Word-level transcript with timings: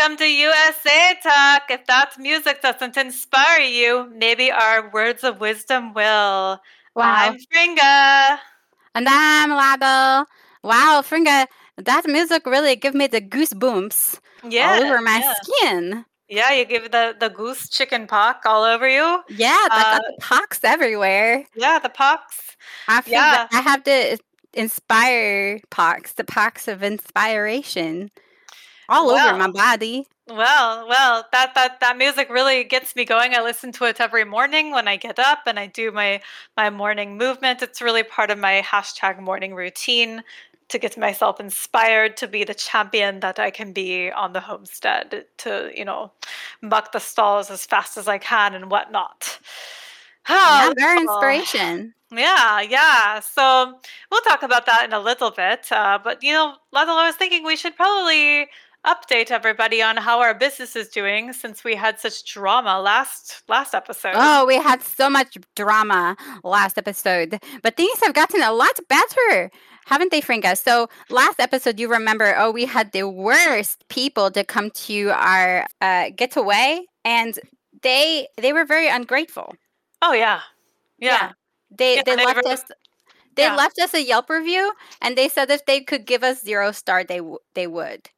Welcome 0.00 0.16
to 0.16 0.32
USA 0.32 1.14
Talk. 1.22 1.64
If 1.68 1.84
that 1.84 2.12
music 2.18 2.62
doesn't 2.62 2.96
inspire 2.96 3.60
you, 3.60 4.10
maybe 4.16 4.50
our 4.50 4.88
words 4.90 5.24
of 5.24 5.40
wisdom 5.40 5.92
will. 5.92 6.58
Wow. 6.94 7.02
I'm 7.04 7.36
Fringa. 7.36 8.38
And 8.94 9.06
I'm 9.06 9.50
Lago. 9.50 10.24
Wow, 10.64 11.02
Fringa, 11.04 11.46
that 11.76 12.06
music 12.06 12.46
really 12.46 12.76
give 12.76 12.94
me 12.94 13.08
the 13.08 13.20
goosebumps 13.20 14.20
Yeah. 14.48 14.72
all 14.72 14.84
over 14.84 15.02
my 15.02 15.18
yeah. 15.18 15.34
skin. 15.42 16.06
Yeah, 16.30 16.52
you 16.54 16.64
give 16.64 16.90
the, 16.92 17.14
the 17.20 17.28
goose 17.28 17.68
chicken 17.68 18.06
pox 18.06 18.46
all 18.46 18.64
over 18.64 18.88
you. 18.88 19.22
Yeah, 19.28 19.66
I 19.70 19.82
Uh, 19.82 19.98
got 19.98 20.02
the 20.06 20.14
pox 20.22 20.60
everywhere. 20.64 21.44
Yeah, 21.54 21.78
the 21.78 21.90
pox. 21.90 22.56
I 22.88 23.02
feel 23.02 23.12
yeah. 23.16 23.48
I 23.52 23.60
have 23.60 23.84
to 23.84 24.16
inspire 24.54 25.60
pox, 25.68 26.14
the 26.14 26.24
pox 26.24 26.68
of 26.68 26.82
inspiration, 26.82 28.10
all 28.90 29.10
over 29.10 29.36
my 29.36 29.50
body. 29.50 30.06
Well, 30.28 30.86
well, 30.86 31.26
that, 31.32 31.54
that 31.54 31.80
that 31.80 31.96
music 31.96 32.30
really 32.30 32.62
gets 32.62 32.94
me 32.94 33.04
going. 33.04 33.34
I 33.34 33.42
listen 33.42 33.72
to 33.72 33.84
it 33.86 34.00
every 34.00 34.24
morning 34.24 34.70
when 34.70 34.86
I 34.86 34.96
get 34.96 35.18
up 35.18 35.40
and 35.46 35.58
I 35.58 35.66
do 35.66 35.90
my 35.90 36.20
my 36.56 36.70
morning 36.70 37.16
movement. 37.16 37.62
It's 37.62 37.82
really 37.82 38.02
part 38.02 38.30
of 38.30 38.38
my 38.38 38.62
hashtag 38.64 39.18
morning 39.18 39.54
routine 39.54 40.22
to 40.70 40.78
get 40.78 40.96
myself 40.96 41.40
inspired 41.40 42.16
to 42.16 42.28
be 42.28 42.44
the 42.44 42.54
champion 42.54 43.20
that 43.20 43.38
I 43.38 43.50
can 43.50 43.72
be 43.72 44.10
on 44.10 44.32
the 44.32 44.40
homestead, 44.40 45.26
to, 45.38 45.70
you 45.74 45.84
know, 45.84 46.12
muck 46.62 46.92
the 46.92 47.00
stalls 47.00 47.50
as 47.50 47.66
fast 47.66 47.96
as 47.96 48.08
I 48.08 48.18
can 48.18 48.54
and 48.54 48.70
whatnot. 48.70 49.38
Oh, 50.28 50.72
very 50.76 51.04
well, 51.04 51.16
inspiration. 51.16 51.94
yeah, 52.12 52.60
yeah. 52.60 53.20
So 53.20 53.80
we'll 54.10 54.20
talk 54.20 54.42
about 54.42 54.66
that 54.66 54.84
in 54.84 54.92
a 54.92 55.00
little 55.00 55.30
bit. 55.30 55.66
Uh, 55.72 55.98
but 56.02 56.22
you 56.22 56.32
know, 56.32 56.54
Lazel, 56.74 56.90
I 56.90 57.06
was 57.06 57.16
thinking 57.16 57.42
we 57.42 57.56
should 57.56 57.74
probably 57.74 58.46
update 58.86 59.30
everybody 59.30 59.82
on 59.82 59.96
how 59.96 60.20
our 60.20 60.34
business 60.34 60.74
is 60.74 60.88
doing 60.88 61.32
since 61.32 61.64
we 61.64 61.74
had 61.74 61.98
such 61.98 62.24
drama 62.24 62.80
last 62.80 63.42
last 63.48 63.74
episode. 63.74 64.12
Oh, 64.14 64.46
we 64.46 64.56
had 64.56 64.82
so 64.82 65.10
much 65.10 65.36
drama 65.54 66.16
last 66.44 66.78
episode, 66.78 67.38
but 67.62 67.76
things 67.76 67.98
have 68.02 68.14
gotten 68.14 68.42
a 68.42 68.52
lot 68.52 68.78
better, 68.88 69.50
haven't 69.86 70.10
they, 70.10 70.20
Fringa? 70.20 70.56
So 70.56 70.88
last 71.10 71.40
episode, 71.40 71.78
you 71.78 71.90
remember? 71.90 72.34
Oh, 72.38 72.50
we 72.50 72.64
had 72.64 72.92
the 72.92 73.08
worst 73.08 73.86
people 73.88 74.30
to 74.30 74.44
come 74.44 74.70
to 74.70 75.10
our 75.10 75.66
uh, 75.80 76.10
getaway, 76.16 76.86
and 77.04 77.38
they 77.82 78.28
they 78.36 78.52
were 78.52 78.64
very 78.64 78.88
ungrateful. 78.88 79.54
Oh 80.00 80.12
yeah, 80.12 80.40
yeah, 80.98 81.32
they 81.70 81.96
Yeah, 81.96 82.02
they 82.04 82.16
they 82.16 82.24
left 82.24 82.46
us. 82.46 82.64
They 83.36 83.44
yeah. 83.44 83.56
left 83.56 83.78
us 83.78 83.94
a 83.94 84.02
Yelp 84.02 84.28
review, 84.28 84.72
and 85.00 85.16
they 85.16 85.28
said 85.28 85.50
if 85.50 85.64
they 85.64 85.80
could 85.80 86.04
give 86.04 86.24
us 86.24 86.42
zero 86.42 86.72
star, 86.72 87.04
they 87.04 87.18
w- 87.18 87.38
they 87.54 87.66
would. 87.66 88.10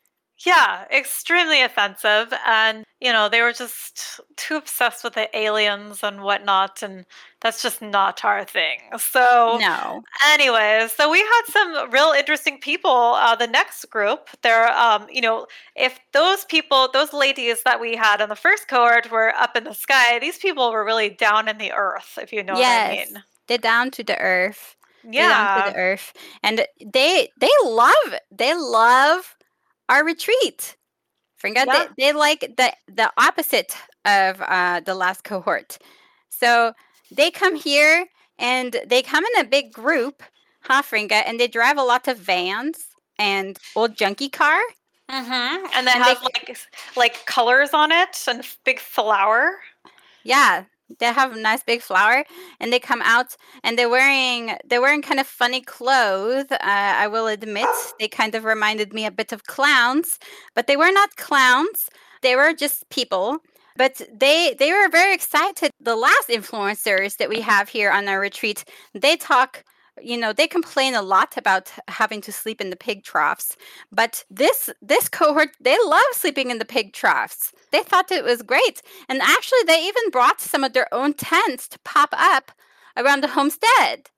Yeah. 0.45 0.85
Extremely 0.91 1.63
offensive, 1.63 2.33
and 2.47 2.85
you 3.01 3.13
know 3.13 3.29
they 3.29 3.41
were 3.43 3.53
just 3.53 4.21
too 4.37 4.57
obsessed 4.57 5.05
with 5.05 5.15
the 5.15 5.29
aliens 5.37 6.03
and 6.03 6.23
whatnot, 6.23 6.83
and 6.83 7.05
that's 7.41 7.63
just 7.63 7.83
not 7.83 8.25
our 8.25 8.45
thing. 8.45 8.79
So 8.99 9.59
No. 9.61 10.03
Anyways, 10.27 10.93
so 10.93 11.11
we 11.11 11.19
had 11.21 11.43
some 11.51 11.91
real 11.91 12.13
interesting 12.17 12.59
people. 12.61 12.91
Uh, 12.91 13.35
the 13.37 13.47
next 13.47 13.85
group, 13.91 14.29
they're, 14.43 14.69
um, 14.77 15.07
you 15.11 15.21
know, 15.21 15.47
if 15.77 15.99
those 16.13 16.45
people, 16.47 16.89
those 16.93 17.13
ladies 17.13 17.63
that 17.65 17.81
we 17.81 17.97
had 17.97 18.21
on 18.21 18.29
the 18.29 18.37
first 18.37 18.69
cohort 18.69 19.11
were 19.11 19.35
up 19.37 19.57
in 19.57 19.65
the 19.65 19.75
sky, 19.75 20.19
these 20.21 20.39
people 20.39 20.71
were 20.73 20.85
really 20.85 21.11
down 21.11 21.49
in 21.49 21.59
the 21.59 21.73
earth, 21.73 22.19
if 22.21 22.33
you 22.33 22.43
know 22.43 22.55
what 22.55 22.63
I 22.65 22.91
mean. 22.91 23.23
They're 23.49 23.59
down 23.59 23.91
to 23.93 24.05
the 24.05 24.19
earth. 24.19 24.77
They're 25.17 25.29
down 25.29 25.47
to 25.55 25.61
Yeah. 25.67 25.71
the 25.71 25.77
earth, 25.77 26.13
and 26.43 26.67
they 26.85 27.29
they 27.37 27.51
love 27.65 28.15
they 28.31 28.55
love 28.55 29.37
our 29.89 30.05
retreat. 30.05 30.77
Fringa, 31.43 31.67
Yeah. 31.67 31.87
they, 31.97 32.07
they 32.07 32.13
like 32.13 32.41
the 32.57 32.73
the 32.87 33.13
opposite 33.17 33.77
of 34.05 34.41
uh, 34.41 34.81
the 34.81 34.95
last 34.95 35.25
cohort. 35.25 35.79
So 36.29 36.73
they 37.11 37.31
come 37.31 37.57
here 37.57 38.07
and 38.39 38.77
they 38.87 39.03
come 39.03 39.25
in 39.25 39.41
a 39.41 39.49
big 39.49 39.73
group, 39.73 40.23
huh, 40.63 40.83
Fringa? 40.83 41.23
And 41.27 41.39
they 41.41 41.49
drive 41.49 41.79
a 41.79 41.83
lot 41.83 42.09
of 42.09 42.19
vans 42.19 42.87
and 43.19 43.59
old 43.77 43.97
junkie 43.97 44.29
car. 44.29 44.61
Mm-hmm. 45.11 45.67
And 45.75 45.87
they 45.87 45.93
And 45.93 46.05
they 46.05 46.15
have 46.15 46.23
like 46.23 46.57
like 46.97 47.27
colors 47.27 47.71
on 47.75 47.93
it 47.93 48.25
and 48.29 48.45
big 48.65 48.79
flower. 48.81 49.59
Yeah, 50.25 50.65
they 50.99 51.07
have 51.07 51.37
a 51.37 51.41
nice 51.41 51.63
big 51.63 51.83
flower, 51.83 52.25
and 52.61 52.73
they 52.73 52.79
come 52.79 53.03
out 53.03 53.37
and 53.65 53.79
they're 53.79 53.89
wearing 53.89 54.57
they're 54.65 54.81
wearing 54.81 55.03
kind 55.03 55.21
of 55.21 55.27
funny 55.27 55.61
clothes. 55.61 56.47
Uh, 56.51 56.59
I 56.61 57.09
will 57.09 57.27
admit 57.27 57.69
they 57.99 58.09
kind 58.09 58.35
of 58.35 58.45
reminded 58.45 58.93
me 58.93 59.07
a 59.07 59.11
bit 59.11 59.33
of 59.33 59.45
clowns, 59.45 60.19
but 60.55 60.67
they 60.67 60.77
were 60.77 60.93
not 60.93 61.17
clowns. 61.17 61.89
They 62.23 62.37
were 62.37 62.53
just 62.53 62.89
people. 62.91 63.39
But 63.77 64.03
they 64.13 64.55
they 64.59 64.71
were 64.71 64.89
very 64.91 65.15
excited. 65.15 65.71
The 65.81 65.97
last 65.97 66.29
influencers 66.29 67.17
that 67.17 67.31
we 67.31 67.41
have 67.41 67.71
here 67.71 67.91
on 67.91 68.09
our 68.09 68.21
retreat, 68.21 68.65
they 68.95 69.17
talk. 69.17 69.65
You 70.01 70.17
know, 70.17 70.33
they 70.33 70.47
complain 70.49 70.95
a 70.95 71.03
lot 71.03 71.37
about 71.37 71.71
having 71.89 72.21
to 72.23 72.33
sleep 72.33 72.61
in 72.61 72.71
the 72.71 72.77
pig 72.77 73.05
troughs. 73.05 73.57
But 73.91 74.25
this 74.31 74.71
this 74.81 75.09
cohort, 75.09 75.51
they 75.61 75.77
love 75.85 76.03
sleeping 76.13 76.51
in 76.51 76.59
the 76.59 76.65
pig 76.65 76.93
troughs. 76.95 77.53
They 77.73 77.83
thought 77.83 78.11
it 78.11 78.25
was 78.25 78.43
great. 78.43 78.83
And 79.09 79.21
actually, 79.21 79.63
they 79.67 79.87
even 79.87 80.11
brought 80.11 80.41
some 80.41 80.65
of 80.65 80.73
their 80.73 80.93
own 80.95 81.15
tents 81.15 81.69
to 81.69 81.79
pop 81.81 82.11
up 82.13 82.53
around 82.97 83.23
the 83.23 83.29
homestead. 83.29 84.09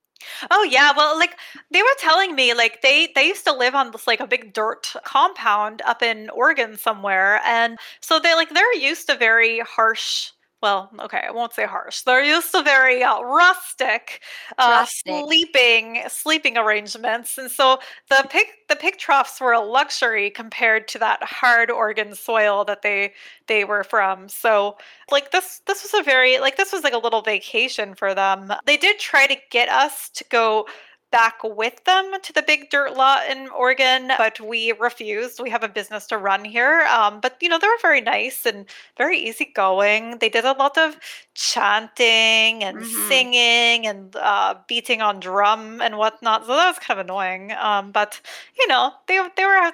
Oh 0.51 0.63
yeah, 0.63 0.93
well 0.97 1.19
like 1.19 1.37
they 1.71 1.83
were 1.83 1.97
telling 1.99 2.35
me 2.35 2.55
like 2.55 2.83
they 2.83 3.09
they 3.15 3.27
used 3.27 3.45
to 3.47 3.53
live 3.53 3.75
on 3.75 3.91
this 3.91 4.07
like 4.07 4.21
a 4.21 4.27
big 4.27 4.53
dirt 4.55 4.95
compound 5.05 5.83
up 5.85 6.03
in 6.03 6.31
Oregon 6.31 6.77
somewhere 6.77 7.41
and 7.45 7.79
so 8.01 8.19
they 8.19 8.35
like 8.35 8.51
they're 8.51 8.75
used 8.77 9.09
to 9.09 9.17
very 9.17 9.61
harsh 9.61 10.31
well, 10.65 10.89
okay, 10.99 11.21
I 11.29 11.31
won't 11.31 11.53
say 11.53 11.67
harsh. 11.67 12.01
They're 12.01 12.25
used 12.25 12.51
to 12.53 12.63
very 12.63 13.03
uh, 13.03 13.21
rustic, 13.21 14.23
uh, 14.57 14.79
Rustic. 14.81 15.13
sleeping 15.13 16.03
sleeping 16.09 16.57
arrangements, 16.57 17.37
and 17.37 17.51
so 17.51 17.81
the 18.09 18.27
pig 18.31 18.47
the 18.71 18.77
pig 18.77 18.97
troughs 18.97 19.43
were 19.43 19.53
a 19.53 19.61
luxury 19.61 20.31
compared 20.31 20.89
to 20.89 20.99
that 21.01 21.23
hard 21.23 21.71
Oregon 21.71 22.15
soil 22.15 22.65
that 22.65 22.81
they 22.81 23.13
they 23.47 23.67
were 23.67 23.85
from. 23.85 24.31
So 24.31 24.79
like 25.11 25.33
this 25.33 25.61
this 25.67 25.83
was 25.83 25.93
a 25.93 26.03
very 26.03 26.39
like 26.39 26.57
this 26.57 26.73
was 26.73 26.83
like 26.83 26.95
a 26.95 26.99
little 26.99 27.21
vacation 27.21 27.95
for 27.95 28.15
them 28.15 28.51
they 28.65 28.79
did 28.79 28.99
try 28.99 29.27
to 29.27 29.37
get 29.51 29.69
us 29.69 30.09
to 30.15 30.25
go 30.31 30.67
back 31.15 31.39
with 31.45 31.83
them 31.85 32.13
to 32.23 32.33
the 32.33 32.43
big 32.43 32.71
dirt 32.71 32.97
lot 32.97 33.29
in 33.31 33.49
oregon 33.51 34.11
but 34.19 34.41
we 34.41 34.73
refused 34.81 35.41
we 35.41 35.51
have 35.51 35.63
a 35.65 35.69
business 35.69 36.07
to 36.07 36.19
run 36.19 36.45
here 36.45 36.81
um, 36.91 37.21
but 37.21 37.37
you 37.41 37.49
know 37.49 37.59
they 37.59 37.69
were 37.69 37.79
very 37.83 38.01
nice 38.01 38.47
and 38.47 38.67
very 38.99 39.19
easygoing 39.19 40.19
they 40.19 40.29
did 40.29 40.45
a 40.45 40.53
lot 40.53 40.77
of 40.79 40.99
chanting 41.35 42.65
and 42.65 42.79
Mhm. 42.79 43.09
singing 43.09 43.87
and 43.87 44.17
uh, 44.17 44.55
beating 44.69 45.01
on 45.03 45.21
drum 45.21 45.81
and 45.83 45.99
whatnot 45.99 46.47
so 46.47 46.55
that 46.57 46.69
was 46.69 46.79
kind 46.81 46.99
of 47.01 47.07
annoying 47.07 47.53
um, 47.53 47.93
but 47.93 48.21
you 48.59 48.67
know 48.69 48.93
they, 49.09 49.19
they 49.37 49.45
were 49.47 49.73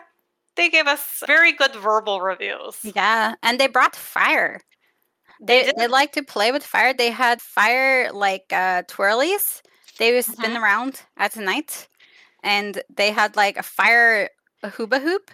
they 0.57 0.69
gave 0.71 0.87
us 0.87 1.23
very 1.27 1.53
good 1.53 1.75
verbal 1.75 2.21
reviews 2.21 2.93
Yeah, 2.95 3.35
and 3.43 3.59
they 3.61 3.67
brought 3.67 3.97
fire. 3.97 4.61
They 5.41 5.65
They 5.65 5.73
they 5.77 5.89
like 5.89 6.13
to 6.15 6.23
play 6.23 6.53
with 6.53 6.65
fire. 6.65 6.95
They 6.95 7.11
had 7.11 7.43
fire 7.43 8.13
like 8.13 8.53
uh, 8.53 8.83
twirlies. 8.89 9.63
They 10.01 10.15
would 10.15 10.25
spin 10.25 10.53
mm-hmm. 10.53 10.65
around 10.65 11.03
at 11.19 11.37
night, 11.37 11.87
and 12.43 12.83
they 12.89 13.11
had 13.13 13.37
like 13.37 13.59
a 13.59 13.63
fire 13.63 14.31
a 14.63 14.71
hooba 14.71 15.03
hoop. 15.03 15.31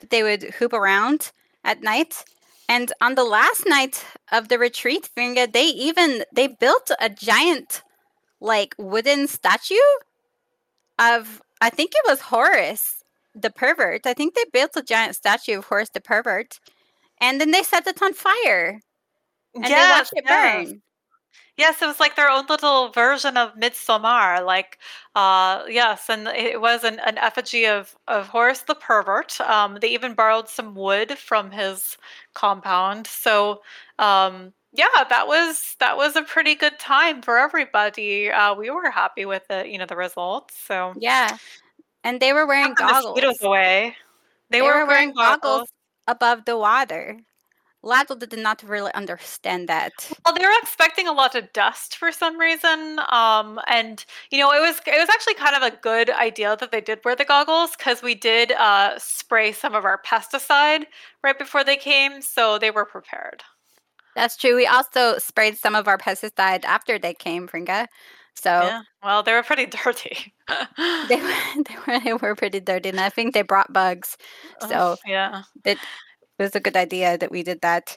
that 0.00 0.08
They 0.08 0.22
would 0.22 0.54
hoop 0.54 0.72
around 0.72 1.30
at 1.62 1.82
night. 1.82 2.24
And 2.70 2.90
on 3.02 3.16
the 3.16 3.24
last 3.24 3.64
night 3.66 4.04
of 4.32 4.48
the 4.48 4.58
retreat, 4.58 5.10
Finga, 5.14 5.52
they 5.52 5.66
even 5.66 6.24
they 6.34 6.46
built 6.46 6.90
a 6.98 7.10
giant 7.10 7.82
like 8.40 8.74
wooden 8.78 9.26
statue 9.28 9.90
of 10.98 11.42
I 11.60 11.68
think 11.68 11.92
it 11.94 12.08
was 12.08 12.22
Horace 12.22 13.04
the 13.34 13.50
pervert. 13.50 14.06
I 14.06 14.14
think 14.14 14.34
they 14.34 14.44
built 14.50 14.74
a 14.74 14.82
giant 14.82 15.16
statue 15.16 15.58
of 15.58 15.66
Horace 15.66 15.90
the 15.90 16.00
pervert, 16.00 16.58
and 17.20 17.38
then 17.38 17.50
they 17.50 17.62
set 17.62 17.86
it 17.86 18.00
on 18.02 18.14
fire 18.14 18.80
and 19.54 19.64
they 19.64 19.70
watched 19.70 20.14
it 20.14 20.24
yes. 20.26 20.66
burn. 20.66 20.82
Yes, 21.58 21.82
it 21.82 21.86
was 21.86 22.00
like 22.00 22.16
their 22.16 22.30
own 22.30 22.46
little 22.48 22.90
version 22.90 23.36
of 23.36 23.54
Midsommar. 23.56 24.44
Like, 24.46 24.78
uh, 25.16 25.64
yes, 25.68 26.08
and 26.08 26.28
it 26.28 26.60
was 26.60 26.84
an, 26.84 27.00
an 27.00 27.18
effigy 27.18 27.66
of, 27.66 27.96
of 28.08 28.28
Horace 28.28 28.62
the 28.62 28.76
pervert. 28.76 29.40
Um, 29.42 29.78
they 29.80 29.88
even 29.88 30.14
borrowed 30.14 30.48
some 30.48 30.74
wood 30.76 31.18
from 31.18 31.50
his 31.50 31.98
compound. 32.34 33.06
So, 33.08 33.62
um, 33.98 34.54
yeah, 34.72 35.04
that 35.10 35.26
was 35.26 35.76
that 35.80 35.96
was 35.96 36.16
a 36.16 36.22
pretty 36.22 36.54
good 36.54 36.78
time 36.78 37.22
for 37.22 37.38
everybody. 37.38 38.30
Uh, 38.30 38.54
we 38.54 38.70
were 38.70 38.90
happy 38.90 39.24
with 39.26 39.50
it, 39.50 39.68
you 39.68 39.78
know, 39.78 39.86
the 39.86 39.96
results. 39.96 40.56
So, 40.56 40.94
Yeah, 40.94 41.38
and 42.04 42.20
they 42.20 42.32
were 42.32 42.46
wearing 42.46 42.74
the 42.76 42.84
mosquitoes 42.84 43.36
goggles. 43.36 43.42
away. 43.42 43.96
They, 44.50 44.60
They 44.60 44.70
were, 44.70 44.84
were 44.84 44.86
wearing 44.86 45.12
goggles. 45.12 45.62
goggles 45.62 45.68
above 46.06 46.44
the 46.44 46.56
water. 46.58 47.18
Ladle 47.82 48.16
did 48.16 48.36
not 48.36 48.62
really 48.62 48.92
understand 48.94 49.68
that. 49.68 49.92
Well, 50.24 50.34
they 50.34 50.44
were 50.44 50.50
expecting 50.60 51.06
a 51.06 51.12
lot 51.12 51.34
of 51.34 51.52
dust 51.52 51.96
for 51.96 52.10
some 52.10 52.38
reason, 52.38 52.98
um, 53.10 53.60
and 53.68 54.04
you 54.30 54.38
know, 54.38 54.52
it 54.52 54.60
was 54.60 54.80
it 54.86 54.98
was 54.98 55.08
actually 55.08 55.34
kind 55.34 55.54
of 55.54 55.62
a 55.62 55.76
good 55.76 56.10
idea 56.10 56.56
that 56.58 56.72
they 56.72 56.80
did 56.80 57.00
wear 57.04 57.14
the 57.14 57.24
goggles 57.24 57.76
because 57.76 58.02
we 58.02 58.14
did 58.14 58.52
uh, 58.52 58.98
spray 58.98 59.52
some 59.52 59.74
of 59.74 59.84
our 59.84 60.00
pesticide 60.04 60.86
right 61.22 61.38
before 61.38 61.62
they 61.62 61.76
came, 61.76 62.20
so 62.20 62.58
they 62.58 62.70
were 62.70 62.84
prepared. 62.84 63.42
That's 64.16 64.36
true. 64.36 64.56
We 64.56 64.66
also 64.66 65.18
sprayed 65.18 65.56
some 65.56 65.76
of 65.76 65.86
our 65.86 65.98
pesticide 65.98 66.64
after 66.64 66.98
they 66.98 67.14
came, 67.14 67.46
Fringa. 67.46 67.86
So 68.34 68.50
Yeah. 68.50 68.82
Well, 69.02 69.22
they 69.22 69.32
were 69.32 69.42
pretty 69.42 69.66
dirty. 69.84 70.32
they 71.08 71.16
were, 71.16 71.34
they 71.64 71.76
were 71.86 72.00
they 72.00 72.12
were 72.14 72.34
pretty 72.34 72.60
dirty, 72.60 72.88
and 72.88 73.00
I 73.00 73.08
think 73.08 73.34
they 73.34 73.42
brought 73.42 73.72
bugs. 73.72 74.16
So 74.68 74.96
yeah. 75.06 75.42
it 75.64 75.78
was 76.38 76.54
a 76.54 76.60
good 76.60 76.76
idea 76.76 77.18
that 77.18 77.30
we 77.30 77.42
did 77.42 77.60
that. 77.62 77.96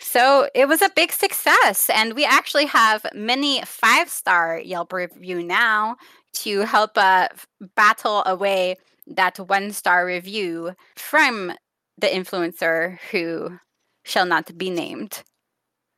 So 0.00 0.48
it 0.54 0.66
was 0.66 0.82
a 0.82 0.90
big 0.94 1.12
success, 1.12 1.90
and 1.90 2.14
we 2.14 2.24
actually 2.24 2.66
have 2.66 3.06
many 3.14 3.62
five 3.64 4.08
star 4.08 4.58
Yelp 4.58 4.92
review 4.92 5.42
now 5.42 5.96
to 6.34 6.60
help 6.60 6.96
uh, 6.96 7.28
battle 7.76 8.22
away 8.26 8.76
that 9.06 9.38
one 9.38 9.72
star 9.72 10.04
review 10.06 10.74
from 10.96 11.52
the 11.96 12.06
influencer 12.06 12.98
who 13.10 13.58
shall 14.04 14.26
not 14.26 14.56
be 14.56 14.70
named. 14.70 15.22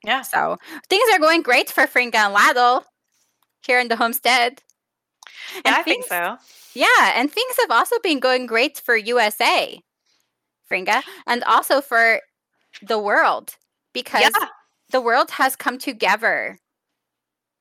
Yeah. 0.04 0.22
So 0.22 0.58
things 0.88 1.04
are 1.12 1.18
going 1.18 1.42
great 1.42 1.70
for 1.70 1.86
Fringa 1.86 2.16
and 2.16 2.34
Ladle 2.34 2.84
here 3.66 3.78
in 3.78 3.88
the 3.88 3.96
homestead. 3.96 4.62
Yeah, 5.54 5.60
And 5.66 5.74
I 5.74 5.82
think 5.82 6.06
so. 6.06 6.36
Yeah, 6.74 7.12
and 7.14 7.30
things 7.30 7.56
have 7.60 7.70
also 7.70 7.96
been 8.02 8.20
going 8.20 8.46
great 8.46 8.78
for 8.78 8.96
USA, 8.96 9.80
Fringa, 10.70 11.02
and 11.26 11.42
also 11.44 11.80
for 11.80 12.20
the 12.82 12.98
world 12.98 13.56
because 13.92 14.22
Yeah. 14.22 14.46
the 14.90 15.00
world 15.00 15.32
has 15.32 15.56
come 15.56 15.78
together 15.78 16.58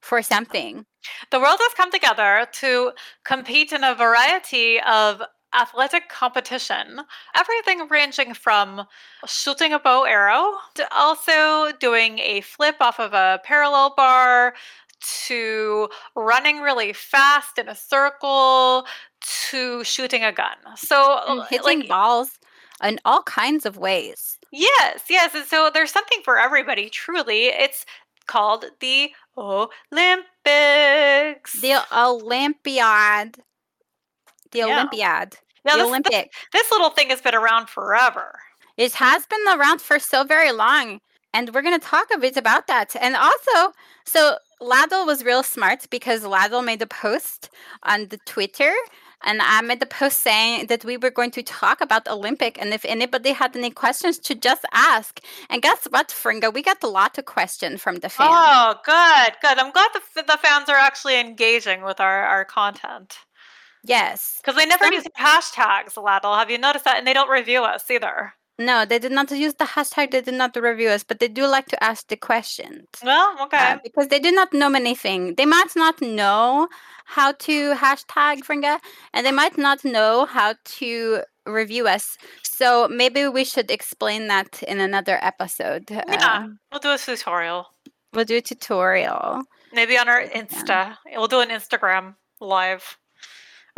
for 0.02 0.22
something. 0.22 0.86
The 1.32 1.40
world 1.40 1.60
has 1.60 1.74
come 1.74 1.92
together 1.92 2.48
to 2.54 2.94
compete 3.24 3.72
in 3.72 3.84
a 3.84 3.96
variety 3.96 4.80
of 4.82 5.22
athletic 5.54 6.10
competition. 6.10 7.02
Everything 7.36 7.88
ranging 7.90 8.34
from 8.34 8.86
shooting 9.26 9.74
a 9.74 9.80
bow 9.80 10.04
arrow 10.04 10.58
to 10.76 10.88
also 10.94 11.72
doing 11.80 12.20
a 12.20 12.42
flip 12.42 12.76
off 12.80 13.00
of 13.00 13.14
a 13.14 13.40
parallel 13.44 13.94
bar 13.96 14.54
to 15.02 15.90
running 16.16 16.60
really 16.62 16.94
fast 16.94 17.58
in 17.58 17.68
a 17.70 17.76
circle 17.76 18.86
to 19.22 19.84
shooting 19.84 20.24
a 20.24 20.32
gun. 20.32 20.56
So, 20.76 21.20
and 21.28 21.44
hitting 21.50 21.80
like, 21.80 21.90
balls 21.90 22.39
in 22.84 23.00
all 23.06 23.24
kinds 23.24 23.66
of 23.66 23.78
ways. 23.78 24.38
Yes, 24.52 25.04
yes. 25.10 25.36
And 25.36 25.46
so 25.46 25.70
there's 25.74 25.92
something 25.92 26.20
for 26.24 26.38
everybody, 26.40 26.90
truly. 26.90 27.46
It's 27.48 27.86
called 28.28 28.66
the 28.80 29.12
Olympics. 29.38 30.24
The 31.62 31.82
Olympiad. 31.92 33.38
The 34.52 34.60
Yeah. 34.60 34.66
Olympiad. 34.66 35.38
Now, 35.66 35.74
the 35.74 35.80
this, 35.80 35.88
Olympic. 35.88 36.34
this 36.54 36.72
little 36.72 36.90
thing 36.90 37.10
has 37.10 37.22
been 37.22 37.36
around 37.36 37.70
forever. 37.70 38.40
It 38.78 38.94
has 38.94 39.26
been 39.26 39.46
around 39.48 39.82
for 39.82 40.00
so 40.00 40.24
very 40.24 40.52
long, 40.52 41.00
and 41.34 41.54
we're 41.54 41.62
going 41.62 41.80
to 41.80 41.86
talk 41.86 42.08
a 42.14 42.18
bit 42.18 42.38
about 42.38 42.68
that. 42.68 42.96
And 42.96 43.16
also, 43.16 43.74
so 44.06 44.38
Ladle 44.62 45.06
was 45.06 45.24
real 45.26 45.44
smart 45.44 45.86
because 45.90 46.24
Ladle 46.26 46.62
made 46.62 46.82
a 46.82 46.88
post 46.88 47.50
on 47.84 48.08
the 48.08 48.18
Twitter, 48.26 48.74
and 49.24 49.42
I 49.42 49.62
made 49.62 49.80
the 49.80 49.86
post 49.86 50.22
saying 50.22 50.68
that 50.68 50.86
we 50.86 50.98
were 50.98 51.12
going 51.12 51.32
to 51.32 51.44
talk 51.44 51.82
about 51.82 52.08
Olympic, 52.08 52.58
and 52.62 52.74
if 52.74 52.86
anybody 52.86 53.32
had 53.32 53.56
any 53.56 53.70
questions, 53.70 54.18
to 54.20 54.36
just 54.36 54.66
ask. 54.74 55.20
And 55.50 55.62
guess 55.62 55.86
what, 55.90 56.10
Fringa? 56.10 56.54
We 56.54 56.62
got 56.62 56.84
a 56.84 56.88
lot 56.88 57.18
of 57.18 57.26
questions 57.26 57.82
from 57.82 57.98
the 57.98 58.10
fans. 58.10 58.30
Oh, 58.32 58.76
good, 58.86 59.34
good. 59.42 59.58
I'm 59.58 59.72
glad 59.72 59.90
the, 59.94 60.24
the 60.24 60.40
fans 60.42 60.70
are 60.70 60.78
actually 60.78 61.20
engaging 61.20 61.84
with 61.84 62.00
our, 62.00 62.24
our 62.24 62.46
content. 62.46 63.18
Yes. 63.84 64.40
Because 64.42 64.56
they 64.58 64.66
never 64.66 64.86
Some- 64.86 64.94
use 64.94 65.06
hashtags, 65.18 66.02
Laddle. 66.02 66.36
Have 66.36 66.52
you 66.52 66.58
noticed 66.58 66.86
that? 66.86 66.98
And 66.98 67.08
they 67.08 67.14
don't 67.14 67.30
review 67.30 67.64
us 67.64 67.90
either. 67.90 68.34
No, 68.60 68.84
they 68.86 69.00
did 69.00 69.12
not 69.14 69.32
use 69.32 69.54
the 69.56 69.64
hashtag. 69.66 70.12
They 70.12 70.22
did 70.22 70.34
not 70.36 70.56
review 70.56 70.90
us, 70.90 71.04
but 71.04 71.20
they 71.20 71.30
do 71.30 71.48
like 71.48 71.68
to 71.68 71.82
ask 71.84 72.08
the 72.10 72.18
questions. 72.18 72.86
Well, 73.04 73.36
okay. 73.44 73.58
uh, 73.74 73.78
because 73.84 74.10
they 74.10 74.20
do 74.20 74.32
not 74.32 74.54
know 74.54 74.72
anything. 74.74 75.36
They 75.36 75.46
might 75.46 75.74
not 75.78 76.02
know 76.02 76.68
how 77.06 77.32
to 77.32 77.74
hashtag 77.74 78.42
Fringa, 78.44 78.80
and 79.14 79.26
they 79.26 79.32
might 79.32 79.58
not 79.58 79.84
know 79.86 80.26
how 80.26 80.56
to 80.80 81.22
review 81.46 81.88
us. 81.88 82.18
So 82.44 82.88
maybe 82.90 83.28
we 83.30 83.44
should 83.46 83.72
explain 83.72 84.28
that 84.28 84.62
in 84.64 84.80
another 84.82 85.18
episode. 85.24 85.90
yeah, 85.90 86.04
Uh, 86.10 86.48
we'll 86.72 86.82
do 86.82 86.92
a 86.92 86.98
tutorial. 86.98 87.66
we'll 88.14 88.26
do 88.26 88.38
a 88.38 88.42
tutorial. 88.42 89.44
Maybe 89.72 89.98
on 89.98 90.10
our 90.10 90.22
Yeah. 90.22 90.42
Insta. 90.42 90.98
We'll 91.16 91.28
do 91.28 91.40
an 91.40 91.50
Instagram 91.50 92.16
live 92.42 92.98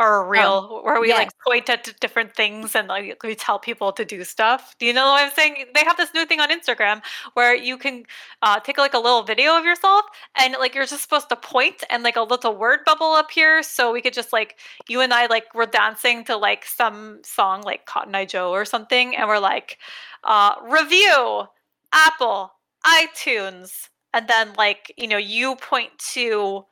or 0.02 0.26
real 0.26 0.42
reel 0.42 0.82
where 0.82 1.00
we 1.00 1.12
like 1.12 1.30
point 1.46 1.70
at 1.70 1.88
different 2.00 2.34
things 2.34 2.74
and 2.74 2.88
like 2.88 3.22
we 3.22 3.34
tell 3.36 3.58
people 3.58 3.92
to 3.92 4.04
do 4.04 4.24
stuff. 4.24 4.74
Do 4.78 4.86
you 4.86 4.92
know 4.92 5.06
what 5.06 5.24
I'm 5.24 5.30
saying? 5.30 5.66
They 5.74 5.84
have 5.84 5.96
this 5.96 6.12
new 6.12 6.26
thing 6.26 6.40
on 6.40 6.50
Instagram 6.50 7.02
where 7.34 7.54
you 7.54 7.78
can 7.78 8.04
uh, 8.42 8.58
take 8.58 8.78
like 8.78 8.94
a 8.94 8.98
little 8.98 9.22
video 9.22 9.56
of 9.56 9.64
yourself 9.64 10.04
and 10.34 10.54
like 10.58 10.74
you're 10.74 10.86
just 10.86 11.02
supposed 11.02 11.28
to 11.28 11.36
point 11.36 11.84
and 11.88 12.02
like 12.02 12.16
a 12.16 12.22
little 12.22 12.56
word 12.56 12.80
bubble 12.84 13.16
appears. 13.16 13.68
So 13.68 13.92
we 13.92 14.02
could 14.02 14.12
just 14.12 14.32
like 14.32 14.58
you 14.88 15.00
and 15.00 15.14
I 15.14 15.26
like 15.26 15.54
we're 15.54 15.66
dancing 15.66 16.24
to 16.24 16.36
like 16.36 16.64
some 16.64 17.20
song 17.24 17.62
like 17.62 17.86
Cotton 17.86 18.14
Eye 18.14 18.24
Joe 18.24 18.50
or 18.50 18.64
something, 18.64 19.14
and 19.14 19.28
we're 19.28 19.38
like 19.38 19.78
uh, 20.24 20.54
review 20.68 21.44
Apple 21.92 22.52
iTunes, 22.84 23.88
and 24.12 24.26
then 24.26 24.52
like 24.58 24.92
you 24.96 25.06
know 25.06 25.16
you 25.16 25.54
point 25.56 25.96
to 26.14 26.64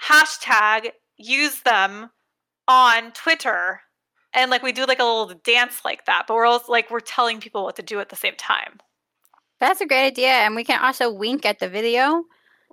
hashtag 0.00 0.90
use 1.16 1.62
them 1.62 2.10
on 2.68 3.12
Twitter. 3.12 3.80
And 4.34 4.50
like 4.50 4.62
we 4.62 4.72
do 4.72 4.84
like 4.84 4.98
a 4.98 5.04
little 5.04 5.34
dance 5.44 5.84
like 5.84 6.04
that, 6.06 6.24
but 6.28 6.34
we're 6.34 6.46
also 6.46 6.70
like 6.70 6.90
we're 6.90 7.00
telling 7.00 7.40
people 7.40 7.64
what 7.64 7.76
to 7.76 7.82
do 7.82 8.00
at 8.00 8.10
the 8.10 8.16
same 8.16 8.34
time. 8.36 8.78
That's 9.58 9.80
a 9.80 9.86
great 9.86 10.06
idea, 10.06 10.28
and 10.28 10.54
we 10.54 10.64
can 10.64 10.82
also 10.82 11.10
wink 11.10 11.46
at 11.46 11.58
the 11.58 11.68
video. 11.68 12.24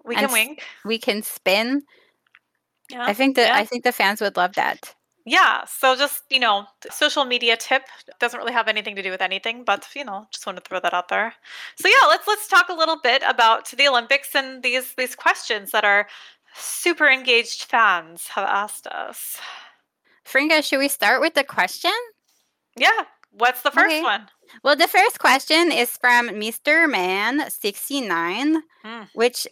We 0.03 0.15
can 0.15 0.31
wink. 0.33 0.61
We 0.83 0.99
can 0.99 1.23
spin. 1.23 1.83
Yeah. 2.91 3.05
I 3.05 3.13
think 3.13 3.37
that 3.37 3.47
yeah. 3.47 3.55
I 3.57 3.63
think 3.65 3.85
the 3.85 3.93
fans 3.93 4.19
would 4.19 4.35
love 4.35 4.55
that. 4.55 4.93
Yeah, 5.25 5.63
so 5.63 5.95
just, 5.95 6.23
you 6.29 6.39
know, 6.39 6.65
social 6.91 7.23
media 7.23 7.55
tip 7.55 7.83
doesn't 8.19 8.37
really 8.37 8.51
have 8.51 8.67
anything 8.67 8.97
to 8.97 9.01
do 9.01 9.09
with 9.09 9.21
anything, 9.21 9.63
but 9.63 9.87
you 9.95 10.03
know, 10.03 10.25
just 10.31 10.45
want 10.45 10.57
to 10.57 10.63
throw 10.67 10.81
that 10.81 10.93
out 10.93 11.07
there. 11.07 11.33
So 11.77 11.87
yeah, 11.87 12.07
let's 12.07 12.27
let's 12.27 12.47
talk 12.47 12.67
a 12.67 12.73
little 12.73 12.99
bit 13.01 13.23
about 13.25 13.71
the 13.71 13.87
Olympics 13.87 14.35
and 14.35 14.61
these 14.63 14.95
these 14.95 15.15
questions 15.15 15.71
that 15.71 15.85
our 15.85 16.07
super 16.53 17.07
engaged 17.07 17.63
fans 17.63 18.27
have 18.27 18.47
asked 18.47 18.85
us. 18.87 19.39
Fringa, 20.25 20.63
should 20.63 20.79
we 20.79 20.87
start 20.87 21.21
with 21.21 21.33
the 21.33 21.43
question? 21.43 21.91
Yeah, 22.77 23.03
what's 23.31 23.61
the 23.61 23.71
first 23.71 23.85
Okay. 23.85 24.01
one? 24.01 24.29
Well, 24.63 24.75
the 24.75 24.87
first 24.87 25.19
question 25.19 25.71
is 25.71 25.97
from 25.97 26.29
Mr. 26.29 26.87
Man69, 26.87 28.61
Mm. 28.83 29.09
which, 29.13 29.47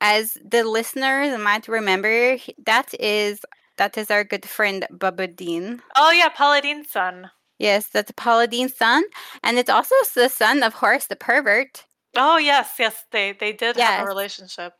as 0.00 0.36
the 0.44 0.64
listeners 0.64 1.38
might 1.38 1.68
remember, 1.68 2.36
that 2.66 2.94
is 2.98 3.40
that 3.76 3.96
is 3.96 4.10
our 4.10 4.24
good 4.24 4.46
friend 4.46 4.86
Babuddin. 4.92 5.80
Oh 5.96 6.10
yeah, 6.10 6.28
Paladine's 6.28 6.90
son. 6.90 7.30
Yes, 7.58 7.86
that's 7.88 8.12
Pauline's 8.12 8.76
son, 8.76 9.04
and 9.42 9.58
it's 9.58 9.70
also 9.70 9.94
the 10.14 10.28
son 10.28 10.62
of 10.62 10.74
Horace 10.74 11.06
the 11.06 11.16
pervert. 11.16 11.84
Oh 12.16 12.36
yes, 12.38 12.74
yes, 12.78 13.04
they 13.10 13.32
they 13.32 13.52
did 13.52 13.76
have 13.76 13.76
Yes. 13.76 14.02
a 14.02 14.06
relationship. 14.06 14.74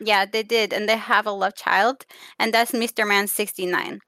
Yeah, 0.00 0.26
they 0.26 0.42
did, 0.42 0.72
and 0.72 0.88
they 0.88 0.96
have 0.96 1.26
a 1.26 1.30
love 1.32 1.54
child, 1.54 2.04
and 2.38 2.52
that's 2.54 2.72
Mr. 2.72 3.04
Man69. 3.06 4.00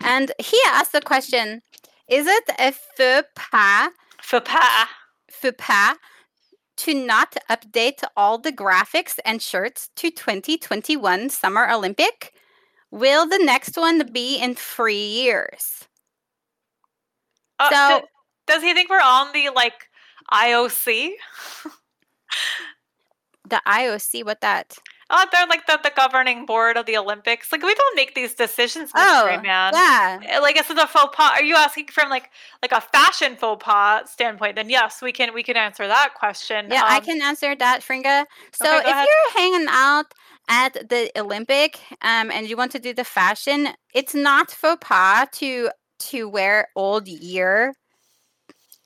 And 0.00 0.32
he 0.38 0.58
asked 0.66 0.92
the 0.92 1.00
question: 1.00 1.62
Is 2.08 2.26
it 2.26 2.44
a 2.58 2.72
faux 2.72 3.28
pas 3.34 3.90
Faux 4.22 4.48
pas. 4.48 4.88
faux 5.30 5.54
pas 5.58 5.96
to 6.78 6.94
not 6.94 7.36
update 7.50 8.02
all 8.16 8.38
the 8.38 8.52
graphics 8.52 9.18
and 9.24 9.40
shirts 9.42 9.90
to 9.96 10.10
2021 10.10 11.28
Summer 11.30 11.68
Olympic? 11.70 12.32
Will 12.90 13.26
the 13.28 13.38
next 13.38 13.76
one 13.76 14.06
be 14.12 14.36
in 14.38 14.54
three 14.54 15.06
years? 15.06 15.86
Uh, 17.58 17.70
So- 17.70 18.02
does 18.46 18.62
he 18.62 18.72
think 18.72 18.88
we're 18.88 19.00
on 19.00 19.32
the 19.32 19.50
like 19.50 19.88
IOC? 20.32 21.12
The 23.48 23.62
IOC, 23.66 24.24
what 24.26 24.42
that? 24.42 24.76
Oh, 25.10 25.26
they're 25.32 25.46
like 25.46 25.66
the, 25.66 25.78
the 25.82 25.92
governing 25.96 26.44
board 26.44 26.76
of 26.76 26.84
the 26.86 26.96
Olympics. 26.96 27.50
Like 27.50 27.62
we 27.62 27.74
don't 27.74 27.96
make 27.96 28.14
these 28.14 28.34
decisions, 28.34 28.90
Oh, 28.94 29.26
man. 29.42 29.72
yeah. 29.74 30.20
Uh, 30.36 30.40
Like 30.42 30.58
is 30.60 30.68
a 30.70 30.86
faux 30.86 31.16
pas. 31.16 31.32
Are 31.32 31.42
you 31.42 31.54
asking 31.56 31.86
from 31.88 32.10
like 32.10 32.30
like 32.62 32.72
a 32.72 32.80
fashion 32.80 33.36
faux 33.36 33.64
pas 33.64 34.10
standpoint? 34.10 34.56
Then 34.56 34.68
yes, 34.68 35.00
we 35.00 35.12
can 35.12 35.32
we 35.32 35.42
can 35.42 35.56
answer 35.56 35.86
that 35.86 36.14
question. 36.14 36.68
Yeah, 36.70 36.84
I 36.86 36.98
Um, 36.98 37.04
can 37.04 37.22
answer 37.22 37.54
that, 37.56 37.80
Fringa. 37.82 38.26
So 38.52 38.66
okay, 38.66 38.90
if 38.90 38.92
ahead. 38.92 39.06
you're 39.06 39.42
hanging 39.42 39.66
out 39.70 40.06
at 40.48 40.74
the 40.88 41.10
Olympic 41.16 41.80
um, 42.02 42.30
and 42.30 42.48
you 42.48 42.56
want 42.56 42.72
to 42.72 42.78
do 42.78 42.92
the 42.94 43.04
fashion, 43.04 43.68
it's 43.94 44.14
not 44.14 44.50
faux 44.50 44.78
pas 44.86 45.26
to 45.38 45.70
to 46.10 46.28
wear 46.28 46.68
old 46.76 47.08
year 47.08 47.74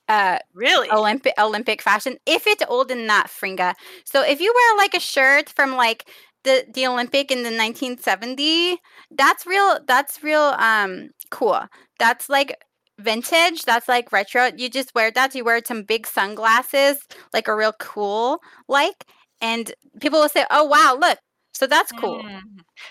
uh 0.09 0.39
Really? 0.55 0.91
Olympic 0.91 1.35
Olympic 1.39 1.83
fashion 1.83 2.17
if 2.27 2.47
it's 2.47 2.63
old 2.69 2.91
enough, 2.91 3.37
Fringa. 3.41 3.75
So 4.05 4.23
if 4.23 4.41
you 4.41 4.53
wear 4.55 4.77
like 4.79 4.95
a 4.95 5.01
shirt 5.01 5.49
from 5.49 5.77
like 5.77 6.09
the 6.45 6.65
the 6.73 6.87
Olympic 6.87 7.31
in 7.31 7.43
the 7.43 7.51
1970, 7.51 8.79
that's 9.11 9.47
real 9.47 9.79
that's 9.87 10.23
real 10.23 10.55
um 10.59 11.11
cool. 11.31 11.61
That's 11.99 12.29
like 12.29 12.57
vintage, 12.99 13.63
that's 13.63 13.89
like 13.89 14.13
retro. 14.13 14.51
You 14.57 14.69
just 14.69 14.95
wear 14.95 15.11
that, 15.13 15.35
you 15.35 15.45
wear 15.45 15.61
some 15.65 15.83
big 15.85 16.07
sunglasses, 16.07 16.99
like 17.33 17.49
a 17.49 17.55
real 17.55 17.73
cool 17.79 18.41
like 18.69 19.07
and 19.41 19.73
people 20.01 20.21
will 20.21 20.29
say, 20.29 20.47
"Oh 20.51 20.65
wow, 20.65 20.97
look." 20.99 21.19
So 21.55 21.67
that's 21.67 21.93
cool. 21.93 22.23
Mm. 22.25 22.41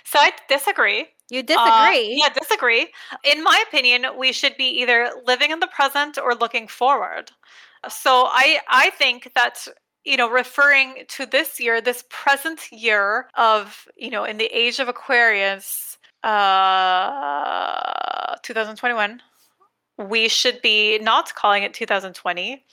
So 0.06 0.20
I 0.20 0.32
disagree. 0.50 1.08
You 1.32 1.40
Uh, 1.40 1.44
disagree? 1.46 2.16
yeah, 2.20 2.30
disagree. 2.30 2.92
In 3.24 3.42
my 3.44 3.64
opinion, 3.68 4.06
we 4.18 4.32
should 4.34 4.56
be 4.58 4.66
either 4.82 5.12
living 5.26 5.52
in 5.52 5.60
the 5.62 5.68
present 5.68 6.18
or 6.18 6.36
looking 6.36 6.68
forward. 6.68 7.32
So 7.90 8.28
I 8.30 8.60
I 8.68 8.90
think 8.92 9.32
that 9.36 9.66
you 10.04 10.18
know 10.18 10.30
referring 10.30 11.06
to 11.16 11.26
this 11.26 11.60
year, 11.60 11.80
this 11.82 12.04
present 12.10 12.70
year 12.72 13.30
of 13.36 13.88
you 13.96 14.10
know 14.12 14.26
in 14.26 14.38
the 14.38 14.50
age 14.54 14.80
of 14.80 14.90
Aquarius, 14.90 15.98
uh, 16.24 18.36
2021, 18.44 19.22
we 19.98 20.28
should 20.28 20.62
be 20.62 21.00
not 21.00 21.34
calling 21.36 21.64
it 21.64 21.74
2020 21.74 22.64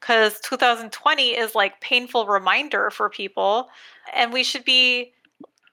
because 0.00 0.40
2020 0.40 1.36
is 1.36 1.54
like 1.54 1.80
painful 1.80 2.26
reminder 2.26 2.90
for 2.90 3.08
people 3.10 3.68
and 4.14 4.32
we 4.32 4.42
should 4.44 4.64
be 4.64 5.12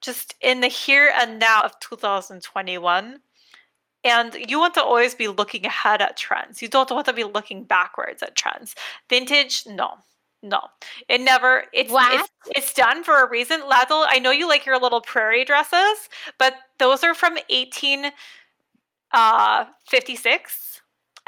just 0.06 0.34
in 0.40 0.60
the 0.60 0.68
here 0.68 1.12
and 1.20 1.38
now 1.38 1.62
of 1.62 1.78
2021 1.80 3.20
and 4.04 4.36
you 4.48 4.58
want 4.58 4.74
to 4.74 4.82
always 4.82 5.14
be 5.16 5.26
looking 5.26 5.66
ahead 5.66 6.00
at 6.00 6.16
trends. 6.16 6.62
You 6.62 6.68
don't 6.68 6.90
want 6.92 7.06
to 7.06 7.12
be 7.12 7.24
looking 7.24 7.64
backwards 7.64 8.22
at 8.22 8.36
trends. 8.36 8.76
Vintage? 9.10 9.66
No. 9.66 9.94
No. 10.42 10.60
It 11.08 11.20
never 11.20 11.64
it's 11.72 11.90
it's, 11.92 12.28
it's 12.54 12.72
done 12.72 13.02
for 13.02 13.20
a 13.24 13.28
reason. 13.28 13.66
Laddle 13.66 14.04
i 14.08 14.18
know 14.20 14.30
you 14.30 14.46
like 14.46 14.64
your 14.64 14.78
little 14.78 15.00
prairie 15.00 15.44
dresses 15.44 16.08
but 16.38 16.54
those 16.78 17.02
are 17.02 17.14
from 17.14 17.34
1856, 17.48 18.12
uh 19.12 19.64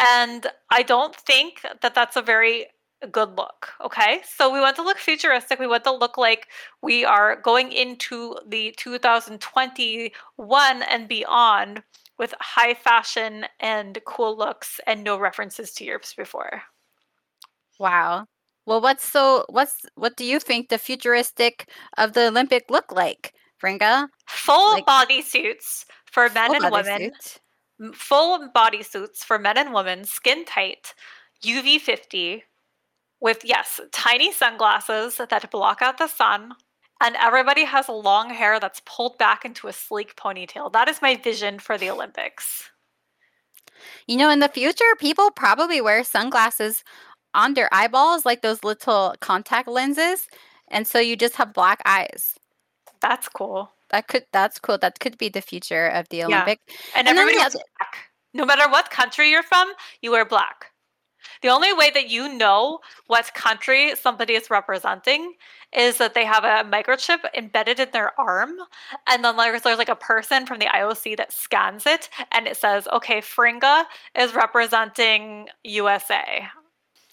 and 0.00 0.46
i 0.70 0.82
don't 0.82 1.16
think 1.16 1.62
that 1.80 1.94
that's 1.94 2.16
a 2.16 2.22
very 2.22 2.66
good 3.06 3.36
look 3.36 3.68
okay 3.80 4.20
so 4.28 4.52
we 4.52 4.58
want 4.60 4.74
to 4.76 4.82
look 4.82 4.98
futuristic 4.98 5.58
we 5.60 5.66
want 5.68 5.84
to 5.84 5.92
look 5.92 6.18
like 6.18 6.48
we 6.82 7.04
are 7.04 7.40
going 7.42 7.70
into 7.72 8.36
the 8.48 8.74
2021 8.76 10.82
and 10.82 11.08
beyond 11.08 11.82
with 12.18 12.34
high 12.40 12.74
fashion 12.74 13.46
and 13.60 13.98
cool 14.04 14.36
looks 14.36 14.80
and 14.86 15.04
no 15.04 15.16
references 15.18 15.72
to 15.72 15.84
years 15.84 16.12
before 16.16 16.62
Wow. 17.78 18.26
Well, 18.66 18.80
what's 18.80 19.08
so 19.08 19.44
what's 19.48 19.86
what 19.94 20.16
do 20.16 20.24
you 20.24 20.40
think 20.40 20.68
the 20.68 20.78
futuristic 20.78 21.68
of 21.96 22.12
the 22.12 22.26
Olympic 22.28 22.64
look 22.70 22.92
like, 22.92 23.32
Fringa? 23.62 24.08
full 24.26 24.72
Like- 24.72 24.86
bodysuits 24.86 25.84
for 26.10 26.28
men 26.30 26.54
and 26.56 26.72
women 26.72 27.12
m- 27.80 27.92
full 27.92 28.48
bodysuits 28.50 29.18
for 29.18 29.38
men 29.38 29.56
and 29.56 29.72
women, 29.72 30.04
skin 30.04 30.44
tight, 30.44 30.92
UV 31.44 31.80
50, 31.80 32.42
with, 33.20 33.44
yes, 33.44 33.80
tiny 33.92 34.32
sunglasses 34.32 35.16
that 35.16 35.50
block 35.50 35.82
out 35.82 35.98
the 35.98 36.08
sun. 36.08 36.54
And 37.00 37.14
everybody 37.16 37.64
has 37.64 37.88
long 37.88 38.30
hair 38.30 38.58
that's 38.58 38.82
pulled 38.84 39.18
back 39.18 39.44
into 39.44 39.68
a 39.68 39.72
sleek 39.72 40.16
ponytail. 40.16 40.72
That 40.72 40.88
is 40.88 41.00
my 41.00 41.14
vision 41.16 41.60
for 41.60 41.78
the 41.78 41.90
Olympics. 41.90 42.70
You 44.08 44.16
know, 44.16 44.30
in 44.30 44.40
the 44.40 44.48
future, 44.48 44.96
people 44.98 45.30
probably 45.30 45.80
wear 45.80 46.02
sunglasses 46.02 46.82
on 47.34 47.54
their 47.54 47.68
eyeballs, 47.72 48.26
like 48.26 48.42
those 48.42 48.64
little 48.64 49.14
contact 49.20 49.68
lenses, 49.68 50.26
and 50.68 50.86
so 50.86 50.98
you 50.98 51.14
just 51.14 51.36
have 51.36 51.54
black 51.54 51.80
eyes. 51.84 52.34
That's 53.00 53.28
cool. 53.28 53.70
That 53.90 54.08
could 54.08 54.24
that's 54.32 54.58
cool. 54.58 54.78
That 54.78 54.98
could 54.98 55.16
be 55.18 55.28
the 55.28 55.40
future 55.40 55.86
of 55.86 56.08
the 56.08 56.18
Yeah. 56.18 56.26
Olympic. 56.26 56.60
And, 56.96 57.06
And 57.06 57.16
everybody 57.16 57.38
wears 57.38 57.52
black. 57.52 58.10
No 58.34 58.44
matter 58.44 58.68
what 58.68 58.90
country 58.90 59.30
you're 59.30 59.42
from, 59.42 59.72
you 60.02 60.10
wear 60.10 60.24
black. 60.24 60.72
The 61.42 61.48
only 61.48 61.72
way 61.72 61.90
that 61.90 62.08
you 62.08 62.32
know 62.32 62.80
what 63.06 63.32
country 63.34 63.94
somebody 63.94 64.34
is 64.34 64.50
representing 64.50 65.34
is 65.76 65.98
that 65.98 66.14
they 66.14 66.24
have 66.24 66.44
a 66.44 66.68
microchip 66.68 67.20
embedded 67.34 67.78
in 67.78 67.90
their 67.92 68.18
arm, 68.18 68.56
and 69.06 69.24
then 69.24 69.36
there's, 69.36 69.62
there's 69.62 69.78
like 69.78 69.88
a 69.88 69.96
person 69.96 70.46
from 70.46 70.58
the 70.58 70.66
IOC 70.66 71.16
that 71.18 71.32
scans 71.32 71.86
it, 71.86 72.08
and 72.32 72.46
it 72.46 72.56
says, 72.56 72.88
"Okay, 72.88 73.20
Fringa 73.20 73.84
is 74.16 74.34
representing 74.34 75.48
USA." 75.64 76.48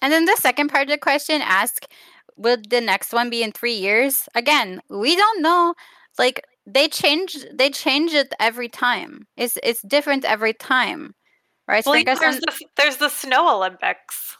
And 0.02 0.12
then 0.12 0.24
the 0.24 0.36
second 0.36 0.68
part 0.68 0.84
of 0.84 0.90
the 0.90 0.98
question 0.98 1.40
ask, 1.42 1.84
will 2.36 2.58
the 2.68 2.80
next 2.80 3.12
one 3.12 3.30
be 3.30 3.42
in 3.42 3.52
three 3.52 3.74
years? 3.74 4.28
Again, 4.34 4.80
we 4.88 5.16
don't 5.16 5.42
know. 5.42 5.74
Like 6.18 6.44
they 6.66 6.88
change 6.88 7.36
they 7.52 7.70
change 7.70 8.12
it 8.12 8.32
every 8.40 8.68
time. 8.68 9.26
It's 9.36 9.58
it's 9.62 9.82
different 9.82 10.24
every 10.24 10.52
time. 10.52 11.14
Right? 11.68 11.84
Well, 11.84 11.94
Fringa, 11.96 12.18
there's 12.18 12.38
the, 12.40 12.64
there's 12.76 12.96
the 12.98 13.08
Snow 13.08 13.54
Olympics. 13.56 14.36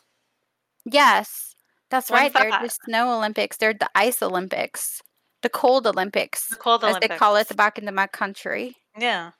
yes. 0.84 1.54
That's 1.88 2.10
When's 2.10 2.34
right. 2.34 2.50
They're 2.50 2.62
the 2.62 2.68
snow 2.68 3.16
Olympics. 3.16 3.56
They're 3.58 3.72
the 3.72 3.88
ice 3.94 4.20
Olympics. 4.20 5.02
The 5.42 5.48
cold 5.48 5.86
Olympics. 5.86 6.48
The 6.48 6.56
cold 6.56 6.82
as 6.82 6.90
Olympics. 6.90 7.14
they 7.14 7.16
call 7.16 7.36
it 7.36 7.56
back 7.56 7.78
in 7.78 7.84
the 7.84 7.92
my 7.92 8.08
country. 8.08 8.74
Yeah, 8.98 9.30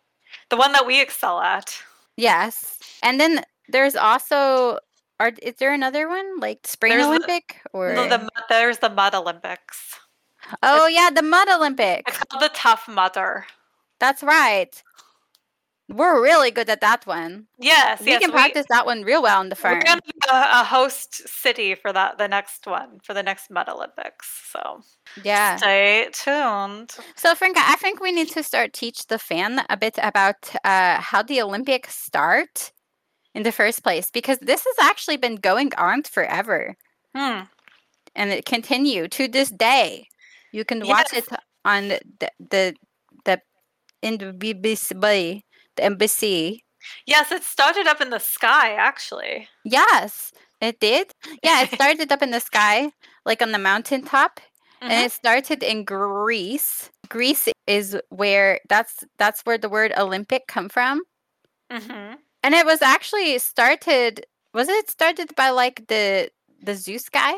the 0.50 0.56
one 0.56 0.70
that 0.72 0.86
we 0.86 1.00
excel 1.00 1.40
at. 1.40 1.76
Yes. 2.16 2.78
And 3.02 3.18
then 3.20 3.42
there's 3.68 3.96
also 3.96 4.78
are 5.18 5.32
is 5.42 5.54
there 5.58 5.72
another 5.72 6.08
one? 6.08 6.38
Like 6.38 6.66
spring 6.66 6.92
There's 6.92 7.02
the- 7.02 7.08
Olympic 7.08 7.60
or 7.72 7.94
No, 7.94 8.08
the, 8.08 8.28
there's 8.48 8.78
the 8.78 8.90
Mud 8.90 9.14
Olympics. 9.14 9.98
Oh 10.62 10.86
yeah, 10.86 11.10
the 11.12 11.22
mud 11.22 11.48
Olympics. 11.48 12.04
It's 12.06 12.24
called 12.24 12.42
the 12.42 12.50
Tough 12.54 12.86
Mudder. 12.86 13.46
That's 13.98 14.22
right. 14.22 14.70
We're 15.88 16.20
really 16.22 16.50
good 16.50 16.68
at 16.68 16.80
that 16.80 17.06
one. 17.06 17.46
Yes, 17.58 18.00
We 18.00 18.06
yes. 18.06 18.20
can 18.20 18.32
practice 18.32 18.66
that 18.70 18.86
one 18.86 19.02
real 19.02 19.22
well 19.22 19.40
in 19.40 19.48
the 19.50 19.56
We're 19.62 19.74
going 19.84 19.98
to 19.98 20.02
be 20.04 20.12
a, 20.30 20.60
a 20.60 20.64
host 20.64 21.28
city 21.28 21.74
for 21.76 21.92
that 21.92 22.18
the 22.18 22.26
next 22.28 22.66
one 22.66 22.98
for 23.04 23.14
the 23.14 23.22
next 23.22 23.50
Mud 23.50 23.68
Olympics. 23.68 24.26
So 24.52 24.82
Yeah. 25.22 25.56
stay 25.56 26.08
tuned. 26.12 26.90
So, 27.14 27.34
Franca, 27.34 27.60
I 27.64 27.76
think 27.76 28.00
we 28.00 28.10
need 28.12 28.30
to 28.30 28.42
start 28.42 28.72
teach 28.72 29.06
the 29.06 29.18
fan 29.18 29.62
a 29.70 29.76
bit 29.76 29.98
about 30.02 30.50
uh, 30.64 31.00
how 31.00 31.22
the 31.22 31.40
Olympics 31.40 31.94
start 31.94 32.72
in 33.34 33.42
the 33.44 33.52
first 33.52 33.82
place, 33.84 34.10
because 34.10 34.38
this 34.40 34.64
has 34.64 34.76
actually 34.88 35.18
been 35.18 35.36
going 35.36 35.70
on 35.76 36.02
forever, 36.02 36.74
Hmm. 37.14 37.42
and 38.14 38.30
it 38.32 38.44
continue 38.44 39.08
to 39.08 39.28
this 39.28 39.50
day. 39.50 40.08
You 40.52 40.64
can 40.64 40.86
watch 40.86 41.12
Yes. 41.12 41.22
it 41.24 41.28
on 41.64 41.88
the 41.88 42.30
the 42.50 42.74
the 43.24 43.40
in 44.02 44.18
the 44.18 44.32
BBC, 44.32 45.42
the 45.76 45.84
embassy. 45.84 46.64
Yes, 47.06 47.32
it 47.32 47.42
started 47.42 47.86
up 47.86 48.00
in 48.00 48.10
the 48.10 48.20
sky. 48.20 48.72
Actually, 48.74 49.48
Yes, 49.64 50.32
it 50.60 50.78
did. 50.80 51.12
Yeah, 51.42 51.62
it 51.62 51.70
started 51.74 52.12
up 52.12 52.22
in 52.22 52.30
the 52.30 52.40
sky, 52.40 52.92
like 53.24 53.42
on 53.42 53.52
the 53.52 53.58
mountaintop, 53.58 54.40
Mhm. 54.82 54.90
and 54.90 55.06
it 55.06 55.12
started 55.12 55.62
in 55.62 55.84
Greece. 55.84 56.90
Greece 57.08 57.48
is 57.66 57.96
where 58.10 58.60
that's 58.68 59.04
that's 59.18 59.42
where 59.42 59.58
the 59.58 59.68
word 59.68 59.92
Olympic 59.96 60.46
come 60.46 60.68
from, 60.68 61.02
hmm 61.70 62.14
and 62.42 62.54
it 62.54 62.64
was 62.66 62.82
actually 62.82 63.38
started. 63.38 64.26
Was 64.54 64.68
it 64.68 64.88
started 64.90 65.34
by 65.36 65.50
like 65.50 65.86
the 65.88 66.30
the 66.62 66.74
Zeus 66.74 67.08
guy? 67.08 67.34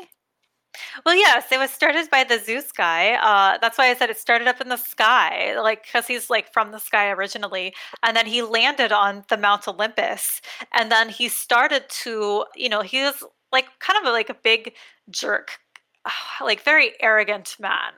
Well, 1.04 1.14
yes, 1.16 1.50
it 1.52 1.58
was 1.58 1.70
started 1.70 2.08
by 2.10 2.24
the 2.24 2.38
Zeus 2.38 2.72
guy. 2.72 3.14
Uh, 3.14 3.58
that's 3.60 3.78
why 3.78 3.88
I 3.90 3.94
said 3.94 4.10
it 4.10 4.18
started 4.18 4.48
up 4.48 4.60
in 4.60 4.68
the 4.68 4.76
sky, 4.76 5.58
like 5.60 5.84
because 5.84 6.06
he's 6.06 6.30
like 6.30 6.52
from 6.52 6.72
the 6.72 6.78
sky 6.78 7.10
originally, 7.10 7.74
and 8.02 8.16
then 8.16 8.26
he 8.26 8.42
landed 8.42 8.92
on 8.92 9.24
the 9.28 9.36
Mount 9.36 9.66
Olympus, 9.68 10.40
and 10.72 10.90
then 10.90 11.08
he 11.08 11.28
started 11.28 11.84
to, 12.04 12.44
you 12.56 12.68
know, 12.68 12.82
he 12.82 13.02
was 13.02 13.22
like 13.52 13.66
kind 13.80 13.98
of 14.00 14.08
a, 14.08 14.12
like 14.12 14.28
a 14.30 14.34
big 14.34 14.74
jerk, 15.10 15.58
like 16.40 16.62
very 16.62 16.92
arrogant 17.00 17.56
man, 17.58 17.92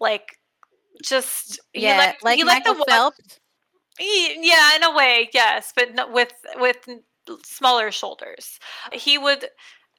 like 0.00 0.38
just 1.02 1.60
he 1.72 1.82
Yeah, 1.84 1.96
liked- 1.98 2.24
like 2.24 2.36
he 2.38 2.44
liked 2.44 2.66
Michael 2.66 2.80
watch- 2.80 2.88
Phelps. 2.88 3.40
Ye- 4.00 4.38
Yeah, 4.40 4.76
in 4.76 4.84
a 4.84 4.94
way, 4.94 5.28
yes, 5.32 5.72
but 5.74 6.12
with 6.12 6.32
with 6.56 6.88
smaller 7.44 7.90
shoulders. 7.90 8.58
He 8.92 9.18
would 9.18 9.46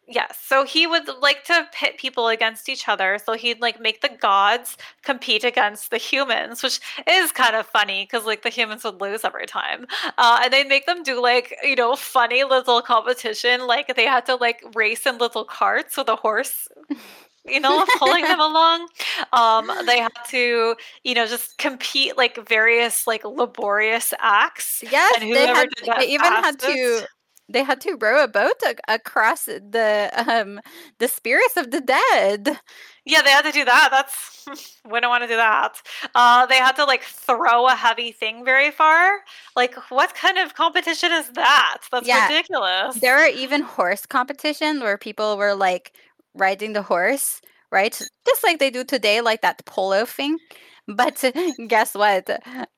yes, 0.09 0.37
so 0.43 0.65
he 0.65 0.87
would 0.87 1.07
like 1.21 1.43
to 1.45 1.67
pit 1.71 1.97
people 1.97 2.27
against 2.27 2.67
each 2.67 2.87
other. 2.89 3.19
So 3.23 3.33
he'd 3.33 3.61
like 3.61 3.79
make 3.79 4.01
the 4.01 4.09
gods 4.09 4.77
compete 5.03 5.43
against 5.43 5.91
the 5.91 5.97
humans, 5.97 6.63
which 6.63 6.79
is 7.07 7.31
kind 7.31 7.55
of 7.55 7.65
funny 7.67 8.03
because 8.05 8.25
like 8.25 8.41
the 8.41 8.49
humans 8.49 8.83
would 8.83 8.99
lose 9.01 9.23
every 9.23 9.45
time. 9.45 9.85
Uh, 10.17 10.41
and 10.43 10.53
they'd 10.53 10.67
make 10.67 10.85
them 10.85 11.03
do 11.03 11.21
like, 11.21 11.55
you 11.63 11.75
know, 11.75 11.95
funny 11.95 12.43
little 12.43 12.81
competition. 12.81 13.67
Like 13.67 13.95
they 13.95 14.05
had 14.05 14.25
to 14.25 14.35
like 14.35 14.63
race 14.75 15.05
in 15.05 15.17
little 15.17 15.45
carts 15.45 15.95
with 15.97 16.09
a 16.09 16.15
horse 16.15 16.67
you 17.45 17.59
know, 17.59 17.85
pulling 17.97 18.23
them 18.23 18.39
along. 18.39 18.87
Um, 19.33 19.71
they 19.85 19.99
had 19.99 20.11
to, 20.29 20.75
you 21.03 21.13
know, 21.13 21.25
just 21.25 21.57
compete 21.57 22.17
like 22.17 22.47
various 22.47 23.07
like 23.07 23.23
laborious 23.23 24.13
acts. 24.19 24.83
Yes, 24.89 25.21
and 25.21 25.33
they 25.33 25.47
had. 25.47 25.69
did 25.75 25.87
that 25.87 25.99
They 25.99 26.07
even 26.07 26.31
had 26.31 26.59
to. 26.59 27.07
They 27.49 27.63
had 27.63 27.81
to 27.81 27.97
row 27.99 28.23
a 28.23 28.27
boat 28.27 28.61
a- 28.65 28.93
across 28.93 29.45
the 29.45 30.11
um 30.27 30.59
the 30.99 31.07
spirits 31.07 31.57
of 31.57 31.71
the 31.71 31.81
dead. 31.81 32.59
Yeah, 33.05 33.21
they 33.21 33.31
had 33.31 33.43
to 33.45 33.51
do 33.51 33.65
that. 33.65 33.89
That's 33.91 34.45
we 34.89 34.99
don't 34.99 35.09
want 35.09 35.23
to 35.23 35.27
do 35.27 35.35
that. 35.35 35.81
Uh, 36.15 36.45
they 36.45 36.57
had 36.57 36.73
to 36.73 36.85
like 36.85 37.03
throw 37.03 37.67
a 37.67 37.75
heavy 37.75 38.11
thing 38.11 38.45
very 38.45 38.71
far. 38.71 39.19
Like, 39.55 39.75
what 39.89 40.13
kind 40.15 40.37
of 40.37 40.53
competition 40.53 41.11
is 41.11 41.29
that? 41.31 41.79
That's 41.91 42.07
Yeah. 42.07 42.13
ridiculous. 42.13 42.99
There 43.01 43.17
are 43.17 43.27
even 43.29 43.61
horse 43.61 44.05
competitions 44.05 44.81
where 44.81 44.97
people 44.97 45.37
were 45.37 45.55
like 45.55 45.93
riding 46.35 46.73
the 46.73 46.81
horse, 46.83 47.41
right? 47.71 47.93
Just 48.25 48.43
like 48.43 48.59
they 48.59 48.69
do 48.71 48.83
today, 48.83 49.21
like 49.21 49.41
that 49.41 49.65
polo 49.65 50.05
thing. 50.05 50.39
But 50.87 51.23
guess 51.67 51.93
what? 51.95 52.29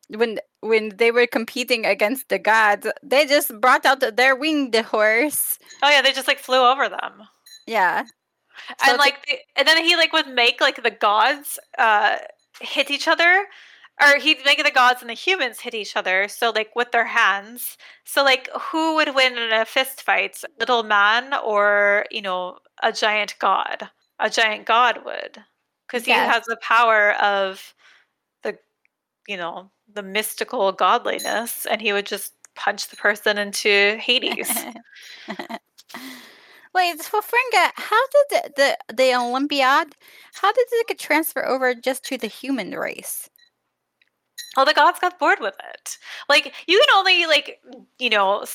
When 0.09 0.39
when 0.61 0.89
they 0.97 1.11
were 1.11 1.27
competing 1.27 1.85
against 1.85 2.29
the 2.29 2.39
gods, 2.39 2.87
they 3.03 3.25
just 3.25 3.59
brought 3.61 3.85
out 3.85 3.99
their 4.15 4.35
winged 4.35 4.75
horse. 4.75 5.59
oh 5.83 5.89
yeah, 5.89 6.01
they 6.01 6.13
just 6.13 6.27
like 6.27 6.39
flew 6.39 6.61
over 6.63 6.87
them. 6.89 7.23
Yeah. 7.67 8.05
And 8.85 8.91
to- 8.93 8.97
like 8.97 9.47
and 9.55 9.67
then 9.67 9.83
he 9.83 9.95
like 9.95 10.13
would 10.13 10.27
make 10.27 10.61
like 10.61 10.83
the 10.83 10.91
gods 10.91 11.57
uh 11.77 12.17
hit 12.59 12.91
each 12.91 13.07
other 13.07 13.45
or 14.01 14.17
he'd 14.19 14.43
make 14.45 14.63
the 14.63 14.71
gods 14.71 15.01
and 15.01 15.09
the 15.09 15.13
humans 15.15 15.59
hit 15.61 15.73
each 15.73 15.95
other 15.95 16.27
so 16.27 16.51
like 16.51 16.75
with 16.75 16.91
their 16.91 17.05
hands 17.07 17.77
so 18.05 18.23
like 18.23 18.49
who 18.69 18.95
would 18.95 19.15
win 19.15 19.37
in 19.37 19.51
a 19.51 19.65
fist 19.65 20.01
fight 20.03 20.41
little 20.59 20.83
man 20.83 21.33
or 21.43 22.05
you 22.11 22.21
know 22.21 22.57
a 22.83 22.91
giant 22.91 23.35
god 23.39 23.89
a 24.19 24.29
giant 24.29 24.65
god 24.65 24.99
would 25.05 25.43
because 25.87 26.05
he 26.05 26.11
Yes. 26.11 26.31
has 26.33 26.43
the 26.45 26.57
power 26.61 27.13
of 27.21 27.73
you 29.31 29.37
know 29.37 29.71
the 29.93 30.03
mystical 30.03 30.71
godliness 30.73 31.65
and 31.65 31.81
he 31.81 31.93
would 31.93 32.05
just 32.05 32.33
punch 32.55 32.89
the 32.89 32.97
person 32.97 33.37
into 33.37 33.97
hades 33.97 34.51
Wait, 36.73 37.01
so 37.01 37.19
Fringa, 37.19 37.69
how 37.75 38.01
did 38.07 38.25
the, 38.29 38.51
the 38.87 38.95
the 38.95 39.15
Olympiad? 39.15 39.93
How 40.33 40.53
did 40.53 40.67
it 40.71 40.87
get 40.87 40.99
transferred 40.99 41.45
over 41.45 41.75
just 41.75 42.05
to 42.05 42.17
the 42.17 42.27
human 42.27 42.71
race? 42.71 43.29
Oh, 44.55 44.63
the 44.63 44.73
gods 44.73 44.99
got 44.99 45.19
bored 45.19 45.39
with 45.41 45.55
it. 45.73 45.97
Like 46.29 46.53
you 46.67 46.79
can 46.79 46.97
only 46.97 47.25
like 47.25 47.59
you 47.99 48.09
know 48.09 48.45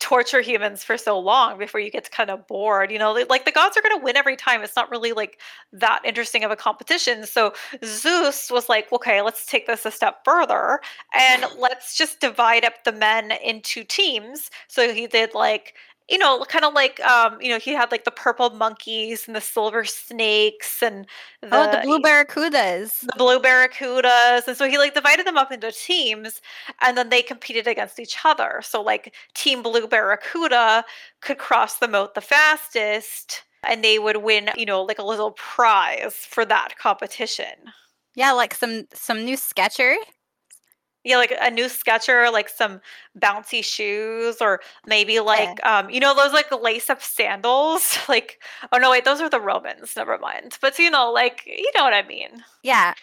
torture 0.00 0.40
humans 0.40 0.82
for 0.82 0.96
so 0.96 1.18
long 1.18 1.58
before 1.58 1.78
you 1.78 1.90
get 1.90 2.10
kind 2.10 2.30
of 2.30 2.46
bored. 2.46 2.90
You 2.90 2.98
know, 2.98 3.12
like 3.28 3.44
the 3.44 3.52
gods 3.52 3.76
are 3.76 3.82
going 3.82 3.98
to 3.98 4.04
win 4.04 4.16
every 4.16 4.36
time. 4.36 4.62
It's 4.62 4.74
not 4.74 4.90
really 4.90 5.12
like 5.12 5.38
that 5.72 6.00
interesting 6.04 6.42
of 6.42 6.50
a 6.50 6.56
competition. 6.56 7.26
So 7.26 7.52
Zeus 7.84 8.50
was 8.50 8.68
like, 8.68 8.90
okay, 8.92 9.22
let's 9.22 9.46
take 9.46 9.66
this 9.66 9.86
a 9.86 9.90
step 9.90 10.24
further 10.24 10.80
and 11.14 11.44
let's 11.58 11.96
just 11.96 12.20
divide 12.20 12.64
up 12.64 12.84
the 12.84 12.92
men 12.92 13.32
into 13.44 13.84
teams. 13.84 14.50
So 14.68 14.92
he 14.92 15.06
did 15.06 15.34
like 15.34 15.74
you 16.10 16.18
know 16.18 16.44
kind 16.48 16.64
of 16.64 16.74
like 16.74 17.00
um 17.00 17.40
you 17.40 17.48
know 17.48 17.58
he 17.58 17.72
had 17.72 17.90
like 17.90 18.04
the 18.04 18.10
purple 18.10 18.50
monkeys 18.50 19.26
and 19.26 19.36
the 19.36 19.40
silver 19.40 19.84
snakes 19.84 20.82
and 20.82 21.06
the, 21.40 21.48
oh, 21.52 21.70
the 21.70 21.80
blue 21.84 22.00
barracudas. 22.00 23.00
the 23.00 23.12
blue 23.16 23.38
barracudas 23.38 24.46
and 24.48 24.56
so 24.56 24.68
he 24.68 24.76
like 24.76 24.94
divided 24.94 25.26
them 25.26 25.36
up 25.36 25.52
into 25.52 25.70
teams 25.72 26.42
and 26.82 26.98
then 26.98 27.08
they 27.08 27.22
competed 27.22 27.66
against 27.66 27.98
each 27.98 28.18
other 28.24 28.60
so 28.62 28.82
like 28.82 29.14
team 29.34 29.62
blue 29.62 29.86
barracuda 29.86 30.84
could 31.20 31.38
cross 31.38 31.76
the 31.78 31.88
moat 31.88 32.14
the 32.14 32.20
fastest 32.20 33.44
and 33.68 33.84
they 33.84 33.98
would 33.98 34.18
win 34.18 34.50
you 34.56 34.66
know 34.66 34.82
like 34.82 34.98
a 34.98 35.04
little 35.04 35.32
prize 35.32 36.14
for 36.14 36.44
that 36.44 36.76
competition 36.78 37.46
Yeah, 38.14 38.32
like 38.32 38.54
some 38.54 38.86
some 38.92 39.24
new 39.24 39.36
sketcher. 39.36 39.94
Yeah 41.04 41.16
like 41.16 41.32
a 41.40 41.50
new 41.50 41.68
sketcher 41.68 42.30
like 42.30 42.48
some 42.48 42.80
bouncy 43.18 43.64
shoes 43.64 44.36
or 44.40 44.60
maybe 44.86 45.20
like 45.20 45.58
um 45.64 45.88
you 45.90 46.00
know 46.00 46.14
those 46.14 46.32
like 46.32 46.50
lace 46.62 46.90
up 46.90 47.02
sandals? 47.02 47.98
Like 48.08 48.42
oh 48.72 48.78
no 48.78 48.90
wait 48.90 49.04
those 49.04 49.20
are 49.20 49.30
the 49.30 49.40
romans 49.40 49.94
never 49.96 50.18
mind. 50.18 50.58
But 50.60 50.78
you 50.78 50.90
know 50.90 51.10
like 51.12 51.42
you 51.46 51.70
know 51.76 51.84
what 51.84 51.94
i 51.94 52.02
mean. 52.02 52.44
Yeah, 52.62 52.94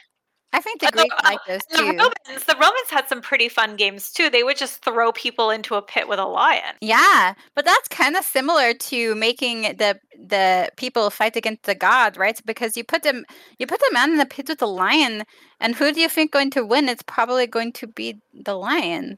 I 0.54 0.62
think 0.62 0.82
the 0.82 0.92
Greeks 0.92 1.16
like 1.24 1.40
those 1.48 1.62
The. 1.70 1.84
Romans, 1.84 2.46
the 2.46 2.56
Romans 2.56 2.90
had 2.90 3.08
some 3.08 3.22
pretty 3.22 3.50
fun 3.50 3.76
games 3.76 4.12
too. 4.12 4.30
They 4.30 4.44
would 4.44 4.58
just 4.58 4.84
throw 4.84 5.12
people 5.12 5.50
into 5.50 5.76
a 5.76 5.82
pit 5.82 6.08
with 6.08 6.20
a 6.20 6.26
lion. 6.26 6.76
Yeah, 6.82 7.34
but 7.54 7.66
that's 7.66 7.88
kind 7.90 8.16
of 8.16 8.24
similar 8.24 8.74
to 8.74 9.16
making 9.16 9.64
the 9.78 10.00
the 10.18 10.70
people 10.78 11.10
fight 11.10 11.36
against 11.36 11.64
the 11.64 11.76
god, 11.76 12.18
right? 12.18 12.40
Because 12.46 12.78
you 12.78 12.84
put 12.84 13.04
them 13.04 13.26
you 13.60 13.68
put 13.68 13.80
the 13.80 13.92
man 13.94 14.12
in 14.12 14.18
the 14.18 14.26
pit 14.26 14.48
with 14.50 14.60
the 14.60 14.68
lion, 14.68 15.24
and 15.60 15.76
who 15.76 15.92
do 15.92 16.00
you 16.00 16.10
think 16.10 16.32
going 16.32 16.52
to 16.52 16.66
win? 16.66 16.90
It's 16.90 17.04
probably 17.04 17.48
going 17.48 17.74
to 17.74 17.88
be 17.88 18.20
the 18.34 18.56
lion. 18.56 19.18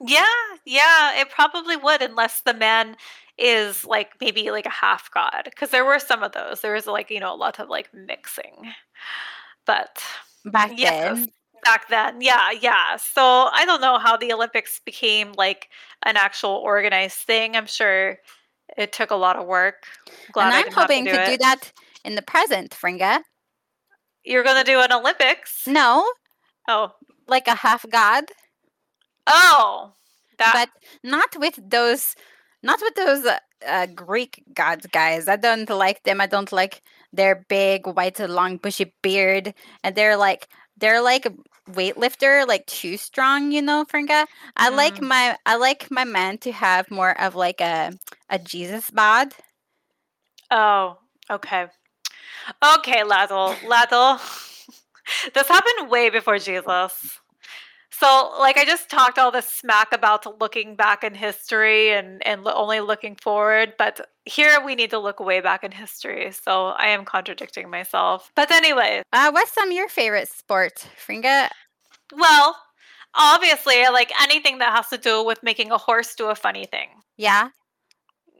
Yeah, 0.00 0.26
yeah, 0.64 1.20
it 1.20 1.30
probably 1.30 1.76
would 1.76 2.02
unless 2.02 2.40
the 2.42 2.54
man 2.54 2.96
is 3.36 3.84
like 3.84 4.10
maybe 4.20 4.50
like 4.50 4.66
a 4.66 4.70
half 4.70 5.10
god 5.12 5.42
because 5.44 5.70
there 5.70 5.84
were 5.84 5.98
some 5.98 6.22
of 6.22 6.32
those. 6.32 6.60
There 6.60 6.74
was 6.74 6.86
like, 6.86 7.10
you 7.10 7.20
know, 7.20 7.32
a 7.32 7.36
lot 7.36 7.58
of 7.58 7.68
like 7.68 7.92
mixing. 7.94 8.72
But 9.66 10.02
Back 10.50 10.72
Yes. 10.76 11.16
then, 11.18 11.32
back 11.64 11.88
then, 11.88 12.20
yeah, 12.20 12.50
yeah. 12.50 12.96
So 12.96 13.48
I 13.52 13.64
don't 13.66 13.80
know 13.80 13.98
how 13.98 14.16
the 14.16 14.32
Olympics 14.32 14.80
became 14.84 15.32
like 15.36 15.68
an 16.04 16.16
actual 16.16 16.50
organized 16.52 17.18
thing. 17.18 17.56
I'm 17.56 17.66
sure 17.66 18.18
it 18.76 18.92
took 18.92 19.10
a 19.10 19.16
lot 19.16 19.36
of 19.36 19.46
work. 19.46 19.86
Glad 20.32 20.46
and 20.54 20.54
I'm 20.66 20.72
hoping 20.72 21.04
to 21.06 21.10
to 21.12 21.16
do 21.18 21.24
do 21.24 21.32
it. 21.32 21.40
that 21.40 21.72
in 22.04 22.14
the 22.14 22.22
present, 22.22 22.70
Fringa. 22.70 23.22
You're 24.24 24.44
gonna 24.44 24.64
do 24.64 24.80
an 24.80 24.92
Olympics? 24.92 25.66
No, 25.66 26.06
Oh, 26.68 26.92
like 27.26 27.48
a 27.48 27.54
half 27.54 27.84
god, 27.90 28.24
oh, 29.26 29.92
that 30.38 30.52
but 30.54 30.70
not 31.02 31.36
with 31.38 31.58
those, 31.70 32.14
not 32.62 32.80
with 32.82 32.94
those 32.94 33.24
uh, 33.24 33.38
uh, 33.66 33.86
Greek 33.86 34.42
gods, 34.54 34.86
guys. 34.92 35.28
I 35.28 35.36
don't 35.36 35.68
like 35.70 36.02
them. 36.04 36.20
I 36.20 36.26
don't 36.26 36.52
like 36.52 36.82
their 37.12 37.44
big 37.48 37.86
white, 37.86 38.18
long, 38.20 38.56
bushy 38.58 38.92
beard, 39.02 39.54
and 39.82 39.94
they're 39.94 40.16
like 40.16 40.48
they're 40.76 41.02
like 41.02 41.26
weightlifter, 41.70 42.46
like 42.46 42.66
too 42.66 42.96
strong. 42.96 43.52
You 43.52 43.62
know, 43.62 43.84
Fringa. 43.84 44.26
I 44.56 44.68
like 44.70 44.96
Mm. 44.96 45.08
my 45.08 45.36
I 45.46 45.56
like 45.56 45.90
my 45.90 46.04
man 46.04 46.38
to 46.38 46.52
have 46.52 46.90
more 46.90 47.18
of 47.20 47.34
like 47.34 47.60
a 47.60 47.92
a 48.30 48.38
Jesus 48.38 48.90
bod. 48.90 49.34
Oh, 50.50 50.98
okay. 51.30 51.66
Okay, 52.76 53.04
Laddle. 53.04 53.56
Laddle. 53.66 54.18
this 55.34 55.48
happened 55.48 55.90
way 55.90 56.10
before 56.10 56.38
Jesus. 56.38 57.20
So, 57.98 58.32
like, 58.38 58.56
I 58.58 58.64
just 58.64 58.88
talked 58.88 59.18
all 59.18 59.30
this 59.32 59.48
smack 59.48 59.92
about 59.92 60.40
looking 60.40 60.76
back 60.76 61.02
in 61.02 61.14
history 61.14 61.90
and, 61.92 62.24
and 62.26 62.46
only 62.46 62.80
looking 62.80 63.16
forward, 63.16 63.74
but 63.78 64.00
here 64.24 64.60
we 64.64 64.74
need 64.76 64.90
to 64.90 64.98
look 64.98 65.18
way 65.18 65.40
back 65.40 65.64
in 65.64 65.72
history. 65.72 66.30
So, 66.30 66.66
I 66.68 66.88
am 66.88 67.04
contradicting 67.04 67.68
myself. 67.70 68.30
But 68.36 68.50
anyway, 68.52 69.02
Uh, 69.12 69.30
what's 69.32 69.52
some 69.52 69.68
of 69.70 69.74
your 69.74 69.88
favorite 69.88 70.28
sport, 70.28 70.86
Fringa? 71.04 71.48
well, 72.14 72.56
obviously, 73.14 73.82
I 73.84 73.88
like 73.88 74.12
anything 74.22 74.58
that 74.58 74.72
has 74.76 74.88
to 74.90 74.98
do 74.98 75.24
with 75.24 75.42
making 75.42 75.72
a 75.72 75.78
horse 75.78 76.14
do 76.14 76.28
a 76.28 76.34
funny 76.36 76.66
thing. 76.66 76.88
Yeah. 77.16 77.48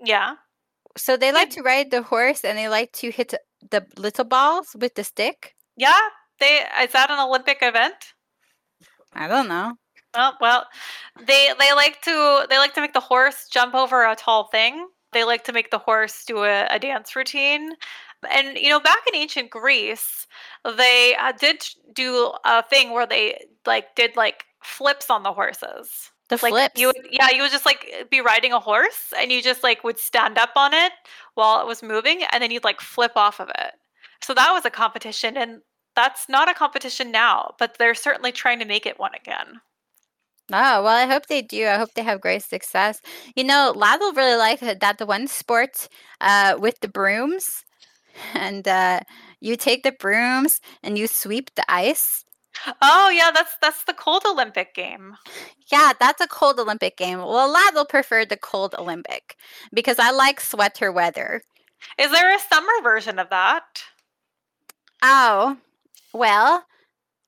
Yeah. 0.05 0.35
So 0.97 1.17
they 1.17 1.33
like 1.33 1.51
to 1.51 1.63
ride 1.63 1.91
the 1.91 2.03
horse 2.03 2.45
and 2.45 2.57
they 2.57 2.69
like 2.69 2.93
to 2.93 3.11
hit 3.11 3.35
the 3.71 3.85
little 3.97 4.25
balls 4.25 4.77
with 4.79 4.95
the 4.95 5.05
stick. 5.05 5.55
Yeah. 5.77 5.99
They 6.41 6.65
is 6.83 6.93
that 6.93 7.11
an 7.11 7.19
Olympic 7.19 7.59
event? 7.63 7.95
I 9.13 9.29
don't 9.29 9.49
know. 9.49 9.77
Oh, 10.15 10.33
well, 10.41 10.67
they 11.27 11.51
they 11.59 11.73
like 11.75 12.01
to 12.03 12.47
they 12.49 12.59
like 12.59 12.75
to 12.75 12.81
make 12.81 12.93
the 12.95 13.01
horse 13.01 13.47
jump 13.51 13.75
over 13.75 14.05
a 14.05 14.17
tall 14.17 14.45
thing. 14.49 14.89
They 15.13 15.25
like 15.25 15.45
to 15.45 15.53
make 15.53 15.71
the 15.71 15.79
horse 15.79 16.25
do 16.25 16.45
a, 16.45 16.67
a 16.71 16.79
dance 16.79 17.15
routine. 17.15 17.73
And 18.31 18.57
you 18.59 18.69
know, 18.71 18.81
back 18.81 18.99
in 19.07 19.15
ancient 19.15 19.51
Greece, 19.51 20.27
they 20.65 21.15
uh, 21.19 21.33
did 21.33 21.65
do 21.93 22.33
a 22.45 22.63
thing 22.63 22.91
where 22.93 23.07
they 23.07 23.45
like 23.67 23.95
did 23.97 24.17
like 24.17 24.45
flips 24.63 25.11
on 25.11 25.23
the 25.23 25.33
horses. 25.33 26.11
The 26.29 26.39
Like 26.43 26.53
flips. 26.53 26.75
you 26.75 26.89
would, 26.89 26.97
yeah, 27.11 27.31
you 27.31 27.43
would 27.43 27.51
just 27.53 27.67
like 27.67 28.07
be 28.11 28.21
riding 28.21 28.53
a 28.53 28.61
horse, 28.61 29.13
and 29.19 29.31
you 29.33 29.43
just 29.43 29.63
like 29.63 29.85
would 29.85 29.99
stand 29.99 30.39
up 30.39 30.51
on 30.57 30.75
it 30.75 30.93
while 31.35 31.61
it 31.61 31.67
was 31.67 31.83
moving, 31.83 32.23
and 32.33 32.43
then 32.43 32.51
you'd 32.51 32.65
like 32.65 32.81
flip 32.81 33.13
off 33.17 33.41
of 33.41 33.49
it. 33.59 33.73
So 34.23 34.35
that 34.35 34.53
was 34.53 34.65
a 34.65 34.71
competition, 34.71 35.37
and 35.37 35.61
that's 35.99 36.29
not 36.29 36.49
a 36.49 36.55
competition 36.55 37.11
now, 37.11 37.55
but 37.59 37.77
they're 37.77 37.93
certainly 37.93 38.31
trying 38.31 38.61
to 38.61 38.65
make 38.65 38.87
it 38.87 39.01
one 39.01 39.11
again. 39.17 39.61
Oh, 40.53 40.85
well, 40.85 40.87
I 40.87 41.07
hope 41.07 41.27
they 41.27 41.43
do. 41.43 41.67
I 41.67 41.77
hope 41.77 41.93
they 41.95 42.05
have 42.05 42.21
great 42.21 42.45
success. 42.45 43.01
You 43.35 43.43
know, 43.43 43.73
Ladle 43.75 44.13
really 44.13 44.37
liked 44.37 44.61
that 44.63 44.99
the 44.99 45.07
one 45.07 45.27
sport 45.27 45.89
uh, 46.21 46.55
with 46.57 46.79
the 46.81 46.89
brooms, 46.89 47.65
and 48.35 48.67
uh, 48.69 49.01
you 49.41 49.57
take 49.57 49.83
the 49.83 49.91
brooms 49.91 50.61
and 50.85 50.97
you 50.97 51.09
sweep 51.09 51.51
the 51.57 51.65
ice. 51.69 52.25
Oh 52.81 53.11
yeah, 53.11 53.33
that's 53.33 53.57
that's 53.61 53.83
the 53.85 53.93
cold 53.93 54.23
Olympic 54.25 54.75
game. 54.75 55.17
Yeah, 55.71 55.93
that's 55.99 56.21
a 56.21 56.29
cold 56.29 56.61
Olympic 56.61 56.97
game. 56.97 57.19
Well, 57.19 57.53
Ladle 57.53 57.85
preferred 57.85 58.29
the 58.29 58.37
cold 58.37 58.75
Olympic 58.79 59.37
because 59.73 59.99
I 59.99 60.13
like 60.13 60.41
sweater 60.41 60.93
weather. 60.93 61.43
Is 61.99 62.13
there 62.13 62.35
a 62.35 62.39
summer 62.39 62.73
version 62.83 63.19
of 63.19 63.31
that? 63.31 63.83
Oh, 65.03 65.57
well, 66.13 66.65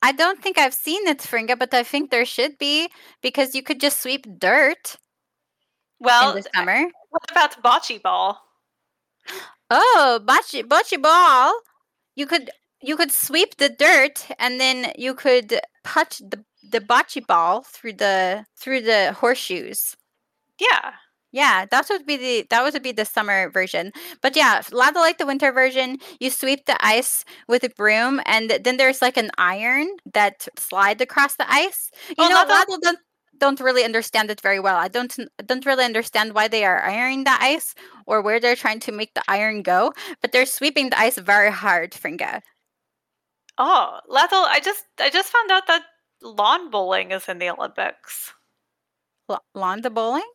I 0.02 0.12
don't 0.12 0.42
think 0.42 0.58
I've 0.58 0.74
seen 0.74 1.06
it, 1.08 1.18
Fringa, 1.18 1.58
but 1.58 1.74
I 1.74 1.82
think 1.82 2.10
there 2.10 2.24
should 2.26 2.58
be 2.58 2.88
because 3.22 3.54
you 3.54 3.62
could 3.62 3.80
just 3.80 4.00
sweep 4.02 4.26
dirt 4.38 4.96
Well, 6.00 6.30
in 6.30 6.36
the 6.36 6.48
summer. 6.54 6.90
what 7.10 7.30
about 7.30 7.62
bocce 7.62 8.00
ball? 8.02 8.40
Oh, 9.70 10.20
bocce 10.24 10.62
bocce 10.64 11.00
ball. 11.00 11.52
You 12.16 12.26
could 12.26 12.50
you 12.82 12.96
could 12.96 13.12
sweep 13.12 13.56
the 13.56 13.68
dirt 13.68 14.26
and 14.38 14.60
then 14.60 14.92
you 14.96 15.14
could 15.14 15.60
punch 15.84 16.18
the 16.18 16.44
the 16.62 16.80
bocce 16.80 17.24
ball 17.26 17.62
through 17.62 17.94
the 17.94 18.46
through 18.58 18.82
the 18.82 19.12
horseshoes. 19.12 19.96
Yeah. 20.60 20.94
Yeah, 21.32 21.64
that 21.70 21.86
would 21.90 22.06
be 22.06 22.16
the 22.16 22.46
that 22.50 22.62
would 22.64 22.82
be 22.82 22.92
the 22.92 23.04
summer 23.04 23.50
version. 23.50 23.92
But 24.20 24.36
yeah, 24.36 24.62
Lado 24.72 24.98
like 25.00 25.18
the 25.18 25.26
winter 25.26 25.52
version. 25.52 25.98
You 26.18 26.30
sweep 26.30 26.66
the 26.66 26.76
ice 26.84 27.24
with 27.48 27.62
a 27.64 27.68
broom, 27.70 28.20
and 28.26 28.50
then 28.64 28.76
there's 28.78 29.00
like 29.02 29.16
an 29.16 29.30
iron 29.38 29.86
that 30.12 30.48
slides 30.58 31.00
across 31.02 31.36
the 31.36 31.50
ice. 31.50 31.90
You 32.18 32.26
Oh, 32.26 32.28
know, 32.28 32.44
Lado 32.48 32.76
don't 32.82 32.98
don't 33.38 33.60
really 33.60 33.84
understand 33.84 34.30
it 34.30 34.40
very 34.40 34.58
well. 34.60 34.76
I 34.76 34.88
don't 34.88 35.14
don't 35.46 35.64
really 35.66 35.84
understand 35.84 36.34
why 36.34 36.48
they 36.48 36.64
are 36.64 36.82
ironing 36.82 37.24
the 37.24 37.36
ice 37.42 37.74
or 38.06 38.22
where 38.22 38.40
they're 38.40 38.56
trying 38.56 38.80
to 38.80 38.92
make 38.92 39.14
the 39.14 39.22
iron 39.28 39.62
go. 39.62 39.92
But 40.20 40.32
they're 40.32 40.46
sweeping 40.46 40.90
the 40.90 40.98
ice 40.98 41.16
very 41.18 41.50
hard, 41.52 41.92
Fringa. 41.92 42.40
Oh, 43.58 44.00
Lathel, 44.08 44.44
I 44.44 44.58
just 44.60 44.86
I 44.98 45.08
just 45.10 45.30
found 45.30 45.50
out 45.52 45.66
that 45.68 45.84
lawn 46.20 46.68
bowling 46.70 47.12
is 47.12 47.28
in 47.28 47.38
the 47.38 47.48
Olympics. 47.50 48.32
L- 49.30 49.44
lawn 49.54 49.80
the 49.80 49.88
bowling. 49.90 50.30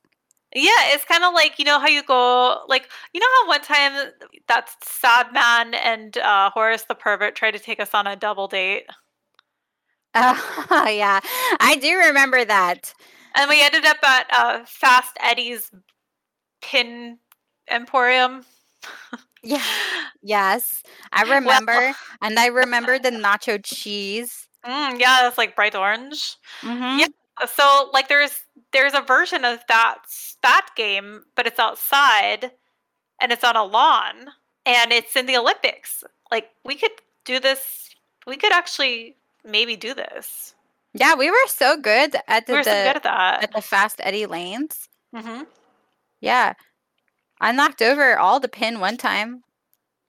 Yeah, 0.58 0.72
it's 0.94 1.04
kind 1.04 1.24
of 1.26 1.34
like 1.34 1.60
you 1.60 1.66
know 1.66 1.80
how 1.80 1.88
you 1.88 2.02
go 2.02 2.64
like 2.70 2.90
you 3.14 3.20
know 3.20 3.28
how 3.42 3.48
one 3.50 3.62
time 3.62 4.12
that 4.48 4.70
sad 4.84 5.34
man 5.34 5.74
and 5.74 6.18
uh, 6.18 6.50
Horace 6.52 6.84
the 6.88 6.96
pervert 6.96 7.36
tried 7.36 7.52
to 7.52 7.60
take 7.60 7.80
us 7.82 7.94
on 7.94 8.08
a 8.08 8.16
double 8.16 8.48
date, 8.48 8.86
Oh 10.14 10.88
yeah, 10.90 11.20
I 11.60 11.76
do 11.76 11.98
remember 11.98 12.46
that. 12.46 12.94
and 13.36 13.50
we 13.50 13.62
ended 13.62 13.86
up 13.86 13.98
at 14.04 14.28
uh, 14.32 14.64
Fast 14.66 15.18
Eddie's 15.22 15.70
Pin 16.62 17.20
Emporium. 17.70 18.46
Yeah. 19.44 19.62
Yes, 20.28 20.82
I 21.14 21.24
Well- 21.24 21.40
remember, 21.40 21.94
and 22.22 22.40
I 22.40 22.48
remember 22.48 22.98
the 22.98 23.12
nacho 23.12 23.60
cheese. 23.64 24.48
Mm, 24.66 25.00
yeah, 25.00 25.28
it's 25.28 25.38
like 25.38 25.56
bright 25.56 25.76
orange. 25.76 26.38
Mhm. 26.62 27.00
Yeah. 27.00 27.46
So 27.46 27.92
like 27.94 28.08
there's 28.08 28.44
there's 28.76 28.94
a 28.94 29.02
version 29.02 29.46
of 29.46 29.60
that 29.70 30.00
that 30.44 30.68
game, 30.76 31.24
but 31.36 31.48
it's 31.48 31.60
outside 31.60 32.52
and 33.22 33.32
it's 33.32 33.44
on 33.44 33.56
a 33.56 33.64
lawn 33.64 34.28
and 34.66 34.92
it's 34.92 35.16
in 35.16 35.26
the 35.26 35.38
Olympics. 35.38 36.04
Like 36.30 36.50
we 36.66 36.76
could 36.76 36.92
do 37.24 37.40
this. 37.40 37.96
We 38.28 38.36
could 38.36 38.52
actually 38.52 39.16
maybe 39.46 39.76
do 39.78 39.94
this. 39.94 40.54
Yeah, 40.94 41.16
we 41.16 41.30
were 41.32 41.48
so 41.48 41.78
good 41.78 42.16
at 42.28 42.46
the, 42.48 42.54
We 42.54 42.58
were 42.60 42.64
so 42.64 42.72
good 42.72 42.96
at 42.98 43.04
that. 43.04 43.44
at 43.44 43.54
the 43.54 43.62
fast 43.62 44.02
Eddie 44.04 44.26
lanes. 44.26 44.90
hmm 45.16 45.44
Yeah, 46.20 46.54
I 47.40 47.52
knocked 47.54 47.82
over 47.82 48.18
all 48.18 48.40
the 48.42 48.50
pin 48.50 48.80
one 48.82 48.98
time. 48.98 49.44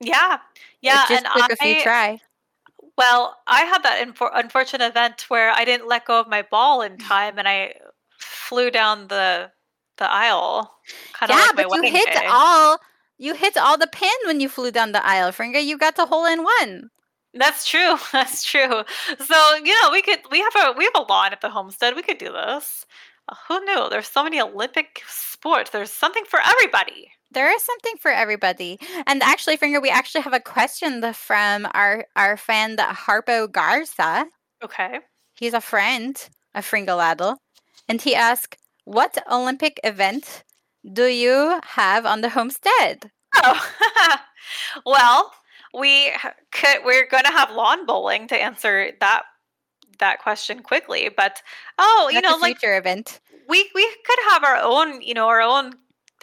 Yeah, 0.01 0.39
yeah. 0.83 1.05
it 1.05 1.09
just 1.09 1.25
and 1.25 1.35
took 1.37 1.53
a 1.53 1.57
few 1.57 1.77
I, 1.77 1.83
try. 1.83 2.21
well, 2.99 3.37
I 3.47 3.63
had 3.63 3.83
that 3.85 4.07
infor- 4.07 4.31
unfortunate 4.35 4.87
event 4.87 5.25
where 5.29 5.51
I 5.51 5.65
didn't 5.65 5.89
let 5.89 6.05
go 6.07 6.21
of 6.21 6.29
my 6.29 6.43
ball 6.43 6.83
in 6.83 6.99
time 6.99 7.39
and 7.39 7.47
I 7.49 7.75
flew 8.19 8.71
down 8.71 9.09
the 9.09 9.51
the 9.99 10.11
aisle. 10.11 10.73
Kind 11.15 11.33
of 11.33 11.39
Yeah, 11.39 11.45
like 11.47 11.57
but 11.57 11.77
you 11.77 11.83
hit 11.91 12.07
day. 12.07 12.27
all. 12.29 12.79
You 13.19 13.35
hit 13.35 13.57
all 13.57 13.79
the 13.79 13.87
pin 13.87 14.11
when 14.27 14.41
you 14.41 14.49
flew 14.49 14.71
down 14.71 14.93
the 14.93 15.05
aisle, 15.05 15.33
Fringa. 15.33 15.65
You 15.65 15.79
got 15.79 15.97
the 15.97 16.07
hole 16.07 16.27
in 16.27 16.43
one. 16.45 16.91
That's 17.35 17.65
true. 17.67 17.97
That's 18.13 18.45
true. 18.45 18.83
So 19.25 19.55
you 19.65 19.75
know, 19.83 19.91
we 19.91 20.03
could 20.03 20.21
we 20.31 20.41
have 20.41 20.55
a 20.57 20.73
we 20.77 20.85
have 20.85 20.95
a 20.97 21.11
lawn 21.13 21.33
at 21.33 21.41
the 21.41 21.51
homestead. 21.51 21.97
We 21.97 22.03
could 22.03 22.19
do 22.19 22.33
this. 22.33 22.85
Uh, 23.29 23.35
who 23.49 23.65
knew? 23.65 23.89
There's 23.91 24.09
so 24.09 24.23
many 24.23 24.41
Olympic 24.41 25.03
sports. 25.09 25.71
There's 25.71 25.91
something 25.91 26.25
for 26.27 26.41
everybody. 26.45 27.11
There 27.33 27.53
is 27.53 27.63
something 27.63 27.97
for 27.99 28.11
everybody. 28.11 28.79
And 29.07 29.23
actually, 29.23 29.57
Finger, 29.57 29.81
we 29.81 29.91
actually 29.91 30.23
have 30.23 30.33
a 30.33 30.41
question 30.41 31.03
from 31.13 31.67
our 31.75 32.07
our 32.17 32.37
friend 32.37 32.79
Harpo 32.79 33.51
Garza. 33.51 34.27
Okay. 34.63 35.01
He's 35.39 35.53
a 35.55 35.61
friend 35.61 36.17
of 36.55 36.65
Fringaladle. 36.65 37.37
And 37.89 38.01
he 38.03 38.15
asked, 38.15 38.57
What 38.85 39.19
Olympic 39.31 39.81
event 39.85 40.45
do 40.91 41.05
you 41.07 41.61
have 41.65 42.07
on 42.07 42.21
the 42.21 42.31
homestead? 42.31 43.11
Oh, 43.37 43.73
well, 44.87 45.33
we 45.75 46.13
could, 46.53 46.79
we're 46.85 47.07
going 47.09 47.25
to 47.25 47.33
have 47.33 47.51
lawn 47.51 47.87
bowling 47.87 48.29
to 48.29 48.37
answer 48.37 48.93
that 49.01 49.23
that 49.99 50.19
question 50.21 50.63
quickly. 50.63 51.09
But 51.15 51.43
oh, 51.79 52.09
you 52.13 52.21
That's 52.21 52.31
know, 52.35 52.39
like 52.41 52.59
future 52.59 52.77
event. 52.77 53.21
we 53.49 53.71
we 53.75 53.87
could 54.05 54.19
have 54.31 54.45
our 54.45 54.57
own 54.63 55.01
you 55.03 55.15
know 55.15 55.29
our 55.29 55.41
own 55.41 55.73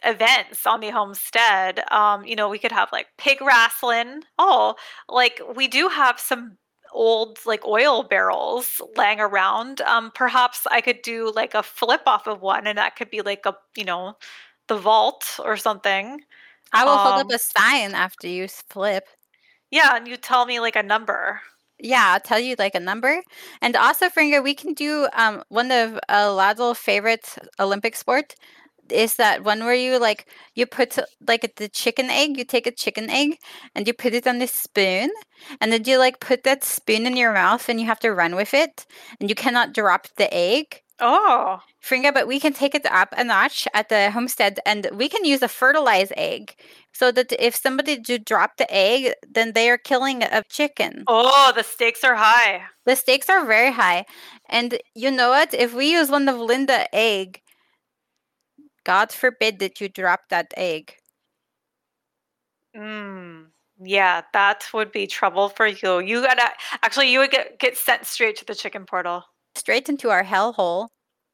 events 0.06 0.67
on 0.67 0.82
the 0.82 0.89
homestead 0.89 1.80
um 1.91 2.26
you 2.26 2.36
know 2.36 2.49
we 2.49 2.60
could 2.60 2.73
have 2.73 2.89
like 2.91 3.08
pig 3.17 3.39
wrestling 3.41 4.21
oh 4.38 4.76
like 5.08 5.39
we 5.56 5.65
do 5.67 5.88
have 5.88 6.19
some 6.19 6.58
old 6.93 7.39
like 7.45 7.65
oil 7.65 8.03
barrels 8.03 8.82
laying 8.97 9.19
around 9.19 9.82
um 9.82 10.12
perhaps 10.15 10.67
i 10.71 10.82
could 10.82 11.01
do 11.01 11.32
like 11.36 11.53
a 11.53 11.63
flip 11.63 12.01
off 12.08 12.27
of 12.27 12.41
one 12.41 12.67
and 12.67 12.77
that 12.77 12.95
could 12.95 13.10
be 13.10 13.21
like 13.21 13.45
a 13.45 13.56
you 13.77 13.86
know 13.86 14.15
the 14.67 14.77
vault 14.77 15.39
or 15.43 15.58
something 15.58 16.21
I 16.73 16.84
will 16.86 16.97
hold 16.97 17.17
up 17.17 17.27
um, 17.27 17.32
a 17.32 17.39
sign 17.39 17.93
after 17.95 18.27
you 18.27 18.47
flip. 18.49 19.08
yeah 19.71 19.95
and 19.95 20.08
you 20.08 20.15
tell 20.17 20.45
me 20.45 20.60
like 20.60 20.75
a 20.75 20.84
number 20.84 21.41
Yeah, 21.79 22.13
I'll 22.13 22.19
tell 22.19 22.39
you 22.39 22.56
like 22.58 22.75
a 22.75 22.79
number. 22.79 23.21
And 23.62 23.75
also, 23.75 24.10
Fringer, 24.10 24.41
we 24.41 24.53
can 24.56 24.73
do 24.73 25.08
um 25.13 25.43
one 25.49 25.71
of 25.71 25.99
uh, 26.10 26.34
Ladle's 26.34 26.77
favorite 26.79 27.36
Olympic 27.60 27.95
sport 27.95 28.36
is 28.89 29.15
that 29.15 29.43
one 29.43 29.63
where 29.63 29.74
you 29.76 30.00
like 30.00 30.28
you 30.56 30.65
put 30.65 30.98
like 31.28 31.56
the 31.56 31.69
chicken 31.69 32.10
egg, 32.10 32.38
you 32.38 32.46
take 32.46 32.67
a 32.67 32.72
chicken 32.72 33.10
egg 33.10 33.38
and 33.76 33.88
you 33.88 33.93
put 33.93 34.13
it 34.13 34.28
on 34.28 34.39
this 34.39 34.54
spoon, 34.54 35.10
and 35.62 35.72
then 35.72 35.84
you 35.86 35.98
like 35.98 36.19
put 36.19 36.43
that 36.43 36.63
spoon 36.63 37.06
in 37.06 37.15
your 37.17 37.34
mouth 37.34 37.67
and 37.69 37.80
you 37.80 37.86
have 37.88 38.00
to 38.00 38.13
run 38.13 38.36
with 38.36 38.54
it, 38.54 38.86
and 39.19 39.30
you 39.30 39.36
cannot 39.36 39.74
drop 39.74 40.08
the 40.17 40.34
egg. 40.34 40.82
oh 41.00 41.60
Fringa, 41.84 42.13
but 42.13 42.28
we 42.28 42.39
can 42.39 42.54
take 42.54 42.76
it 42.76 42.86
up 42.86 43.10
a 43.17 43.24
notch 43.24 43.67
at 43.74 43.89
the 43.89 44.10
homestead 44.12 44.60
and 44.65 44.88
we 44.93 45.10
can 45.10 45.26
use 45.26 45.41
a 45.41 45.50
fertilized 45.50 46.13
egg 46.15 46.56
so 46.93 47.12
that 47.12 47.34
if 47.39 47.56
somebody 47.56 47.98
do 47.98 48.17
drop 48.17 48.52
the 48.58 48.69
egg, 48.74 49.13
then 49.30 49.52
they 49.54 49.69
are 49.69 49.78
killing 49.78 50.24
a 50.24 50.43
chicken. 50.50 51.04
oh 51.08 51.52
the 51.56 51.63
stakes 51.63 52.04
are 52.04 52.15
high 52.15 52.62
The 52.86 52.96
stakes 52.96 53.30
are 53.30 53.46
very 53.46 53.72
high. 53.72 54.06
And 54.50 54.78
you 54.93 55.10
know 55.12 55.30
what? 55.30 55.54
If 55.54 55.74
we 55.74 55.91
use 55.91 56.10
one 56.12 56.28
of 56.30 56.38
Linda 56.38 56.80
egg, 56.93 57.41
God 58.86 59.12
forbid 59.12 59.60
that 59.60 59.80
you 59.82 59.89
drop 59.89 60.22
that 60.30 60.54
egg. 60.58 60.96
Mm, 62.76 63.48
yeah, 63.80 64.22
that 64.34 64.65
would 64.74 64.91
be 64.91 65.08
trouble 65.08 65.50
for 65.50 65.67
you. 65.67 66.00
You 66.00 66.22
gotta 66.22 66.50
actually 66.82 67.12
you 67.12 67.19
would 67.19 67.32
get 67.32 67.60
get 67.60 67.78
sent 67.78 68.06
straight 68.06 68.36
to 68.38 68.46
the 68.46 68.56
chicken 68.56 68.86
portal. 68.86 69.24
Straight 69.56 69.89
into 69.89 70.10
our 70.10 70.24
hellhole. 70.24 70.88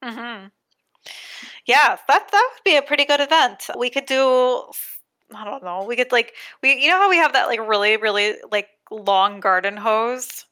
Mm-hmm. 0.03 0.47
Yeah, 1.65 1.97
that 2.07 2.31
that 2.31 2.49
would 2.53 2.63
be 2.65 2.75
a 2.75 2.81
pretty 2.81 3.05
good 3.05 3.21
event. 3.21 3.69
We 3.77 3.89
could 3.89 4.05
do 4.05 4.63
I 5.33 5.45
don't 5.45 5.63
know. 5.63 5.85
We 5.85 5.95
could 5.95 6.11
like 6.11 6.33
we 6.61 6.75
you 6.81 6.89
know 6.89 6.97
how 6.97 7.09
we 7.09 7.17
have 7.17 7.33
that 7.33 7.47
like 7.47 7.65
really 7.67 7.95
really 7.97 8.35
like 8.51 8.67
long 8.91 9.39
garden 9.39 9.77
hose. 9.77 10.45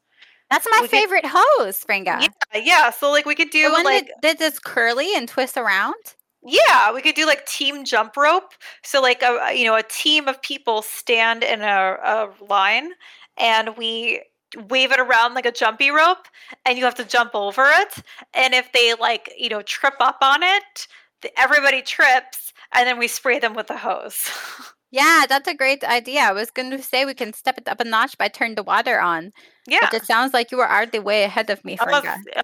That's 0.49 0.65
my 0.71 0.79
We 0.81 0.87
could- 0.87 0.99
favorite 0.99 1.25
hose, 1.27 1.83
Fringa. 1.83 2.21
Yeah, 2.53 2.61
yeah. 2.63 2.89
So 2.91 3.11
like 3.11 3.25
we 3.25 3.35
could 3.35 3.49
The 3.51 3.63
do 3.63 3.71
one 3.73 3.83
like 3.83 4.07
that, 4.21 4.39
that 4.39 4.41
is 4.41 4.59
curly 4.59 5.13
and 5.15 5.27
twists 5.27 5.57
around. 5.57 5.95
Yeah, 6.43 6.93
we 6.93 7.01
could 7.01 7.15
do 7.15 7.25
like 7.25 7.45
team 7.45 7.83
jump 7.83 8.15
rope. 8.15 8.53
So 8.83 9.01
like 9.01 9.21
a 9.21 9.37
a- 9.49 9.53
you 9.53 9.65
know 9.65 9.75
a 9.75 9.83
team 9.83 10.27
of 10.27 10.41
people 10.41 10.81
stand 10.81 11.43
in 11.43 11.61
a, 11.61 11.97
a 12.03 12.29
line, 12.47 12.91
and 13.37 13.75
we 13.77 14.21
wave 14.69 14.91
it 14.91 14.99
around 14.99 15.33
like 15.33 15.45
a 15.45 15.51
jumpy 15.51 15.89
rope, 15.91 16.27
and 16.65 16.77
you 16.77 16.85
have 16.85 16.95
to 16.95 17.03
jump 17.03 17.31
over 17.33 17.65
it. 17.65 17.95
And 18.33 18.53
if 18.53 18.71
they 18.71 18.93
like 18.95 19.31
you 19.37 19.49
know 19.49 19.61
trip 19.61 19.95
up 19.99 20.17
on 20.21 20.43
it, 20.43 20.87
the, 21.21 21.37
everybody 21.39 21.81
trips, 21.81 22.53
and 22.73 22.87
then 22.87 22.97
we 22.99 23.07
spray 23.07 23.39
them 23.39 23.53
with 23.55 23.67
the 23.67 23.77
hose. 23.77 24.29
Yeah, 24.89 25.25
that's 25.27 25.49
a 25.49 25.53
great 25.53 25.83
idea. 25.83 26.21
I 26.21 26.31
was 26.31 26.49
going 26.49 26.71
to 26.71 26.81
say 26.81 27.03
we 27.03 27.13
can 27.13 27.33
step 27.33 27.57
it 27.57 27.67
up 27.67 27.81
a 27.81 27.83
notch 27.83 28.17
by 28.17 28.29
turning 28.29 28.55
the 28.55 28.63
water 28.63 29.01
on. 29.01 29.33
yeah. 29.67 29.79
But 29.81 29.93
it 29.93 30.05
sounds 30.05 30.33
like 30.33 30.49
you 30.49 30.61
are 30.61 30.69
already 30.69 30.99
way 30.99 31.23
ahead 31.23 31.49
of 31.49 31.63
me, 31.65 31.77
Oh, 31.81 31.85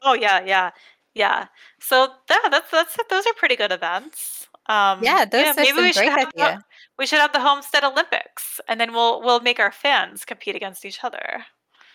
oh 0.01 0.13
yeah, 0.13 0.43
yeah, 0.45 0.71
yeah. 1.13 1.47
So 1.80 2.08
yeah, 2.30 2.49
that's 2.49 2.69
that's 2.71 2.97
those 3.10 3.26
are 3.26 3.34
pretty 3.36 3.56
good 3.56 3.71
events. 3.71 4.47
Um, 4.67 5.04
Yeah, 5.04 5.26
those 5.26 5.47
are 5.47 5.54
some 5.54 5.65
should 5.65 5.95
great 5.95 6.10
have 6.10 6.32
the- 6.36 6.41
idea. 6.43 6.62
we 6.97 7.06
should 7.06 7.19
have 7.19 7.34
the 7.34 7.39
Homestead 7.41 7.84
Olympics, 7.84 8.60
and 8.67 8.80
then 8.80 8.93
we'll 8.93 9.21
we'll 9.21 9.41
make 9.41 9.60
our 9.60 9.71
fans 9.71 10.26
compete 10.26 10.56
against 10.56 10.86
each 10.86 11.04
other. 11.04 11.45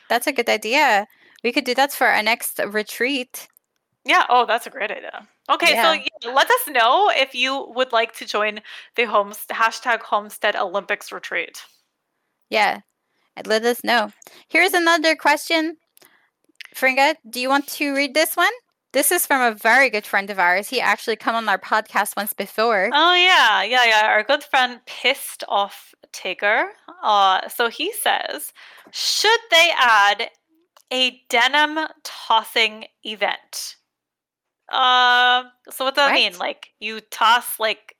That's 0.08 0.26
a 0.26 0.32
good 0.32 0.48
idea. 0.48 1.06
We 1.44 1.52
could 1.52 1.64
do 1.64 1.74
that 1.74 1.92
for 1.92 2.06
our 2.08 2.22
next 2.22 2.58
retreat. 2.66 3.48
Yeah. 4.04 4.24
Oh, 4.28 4.46
that's 4.46 4.66
a 4.66 4.70
great 4.70 4.90
idea. 4.90 5.26
Okay, 5.50 5.72
Yeah. 5.72 5.82
so 5.82 5.92
yeah, 5.92 6.32
let 6.34 6.50
us 6.50 6.68
know 6.68 7.10
if 7.14 7.34
you 7.34 7.66
would 7.74 7.92
like 7.92 8.12
to 8.16 8.24
join 8.26 8.60
the 8.96 9.04
homes 9.04 9.44
hashtag 9.50 10.00
Homestead 10.02 10.56
Olympics 10.56 11.10
retreat. 11.12 11.62
Yeah, 12.50 12.80
let 13.46 13.64
us 13.64 13.82
know. 13.84 14.10
Here's 14.48 14.72
another 14.74 15.14
question. 15.16 15.76
Fringa, 16.74 17.16
do 17.28 17.40
you 17.40 17.48
want 17.48 17.66
to 17.78 17.94
read 17.94 18.14
this 18.14 18.36
one? 18.36 18.52
This 18.92 19.12
is 19.12 19.26
from 19.26 19.42
a 19.42 19.54
very 19.54 19.90
good 19.90 20.06
friend 20.06 20.30
of 20.30 20.38
ours. 20.38 20.68
He 20.68 20.80
actually 20.80 21.16
come 21.16 21.34
on 21.34 21.48
our 21.48 21.58
podcast 21.58 22.16
once 22.16 22.32
before. 22.32 22.90
Oh 22.92 23.14
yeah, 23.14 23.62
yeah, 23.62 23.84
yeah. 23.84 24.06
Our 24.06 24.22
good 24.22 24.42
friend 24.42 24.80
pissed 24.86 25.44
off 25.46 25.94
Tigger. 26.12 26.68
Uh, 27.02 27.46
so 27.48 27.68
he 27.68 27.92
says, 27.92 28.52
should 28.90 29.40
they 29.50 29.70
add 29.76 30.30
a 30.90 31.20
denim 31.28 31.78
tossing 32.02 32.86
event? 33.04 33.76
Uh, 34.70 35.44
so 35.70 35.84
what 35.84 35.94
does 35.94 36.06
that 36.06 36.12
What? 36.12 36.14
mean? 36.14 36.38
Like 36.38 36.70
you 36.80 37.00
toss 37.00 37.60
like 37.60 37.94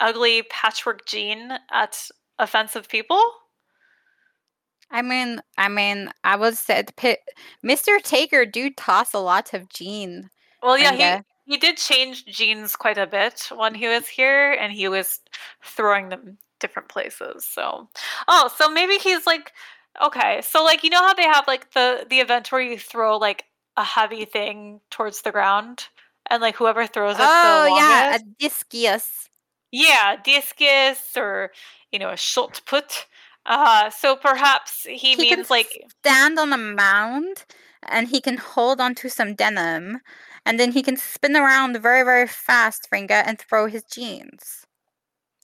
ugly 0.00 0.42
patchwork 0.50 1.06
jean 1.06 1.52
at 1.70 1.96
offensive 2.38 2.88
people? 2.88 3.22
I 4.92 5.02
mean, 5.02 5.40
I 5.58 5.68
mean, 5.68 6.10
I 6.22 6.36
was 6.36 6.60
said, 6.60 6.92
Mr. 7.62 7.98
Taker 7.98 8.46
do 8.46 8.70
toss 8.70 9.12
a 9.14 9.18
lot 9.18 9.54
of 9.54 9.68
jean. 9.68 10.30
Well, 10.62 10.78
yeah, 10.78 10.92
Kinda. 10.92 10.92
he 10.92 11.24
he 11.44 11.56
did 11.56 11.76
change 11.76 12.24
jeans 12.26 12.76
quite 12.76 12.98
a 12.98 13.06
bit 13.06 13.48
when 13.54 13.74
he 13.74 13.88
was 13.88 14.08
here, 14.08 14.52
and 14.52 14.72
he 14.72 14.88
was 14.88 15.20
throwing 15.64 16.08
them 16.08 16.38
different 16.60 16.88
places. 16.88 17.44
So, 17.44 17.88
oh, 18.28 18.48
so 18.56 18.70
maybe 18.70 18.96
he's 18.98 19.26
like, 19.26 19.52
okay, 20.02 20.40
so 20.42 20.62
like 20.64 20.84
you 20.84 20.90
know 20.90 21.02
how 21.02 21.14
they 21.14 21.24
have 21.24 21.46
like 21.48 21.72
the 21.72 22.06
the 22.08 22.20
event 22.20 22.52
where 22.52 22.60
you 22.62 22.78
throw 22.78 23.16
like 23.18 23.44
a 23.76 23.84
heavy 23.84 24.24
thing 24.24 24.80
towards 24.90 25.22
the 25.22 25.32
ground, 25.32 25.88
and 26.30 26.40
like 26.42 26.56
whoever 26.56 26.86
throws 26.86 27.18
it 27.18 27.40
Oh 27.40 27.40
the 27.40 27.58
yeah, 27.66 28.16
longest, 28.16 28.16
a 28.16 28.20
discus. 28.38 29.28
yeah, 29.70 30.16
discus 30.22 31.16
or 31.16 31.50
you 31.90 31.98
know 31.98 32.10
a 32.10 32.16
shot 32.16 32.60
put. 32.66 33.06
Uh, 33.46 33.90
so 33.90 34.16
perhaps 34.16 34.84
he, 34.84 34.96
He 34.96 35.16
can 35.28 35.38
means 35.38 35.50
like 35.50 35.84
Stand 36.00 36.38
on 36.38 36.52
a 36.52 36.58
mound, 36.58 37.44
and 37.82 38.08
he 38.08 38.20
can 38.20 38.36
hold 38.36 38.80
onto 38.80 39.08
some 39.08 39.34
denim, 39.34 40.00
and 40.46 40.60
then 40.60 40.72
he 40.72 40.82
can 40.82 40.96
spin 40.96 41.36
around 41.36 41.80
very 41.80 42.04
very 42.04 42.26
fast, 42.28 42.88
Fringa, 42.92 43.22
and 43.26 43.38
throw 43.38 43.66
his 43.66 43.82
jeans. 43.84 44.66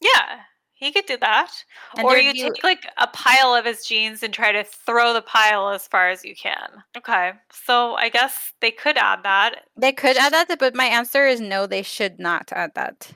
Yeah, 0.01 0.41
he 0.73 0.93
could 0.93 1.07
do 1.07 1.17
that. 1.17 1.51
And 1.97 2.07
or 2.07 2.17
you 2.17 2.33
be- 2.33 2.43
take 2.43 2.63
like 2.63 2.87
a 2.99 3.09
pile 3.09 3.53
of 3.53 3.65
his 3.65 3.85
jeans 3.85 4.23
and 4.23 4.33
try 4.33 4.53
to 4.53 4.63
throw 4.63 5.13
the 5.13 5.23
pile 5.23 5.71
as 5.71 5.89
far 5.89 6.09
as 6.09 6.25
you 6.25 6.37
can. 6.37 6.85
Okay, 6.97 7.33
so 7.51 7.95
I 7.97 8.11
guess 8.11 8.53
they 8.61 8.71
could 8.71 8.97
add 8.97 9.25
that. 9.25 9.65
They 9.77 9.91
could 9.93 10.17
add 10.17 10.33
that, 10.33 10.57
but 10.61 10.77
my 10.77 10.87
answer 10.87 11.27
is 11.27 11.41
no. 11.41 11.67
They 11.67 11.83
should 11.83 12.21
not 12.21 12.53
add 12.53 12.73
that. 12.77 13.11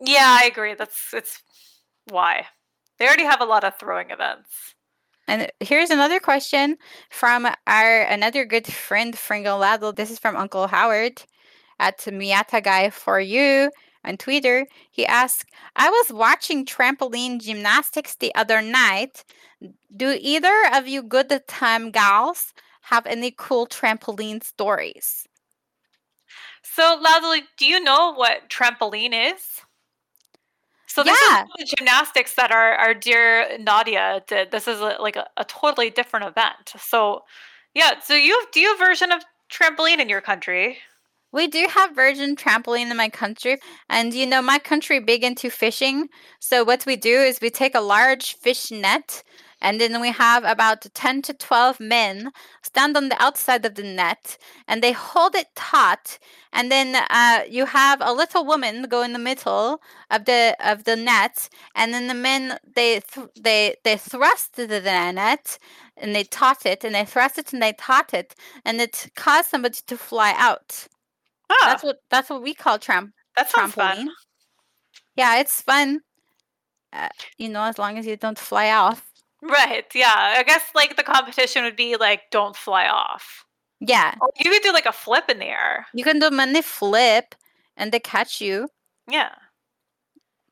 Yeah, 0.00 0.38
I 0.40 0.46
agree. 0.46 0.74
That's 0.74 1.12
it's 1.12 1.42
why 2.08 2.46
they 2.98 3.06
already 3.06 3.24
have 3.24 3.40
a 3.40 3.46
lot 3.46 3.64
of 3.64 3.78
throwing 3.78 4.10
events. 4.10 4.74
And 5.26 5.50
here's 5.60 5.90
another 5.90 6.20
question 6.20 6.76
from 7.10 7.46
our 7.66 8.02
another 8.02 8.44
good 8.46 8.66
friend 8.66 9.16
Fringo 9.16 9.56
Laddle. 9.58 9.92
This 9.92 10.10
is 10.10 10.18
from 10.18 10.36
Uncle 10.36 10.66
Howard 10.68 11.22
at 11.78 11.98
Miyata 11.98 12.62
Guy 12.62 12.90
for 12.90 13.20
you 13.20 13.70
on 14.04 14.16
Twitter. 14.16 14.66
He 14.90 15.04
asked, 15.04 15.44
I 15.76 15.90
was 15.90 16.12
watching 16.12 16.64
trampoline 16.64 17.40
gymnastics 17.40 18.16
the 18.16 18.34
other 18.34 18.62
night. 18.62 19.24
Do 19.94 20.16
either 20.18 20.54
of 20.72 20.88
you 20.88 21.02
good 21.02 21.30
time 21.46 21.90
gals 21.90 22.54
have 22.82 23.06
any 23.06 23.30
cool 23.36 23.66
trampoline 23.66 24.42
stories? 24.42 25.26
So, 26.62 27.00
Ladley, 27.02 27.42
do 27.58 27.66
you 27.66 27.80
know 27.80 28.14
what 28.14 28.48
trampoline 28.48 29.34
is? 29.34 29.60
So 30.98 31.04
this 31.04 31.20
Yeah. 31.30 31.44
is 31.44 31.48
the 31.58 31.76
gymnastics 31.76 32.34
that 32.34 32.50
our, 32.50 32.74
our 32.74 32.92
dear 32.92 33.56
Nadia 33.58 34.24
did. 34.26 34.50
This 34.50 34.66
is 34.66 34.80
a, 34.80 34.96
like 34.98 35.14
a, 35.14 35.28
a 35.36 35.44
totally 35.44 35.90
different 35.90 36.26
event. 36.26 36.72
So, 36.76 37.22
yeah. 37.72 38.00
So 38.00 38.14
you 38.14 38.36
have, 38.38 38.50
do 38.50 38.58
you 38.58 38.68
have 38.70 38.78
version 38.80 39.12
of 39.12 39.22
trampoline 39.48 40.00
in 40.00 40.08
your 40.08 40.20
country? 40.20 40.78
We 41.30 41.46
do 41.46 41.68
have 41.70 41.94
virgin 41.94 42.34
trampoline 42.34 42.90
in 42.90 42.96
my 42.96 43.10
country, 43.10 43.58
and 43.88 44.12
you 44.12 44.26
know 44.26 44.42
my 44.42 44.58
country 44.58 44.98
big 44.98 45.22
into 45.22 45.50
fishing. 45.50 46.08
So 46.40 46.64
what 46.64 46.84
we 46.86 46.96
do 46.96 47.20
is 47.20 47.38
we 47.40 47.50
take 47.50 47.74
a 47.76 47.80
large 47.80 48.34
fish 48.34 48.70
net, 48.72 49.22
and 49.60 49.80
then 49.80 50.00
we 50.00 50.10
have 50.12 50.44
about 50.44 50.82
ten 50.94 51.22
to 51.22 51.34
twelve 51.34 51.80
men 51.80 52.30
stand 52.62 52.96
on 52.96 53.08
the 53.08 53.22
outside 53.22 53.64
of 53.64 53.74
the 53.74 53.82
net, 53.82 54.38
and 54.66 54.82
they 54.82 54.92
hold 54.92 55.34
it 55.34 55.48
taut, 55.54 56.18
and 56.52 56.70
then 56.70 56.94
uh, 57.10 57.42
you 57.48 57.66
have 57.66 58.00
a 58.00 58.12
little 58.12 58.44
woman 58.44 58.82
go 58.84 59.02
in 59.02 59.12
the 59.12 59.18
middle 59.18 59.80
of 60.10 60.24
the 60.24 60.56
of 60.60 60.84
the 60.84 60.96
net, 60.96 61.48
and 61.74 61.92
then 61.94 62.08
the 62.08 62.14
men 62.14 62.58
they 62.74 63.00
th- 63.00 63.28
they 63.40 63.76
they 63.84 63.96
thrust 63.96 64.56
the, 64.56 64.66
the 64.66 64.80
net, 64.80 65.58
and 65.96 66.14
they 66.14 66.24
taut 66.24 66.64
it, 66.66 66.84
and 66.84 66.94
they 66.94 67.04
thrust 67.04 67.38
it, 67.38 67.52
and 67.52 67.62
they 67.62 67.72
taut 67.72 68.14
it, 68.14 68.34
and 68.64 68.80
it 68.80 69.10
caused 69.16 69.48
somebody 69.50 69.78
to 69.86 69.96
fly 69.96 70.34
out. 70.36 70.88
Ah, 71.50 71.68
That's 71.68 71.82
what 71.82 71.98
that's 72.10 72.30
what 72.30 72.42
we 72.42 72.54
call 72.54 72.78
tramp 72.78 73.12
that 73.36 73.50
sounds 73.50 73.74
trampoline. 73.74 74.06
fun. 74.06 74.10
Yeah, 75.16 75.40
it's 75.40 75.62
fun. 75.62 76.00
Uh, 76.92 77.08
you 77.38 77.48
know, 77.48 77.62
as 77.62 77.78
long 77.78 77.98
as 77.98 78.06
you 78.06 78.16
don't 78.16 78.38
fly 78.38 78.70
off. 78.70 79.07
Right. 79.42 79.86
Yeah. 79.94 80.34
I 80.38 80.42
guess 80.42 80.62
like 80.74 80.96
the 80.96 81.02
competition 81.02 81.64
would 81.64 81.76
be 81.76 81.96
like 81.96 82.30
don't 82.30 82.56
fly 82.56 82.86
off. 82.88 83.44
Yeah, 83.80 84.14
Or 84.20 84.30
you 84.38 84.50
could 84.50 84.62
do 84.62 84.72
like 84.72 84.86
a 84.86 84.92
flip 84.92 85.28
in 85.28 85.38
the 85.38 85.46
air. 85.46 85.86
you 85.94 86.02
can 86.02 86.18
do 86.18 86.30
many 86.30 86.62
flip, 86.62 87.36
and 87.76 87.92
they 87.92 88.00
catch 88.00 88.40
you. 88.40 88.68
Yeah. 89.08 89.30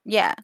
Yeah. 0.04 0.34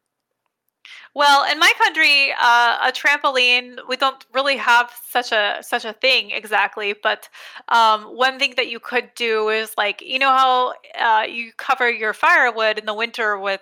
Well, 1.14 1.44
in 1.50 1.58
my 1.58 1.72
country, 1.78 2.32
uh, 2.40 2.78
a 2.88 2.92
trampoline, 2.92 3.78
we 3.88 3.96
don't 3.96 4.24
really 4.32 4.56
have 4.56 4.90
such 5.08 5.30
a 5.32 5.58
such 5.62 5.84
a 5.84 5.92
thing 5.92 6.30
exactly. 6.30 6.94
But 7.00 7.28
um, 7.68 8.04
one 8.16 8.38
thing 8.38 8.54
that 8.56 8.68
you 8.68 8.80
could 8.80 9.10
do 9.14 9.48
is 9.48 9.74
like 9.76 10.02
you 10.02 10.18
know 10.18 10.30
how 10.30 10.74
uh, 10.98 11.24
you 11.26 11.52
cover 11.56 11.90
your 11.90 12.14
firewood 12.14 12.78
in 12.78 12.86
the 12.86 12.94
winter 12.94 13.38
with 13.38 13.60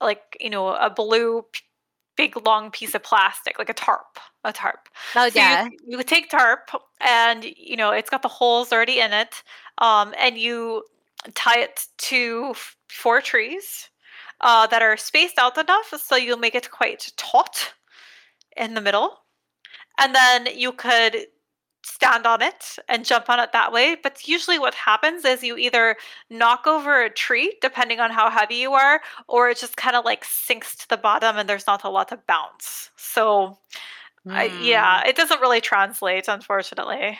like 0.00 0.36
you 0.40 0.50
know 0.50 0.68
a 0.74 0.90
blue 0.90 1.44
big 2.18 2.36
long 2.44 2.70
piece 2.70 2.94
of 2.94 3.02
plastic, 3.02 3.58
like 3.58 3.70
a 3.70 3.74
tarp, 3.74 4.18
a 4.44 4.52
tarp. 4.52 4.88
Oh 5.14 5.30
So 5.30 5.38
yeah. 5.38 5.64
you, 5.64 5.78
you 5.86 5.96
would 5.96 6.08
take 6.08 6.28
tarp 6.28 6.68
and 7.00 7.44
you 7.56 7.76
know 7.76 7.92
it's 7.92 8.10
got 8.10 8.20
the 8.22 8.28
holes 8.28 8.72
already 8.72 9.00
in 9.00 9.12
it, 9.14 9.42
um, 9.78 10.12
and 10.18 10.36
you 10.36 10.84
tie 11.34 11.60
it 11.60 11.86
to 12.10 12.48
f- 12.50 12.76
four 12.90 13.22
trees 13.22 13.88
uh, 14.42 14.66
that 14.66 14.82
are 14.82 14.96
spaced 14.96 15.38
out 15.38 15.56
enough 15.56 15.92
so 15.96 16.16
you'll 16.16 16.38
make 16.38 16.54
it 16.54 16.70
quite 16.70 17.10
taut 17.16 17.72
in 18.56 18.74
the 18.74 18.80
middle, 18.82 19.20
and 19.98 20.14
then 20.14 20.48
you 20.54 20.72
could 20.72 21.14
stand 21.94 22.26
on 22.26 22.42
it 22.42 22.76
and 22.88 23.04
jump 23.04 23.28
on 23.30 23.40
it 23.40 23.52
that 23.52 23.72
way. 23.72 23.96
But 24.02 24.26
usually, 24.28 24.58
what 24.58 24.74
happens 24.74 25.24
is 25.24 25.42
you 25.42 25.56
either 25.56 25.96
knock 26.30 26.66
over 26.66 27.02
a 27.02 27.10
tree, 27.10 27.56
depending 27.62 28.00
on 28.00 28.10
how 28.10 28.30
heavy 28.30 28.56
you 28.56 28.72
are, 28.74 29.00
or 29.28 29.50
it 29.50 29.58
just 29.58 29.76
kind 29.76 29.96
of 29.96 30.04
like 30.04 30.24
sinks 30.24 30.76
to 30.76 30.88
the 30.88 30.96
bottom 30.96 31.36
and 31.38 31.48
there's 31.48 31.66
not 31.66 31.84
a 31.84 31.90
lot 31.90 32.12
of 32.12 32.26
bounce. 32.26 32.90
So 32.96 33.58
I, 34.30 34.48
Mm. 34.48 34.64
yeah, 34.64 35.02
it 35.06 35.16
doesn't 35.16 35.40
really 35.40 35.60
translate, 35.60 36.28
unfortunately. 36.28 37.18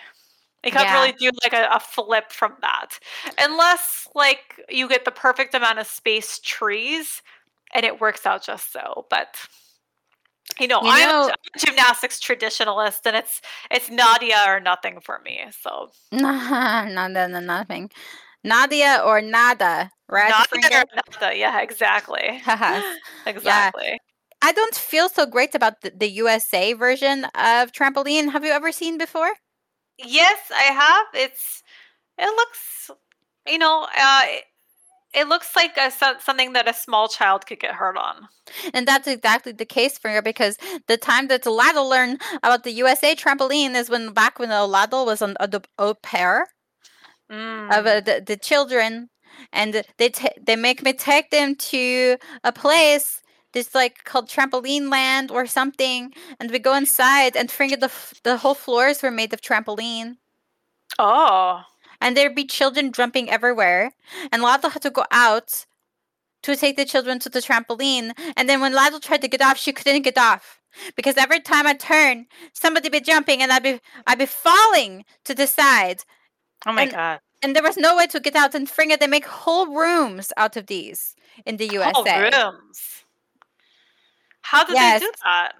You 0.65 0.73
can't 0.73 0.91
Yeah. 0.91 0.95
really 1.01 1.13
do 1.13 1.31
like 1.45 1.53
a, 1.55 1.69
a 1.73 1.81
flip 1.81 2.33
from 2.33 2.57
that, 2.63 2.99
unless 3.39 4.09
like 4.15 4.61
you 4.69 4.89
get 4.89 5.05
the 5.05 5.11
perfect 5.13 5.55
amount 5.55 5.79
of 5.79 5.87
space 5.87 6.41
trees, 6.41 7.23
and 7.75 7.85
it 7.87 8.01
works 8.01 8.27
out 8.27 8.43
just 8.45 8.73
so. 8.73 9.07
But 9.11 9.37
you 10.61 10.67
know, 10.69 10.81
You 10.83 10.91
I'm, 10.91 11.09
know- 11.09 11.29
a, 11.29 11.31
I'm 11.33 11.35
a 11.55 11.59
gymnastics 11.67 12.21
traditionalist, 12.21 13.01
and 13.07 13.17
it's 13.17 13.41
it's 13.71 13.91
Nadia 13.91 14.43
or 14.47 14.61
nothing 14.61 15.01
for 15.01 15.19
me. 15.21 15.45
So 15.63 15.91
nada, 16.13 17.29
no, 17.29 17.41
nothing. 17.41 17.91
Nadia 18.45 19.03
or 19.05 19.21
nada, 19.21 19.91
right? 20.09 20.31
Nadia 20.31 20.79
or 20.81 20.85
nada, 21.21 21.37
yeah, 21.37 21.61
exactly, 21.61 22.43
exactly. 23.27 23.99
I 24.41 24.53
don't 24.53 24.75
feel 24.75 25.09
so 25.09 25.27
great 25.27 25.55
about 25.55 25.81
the, 25.83 25.91
the 25.91 26.09
USA 26.13 26.73
version 26.73 27.25
of 27.35 27.73
trampoline. 27.73 28.31
Have 28.33 28.45
you 28.45 28.53
ever 28.53 28.73
seen 28.73 28.97
before? 28.99 29.33
Yes, 29.99 30.39
I 30.55 30.65
have. 30.73 31.07
It's 31.15 31.63
it 32.19 32.27
looks, 32.37 32.91
you 33.47 33.59
know, 33.59 33.87
uh, 33.99 34.23
it, 34.25 34.45
it 35.15 35.29
looks 35.29 35.55
like 35.57 35.77
a, 35.77 35.91
something 35.91 36.53
that 36.53 36.69
a 36.69 36.75
small 36.75 37.09
child 37.09 37.47
could 37.47 37.61
get 37.61 37.75
hurt 37.75 37.97
on. 37.97 38.29
And 38.75 38.87
that's 38.87 39.07
exactly 39.07 39.53
the 39.53 39.65
case 39.67 39.99
for 39.99 40.11
her 40.11 40.23
because 40.23 40.57
the 40.87 40.97
time 40.97 41.29
that 41.29 41.47
Laddle 41.47 41.89
learned 41.89 42.21
about 42.43 42.65
the 42.65 42.73
USA 42.73 43.15
trampoline 43.15 43.75
is 43.75 43.91
when 43.91 44.13
back 44.13 44.39
when 44.39 44.51
Laddle 44.51 45.07
was 45.07 45.23
an 45.23 45.37
ad- 45.41 45.67
au 45.79 45.95
pair 45.95 46.49
Mm. 47.31 47.71
of 47.79 47.87
uh, 47.87 48.01
the, 48.01 48.23
the 48.27 48.37
children, 48.37 49.11
and 49.53 49.83
they 49.99 50.09
ta 50.11 50.29
they 50.41 50.57
make 50.57 50.83
me 50.83 50.93
take 50.93 51.31
them 51.31 51.55
to 51.57 52.17
a 52.45 52.53
place 52.53 53.23
this 53.53 53.75
like 53.75 54.05
called 54.05 54.29
trampoline 54.29 54.91
land 54.91 55.31
or 55.31 55.47
something, 55.47 56.13
and 56.41 56.51
we 56.51 56.59
go 56.59 56.75
inside 56.75 57.37
and 57.37 57.51
figure 57.51 57.77
the 57.77 57.87
f- 57.87 58.15
the 58.25 58.39
whole 58.39 58.55
floors 58.55 59.03
were 59.03 59.11
made 59.11 59.33
of 59.33 59.41
trampoline. 59.43 60.17
oh, 60.99 61.63
and 62.01 62.17
there'd 62.17 62.35
be 62.35 62.45
children 62.47 62.93
jumping 62.93 63.29
everywhere. 63.31 63.93
And 64.33 64.43
Lado 64.43 64.69
had 64.69 64.83
to 64.83 64.91
go 64.91 65.05
out 65.11 65.67
to 66.43 66.55
take 66.57 66.77
the 66.77 66.85
children 66.85 67.19
to 67.21 67.29
the 67.29 67.41
trampoline. 67.41 68.13
And 68.37 68.49
then 68.49 68.61
when 68.61 68.73
Lado 68.75 68.99
tried 68.99 69.23
to 69.23 69.29
get 69.29 69.43
off, 69.43 69.59
she 69.59 69.73
couldn't 69.73 70.03
get 70.03 70.17
off. 70.19 70.61
Because 70.95 71.17
every 71.17 71.41
time 71.41 71.67
I 71.67 71.75
turn, 71.75 72.27
somebody'd 72.53 72.93
be 72.93 73.01
jumping 73.01 73.43
and 73.43 73.51
I'd 73.51 73.63
be 73.63 73.81
I'd 74.07 74.19
be 74.19 74.27
falling 74.27 75.05
to 75.25 75.35
the 75.35 75.47
side. 75.47 76.03
oh 76.67 76.73
my 76.73 76.83
And- 76.83 76.93
god. 76.93 77.21
and 77.43 77.57
there 77.57 77.63
was 77.63 77.77
no 77.77 77.97
way 77.97 78.07
to 78.09 78.21
get 78.21 78.37
out. 78.37 78.55
And 78.55 78.69
Fringa, 78.69 78.99
they 78.99 79.07
make 79.07 79.27
whole 79.27 79.67
rooms 79.75 80.33
out 80.37 80.57
of 80.57 80.67
these 80.67 81.17
in 81.47 81.57
the 81.57 81.67
USA. 81.73 81.93
Whole 81.95 82.53
rooms. 82.53 83.05
How 84.43 84.65
did 84.65 84.75
Yes. 84.77 85.01
they 85.01 85.07
do 85.07 85.13
that? 85.25 85.53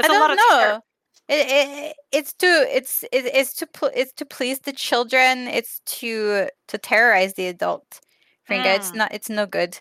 I 0.00 0.06
a 0.06 0.12
lot 0.20 0.28
don't 0.28 0.36
know. 0.36 0.82
It, 1.28 1.46
it, 1.48 1.96
it's 2.12 2.32
to 2.34 2.46
it's 2.46 3.02
it, 3.04 3.26
it's 3.26 3.52
to 3.54 3.66
pl- 3.66 3.90
it's 3.94 4.12
to 4.14 4.24
please 4.26 4.60
the 4.60 4.72
children. 4.72 5.46
It's 5.48 5.80
to 6.00 6.48
to 6.68 6.78
terrorize 6.78 7.34
the 7.34 7.48
adult. 7.48 8.00
Fringa, 8.48 8.74
it's 8.76 8.92
Mm. 8.92 8.96
not 8.96 9.12
it's 9.14 9.28
no 9.30 9.46
good. 9.46 9.78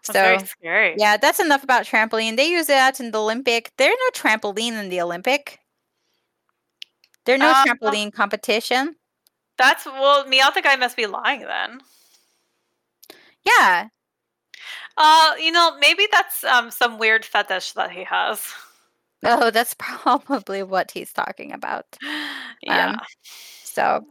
It's 0.00 0.10
So 0.12 0.20
very 0.20 0.38
scary. 0.40 0.96
yeah, 0.96 1.16
that's 1.16 1.40
enough 1.40 1.62
about 1.64 1.84
trampoline. 1.86 2.36
They 2.36 2.48
use 2.50 2.66
that 2.66 3.00
in 3.00 3.12
the 3.12 3.18
Olympic. 3.20 3.72
There's 3.78 3.96
no 3.98 4.10
trampoline 4.20 4.72
in 4.80 4.88
the 4.90 5.00
Olympic. 5.02 5.60
There's 7.24 7.40
no 7.40 7.52
Uh, 7.52 7.54
trampoline 7.54 8.12
competition. 8.12 8.96
That's 9.58 9.84
well, 9.84 10.24
Meowth 10.24 10.62
guy 10.62 10.76
must 10.76 10.96
be 10.96 11.06
lying 11.06 11.40
then. 11.40 11.82
Yeah, 13.44 13.88
Uh, 14.96 15.34
you 15.38 15.52
know, 15.52 15.76
maybe 15.78 16.06
that's 16.10 16.44
um 16.44 16.70
some 16.70 16.98
weird 16.98 17.24
fetish 17.24 17.72
that 17.72 17.90
he 17.90 18.04
has. 18.04 18.42
Oh, 19.24 19.50
that's 19.50 19.74
probably 19.78 20.62
what 20.62 20.90
he's 20.90 21.12
talking 21.12 21.52
about. 21.52 21.86
yeah. 22.62 22.90
Um, 22.90 23.00
So, 23.64 24.06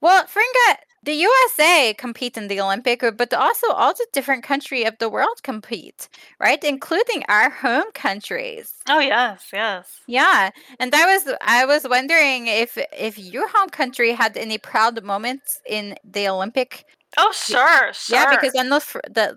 well, 0.00 0.24
Fringa, 0.26 0.76
the 1.02 1.14
USA 1.14 1.94
compete 1.94 2.36
in 2.36 2.48
the 2.48 2.60
Olympic, 2.60 3.02
uh, 3.02 3.12
but 3.12 3.32
also 3.32 3.68
all 3.70 3.94
the 3.94 4.06
different 4.12 4.42
country 4.42 4.84
of 4.84 4.98
the 4.98 5.08
world 5.08 5.42
compete, 5.42 6.08
right? 6.40 6.62
Including 6.64 7.22
our 7.28 7.48
home 7.48 7.90
countries. 7.94 8.72
oh 8.88 8.98
yes, 8.98 9.50
yes. 9.52 10.00
Yeah, 10.06 10.50
and 10.80 10.94
I 10.94 11.06
was 11.06 11.34
I 11.40 11.64
was 11.64 11.86
wondering 11.88 12.48
if 12.48 12.76
if 12.92 13.18
your 13.18 13.48
home 13.48 13.70
country 13.70 14.12
had 14.12 14.36
any 14.36 14.58
proud 14.58 15.02
moments 15.04 15.60
in 15.68 15.96
the 16.04 16.28
Olympic. 16.28 16.84
Oh 17.16 17.32
sure, 17.32 17.92
sure. 17.92 18.18
Yeah, 18.18 18.26
because 18.30 18.54
I 18.58 18.62
know 18.64 18.80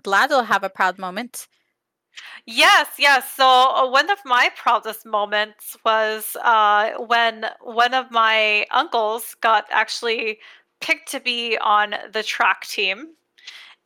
Lad 0.04 0.30
will 0.30 0.42
have 0.42 0.64
a 0.64 0.70
proud 0.70 0.98
moment. 0.98 1.46
Yes, 2.46 2.88
yes. 2.98 3.30
So 3.34 3.46
uh, 3.46 3.88
one 3.88 4.10
of 4.10 4.18
my 4.24 4.50
proudest 4.56 5.06
moments 5.06 5.76
was 5.84 6.36
uh, 6.42 6.92
when 6.98 7.46
one 7.60 7.94
of 7.94 8.10
my 8.10 8.66
uncles 8.70 9.34
got 9.40 9.66
actually 9.70 10.38
picked 10.80 11.10
to 11.12 11.20
be 11.20 11.58
on 11.58 11.94
the 12.12 12.22
track 12.22 12.66
team, 12.66 13.08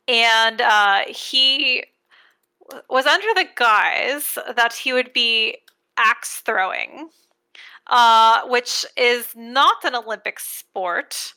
and 0.07 0.61
uh, 0.61 1.01
he 1.07 1.85
was 2.89 3.05
under 3.05 3.27
the 3.35 3.47
guise 3.55 4.37
that 4.55 4.73
he 4.73 4.93
would 4.93 5.13
be 5.13 5.57
axe 5.97 6.41
throwing, 6.41 7.09
uh, 7.87 8.43
which 8.47 8.85
is 8.97 9.33
not 9.35 9.83
an 9.85 9.95
Olympic 9.95 10.39
sport. 10.39 11.33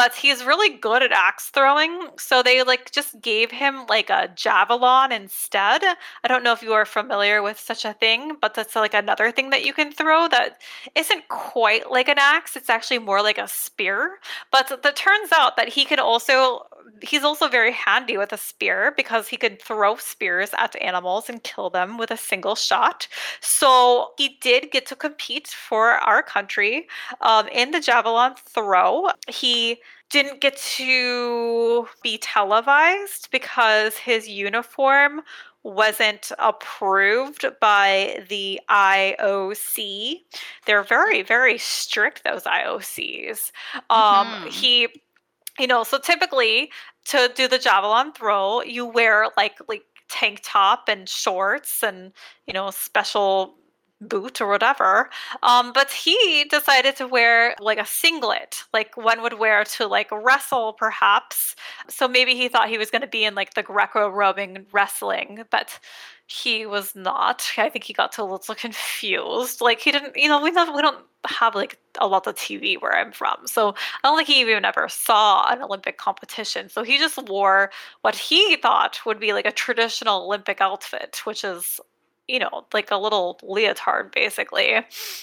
But 0.00 0.14
he's 0.14 0.46
really 0.46 0.70
good 0.70 1.02
at 1.02 1.12
axe 1.12 1.50
throwing, 1.50 2.08
so 2.16 2.42
they 2.42 2.62
like 2.62 2.90
just 2.90 3.20
gave 3.20 3.50
him 3.50 3.84
like 3.86 4.08
a 4.08 4.30
javelin 4.34 5.12
instead. 5.12 5.82
I 5.84 6.26
don't 6.26 6.42
know 6.42 6.54
if 6.54 6.62
you 6.62 6.72
are 6.72 6.86
familiar 6.86 7.42
with 7.42 7.60
such 7.60 7.84
a 7.84 7.92
thing, 7.92 8.38
but 8.40 8.54
that's 8.54 8.74
like 8.74 8.94
another 8.94 9.30
thing 9.30 9.50
that 9.50 9.66
you 9.66 9.74
can 9.74 9.92
throw 9.92 10.26
that 10.28 10.62
isn't 10.94 11.28
quite 11.28 11.90
like 11.90 12.08
an 12.08 12.16
axe. 12.18 12.56
It's 12.56 12.70
actually 12.70 13.00
more 13.00 13.20
like 13.20 13.36
a 13.36 13.46
spear. 13.46 14.20
But 14.50 14.72
it 14.82 14.96
turns 14.96 15.32
out 15.36 15.56
that 15.56 15.68
he 15.68 15.84
can 15.84 16.00
also 16.00 16.62
he's 17.02 17.24
also 17.24 17.48
very 17.48 17.72
handy 17.72 18.16
with 18.16 18.32
a 18.32 18.36
spear 18.36 18.92
because 18.96 19.28
he 19.28 19.36
could 19.36 19.60
throw 19.60 19.96
spears 19.96 20.50
at 20.56 20.76
animals 20.80 21.28
and 21.28 21.42
kill 21.42 21.70
them 21.70 21.98
with 21.98 22.10
a 22.10 22.16
single 22.16 22.54
shot. 22.54 23.08
So 23.40 24.12
he 24.18 24.38
did 24.40 24.70
get 24.70 24.86
to 24.86 24.96
compete 24.96 25.48
for 25.48 25.90
our 25.90 26.22
country 26.22 26.88
um, 27.20 27.48
in 27.48 27.70
the 27.70 27.80
javelin 27.80 28.34
throw. 28.46 29.08
He 29.28 29.80
didn't 30.10 30.40
get 30.40 30.56
to 30.56 31.88
be 32.02 32.18
televised 32.18 33.30
because 33.30 33.96
his 33.96 34.28
uniform 34.28 35.22
wasn't 35.62 36.32
approved 36.38 37.44
by 37.60 38.24
the 38.28 38.60
IOC. 38.70 40.24
They're 40.66 40.82
very, 40.82 41.22
very 41.22 41.58
strict, 41.58 42.24
those 42.24 42.44
IOCs. 42.44 43.52
Um, 43.90 44.26
Mhm. 44.44 44.48
He, 44.50 44.88
you 45.58 45.66
know, 45.66 45.84
so 45.84 45.98
typically 45.98 46.70
to 47.06 47.30
do 47.34 47.48
the 47.48 47.58
javelin 47.58 48.12
throw, 48.12 48.62
you 48.62 48.86
wear 48.86 49.28
like 49.36 49.58
like 49.68 49.84
tank 50.08 50.40
top 50.42 50.88
and 50.88 51.08
shorts 51.08 51.82
and 51.84 52.12
you 52.46 52.52
know 52.52 52.70
special 52.70 53.56
boot 54.00 54.40
or 54.40 54.48
whatever. 54.48 55.10
Um, 55.42 55.72
but 55.72 55.90
he 55.90 56.44
decided 56.50 56.96
to 56.96 57.06
wear 57.06 57.54
like 57.60 57.78
a 57.78 57.86
singlet, 57.86 58.62
like 58.72 58.96
one 58.96 59.22
would 59.22 59.38
wear 59.38 59.64
to 59.64 59.86
like 59.86 60.10
wrestle, 60.10 60.72
perhaps. 60.72 61.54
So 61.88 62.08
maybe 62.08 62.34
he 62.34 62.48
thought 62.48 62.68
he 62.68 62.78
was 62.78 62.90
going 62.90 63.02
to 63.02 63.08
be 63.08 63.24
in 63.24 63.34
like 63.34 63.54
the 63.54 63.62
Greco-Roman 63.62 64.66
wrestling, 64.72 65.44
but 65.50 65.78
he 66.26 66.64
was 66.64 66.94
not. 66.94 67.50
I 67.58 67.68
think 67.68 67.84
he 67.84 67.92
got 67.92 68.16
a 68.18 68.24
little 68.24 68.54
confused. 68.54 69.60
Like 69.60 69.80
he 69.80 69.92
didn't, 69.92 70.16
you 70.16 70.28
know, 70.28 70.40
we 70.40 70.50
don't 70.52 70.74
we 70.74 70.82
don't 70.82 71.04
have 71.26 71.54
like 71.54 71.78
a 72.00 72.06
lot 72.06 72.26
of 72.26 72.34
TV 72.36 72.80
where 72.80 72.96
I'm 72.96 73.12
from, 73.12 73.46
so 73.46 73.70
I 74.02 74.08
don't 74.08 74.16
think 74.16 74.28
he 74.28 74.40
even 74.40 74.64
ever 74.64 74.88
saw 74.88 75.50
an 75.50 75.62
Olympic 75.62 75.98
competition. 75.98 76.68
So 76.68 76.82
he 76.82 76.98
just 76.98 77.18
wore 77.28 77.70
what 78.02 78.14
he 78.14 78.56
thought 78.56 79.00
would 79.04 79.20
be 79.20 79.32
like 79.32 79.46
a 79.46 79.52
traditional 79.52 80.24
Olympic 80.24 80.60
outfit, 80.60 81.20
which 81.24 81.44
is 81.44 81.80
you 82.30 82.38
know, 82.38 82.64
like 82.72 82.90
a 82.90 82.96
little 82.96 83.38
leotard, 83.42 84.12
basically. 84.12 84.74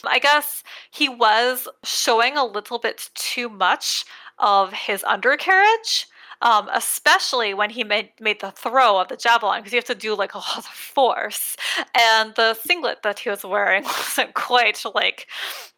I 0.03 0.19
guess 0.19 0.63
he 0.91 1.07
was 1.07 1.67
showing 1.83 2.37
a 2.37 2.45
little 2.45 2.79
bit 2.79 3.09
too 3.15 3.47
much 3.49 4.05
of 4.39 4.73
his 4.73 5.03
undercarriage, 5.05 6.07
um, 6.41 6.69
especially 6.73 7.53
when 7.53 7.69
he 7.69 7.83
made, 7.83 8.11
made 8.19 8.41
the 8.41 8.51
throw 8.51 8.99
of 8.99 9.07
the 9.07 9.17
javelin, 9.17 9.61
because 9.61 9.73
you 9.73 9.77
have 9.77 9.85
to 9.85 9.95
do 9.95 10.15
like 10.15 10.33
a 10.33 10.37
lot 10.37 10.57
of 10.57 10.65
force. 10.65 11.55
And 11.97 12.33
the 12.35 12.53
singlet 12.53 13.03
that 13.03 13.19
he 13.19 13.29
was 13.29 13.43
wearing 13.43 13.83
wasn't 13.85 14.33
quite 14.33 14.83
like 14.95 15.27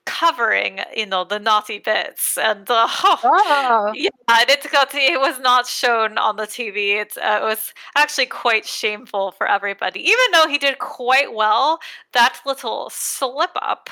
covering, 0.06 0.80
you 0.96 1.06
know, 1.06 1.24
the 1.24 1.40
naughty 1.40 1.80
bits. 1.80 2.38
And 2.38 2.70
uh, 2.70 2.88
Oh, 3.04 3.92
yeah, 3.96 4.10
and 4.28 4.50
it 4.50 4.66
got 4.72 4.94
it 4.94 5.20
was 5.20 5.40
not 5.40 5.68
shown 5.68 6.18
on 6.18 6.36
the 6.36 6.44
TV. 6.48 7.00
It's 7.00 7.18
uh, 7.18 7.40
it 7.42 7.46
was 7.46 7.74
actually 7.96 8.26
quite 8.26 8.66
shameful 8.66 9.32
for 9.32 9.48
everybody. 9.48 10.02
Even 10.02 10.26
though 10.34 10.48
he 10.48 10.58
did 10.58 10.80
quite 10.80 11.34
well, 11.34 11.80
that 12.14 12.40
little 12.46 12.90
slip 12.92 13.52
up 13.62 13.90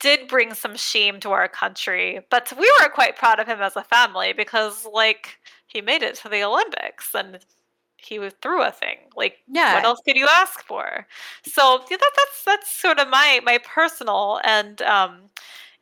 did 0.00 0.28
bring 0.28 0.54
some 0.54 0.76
shame 0.76 1.20
to 1.20 1.30
our 1.32 1.48
country. 1.48 2.20
But 2.30 2.52
we 2.58 2.70
were 2.80 2.88
quite 2.88 3.16
proud 3.16 3.38
of 3.40 3.46
him 3.46 3.60
as 3.60 3.76
a 3.76 3.84
family 3.84 4.32
because, 4.32 4.86
like, 4.92 5.38
he 5.72 5.80
made 5.80 6.02
it 6.02 6.16
to 6.16 6.28
the 6.28 6.42
Olympics 6.42 7.14
and 7.14 7.38
he 7.96 8.18
was 8.18 8.32
through 8.40 8.62
a 8.62 8.70
thing. 8.70 8.98
Like, 9.16 9.38
yeah. 9.48 9.74
what 9.74 9.84
else 9.84 10.00
could 10.04 10.16
you 10.16 10.26
ask 10.30 10.64
for? 10.64 11.06
So 11.44 11.80
yeah, 11.90 11.96
that, 11.96 12.12
that's 12.16 12.44
that's 12.44 12.70
sort 12.70 12.98
of 12.98 13.08
my 13.08 13.40
my 13.44 13.58
personal 13.58 14.40
and 14.44 14.80
um, 14.82 15.30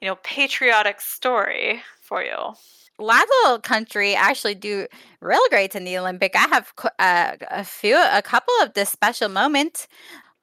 you 0.00 0.08
know 0.08 0.16
patriotic 0.22 1.00
story 1.00 1.82
for 2.00 2.22
you. 2.22 2.54
Lateral 2.98 3.60
country 3.60 4.16
actually 4.16 4.56
do 4.56 4.88
real 5.20 5.40
great 5.50 5.76
in 5.76 5.84
the 5.84 5.96
Olympic. 5.96 6.34
I 6.34 6.48
have 6.48 6.72
uh, 6.98 7.36
a 7.48 7.62
few, 7.62 7.96
a 7.96 8.22
couple 8.22 8.54
of 8.60 8.74
the 8.74 8.84
special 8.84 9.28
moments. 9.28 9.86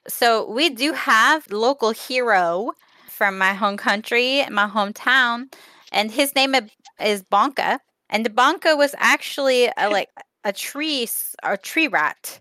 So 0.07 0.49
we 0.49 0.69
do 0.69 0.93
have 0.93 1.51
local 1.51 1.91
hero 1.91 2.71
from 3.09 3.37
my 3.37 3.53
home 3.53 3.75
country, 3.75 4.45
my 4.49 4.67
hometown, 4.67 5.53
and 5.91 6.11
his 6.11 6.33
name 6.33 6.55
is 7.01 7.23
Bonka. 7.23 7.79
And 8.09 8.25
the 8.25 8.29
Bonka 8.29 8.77
was 8.77 8.95
actually 8.97 9.69
a, 9.77 9.89
like 9.89 10.09
a 10.43 10.53
tree, 10.53 11.07
a 11.43 11.57
tree 11.57 11.87
rat, 11.87 12.39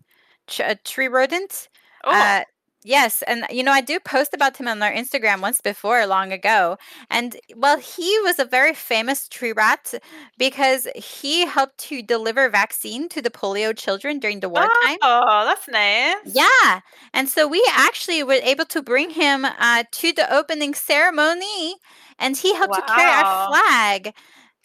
a 0.61 0.77
tree 0.77 1.09
rodent. 1.09 1.69
Oh, 2.04 2.12
Uh, 2.12 2.44
yes, 2.85 3.23
and 3.27 3.46
you 3.50 3.62
know 3.62 3.73
I 3.73 3.81
do 3.81 3.98
post 3.98 4.35
about 4.35 4.56
him 4.58 4.69
on 4.69 4.83
our 4.83 4.92
Instagram 4.92 5.40
once 5.40 5.60
before, 5.60 6.06
long 6.06 6.33
ago. 6.33 6.77
And 7.10 7.37
well, 7.56 7.79
he 7.79 8.19
was 8.21 8.38
a 8.38 8.44
very 8.44 8.75
famous 8.75 9.29
tree 9.29 9.52
rat 9.52 9.94
because 10.38 10.87
he 10.94 11.46
helped 11.46 11.79
to 11.88 12.02
deliver 12.02 12.48
vaccine 12.50 13.08
to 13.10 13.23
the 13.23 13.31
polio 13.31 13.77
children 13.77 14.19
during 14.19 14.40
the 14.40 14.48
wartime. 14.50 14.98
oh, 15.02 15.44
that's 15.46 15.69
nice. 15.69 16.17
Yeah, 16.27 16.81
and 17.12 17.29
so 17.29 17.46
we 17.46 17.62
actually 17.71 18.23
were 18.23 18.40
able 18.42 18.65
to 18.67 18.83
bring 18.83 19.10
him 19.10 19.44
uh, 19.44 19.85
to 19.90 20.12
the 20.12 20.33
opening 20.33 20.73
ceremony, 20.73 21.77
and 22.19 22.37
he 22.37 22.54
helped 22.54 22.75
to 22.75 22.83
carry 22.83 23.12
our 23.12 23.27
flag. 23.27 24.15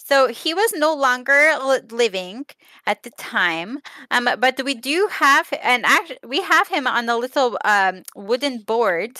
So 0.09 0.27
he 0.27 0.53
was 0.53 0.71
no 0.73 0.93
longer 0.93 1.39
living 1.91 2.45
at 2.85 3.03
the 3.03 3.11
time, 3.11 3.79
um, 4.11 4.27
but 4.39 4.55
we 4.63 4.73
do 4.75 5.07
have, 5.11 5.47
and 5.61 5.85
actually 5.85 6.17
we 6.27 6.41
have 6.41 6.67
him 6.69 6.87
on 6.87 7.09
a 7.09 7.17
little 7.17 7.57
um, 7.63 8.03
wooden 8.15 8.55
board. 8.61 9.13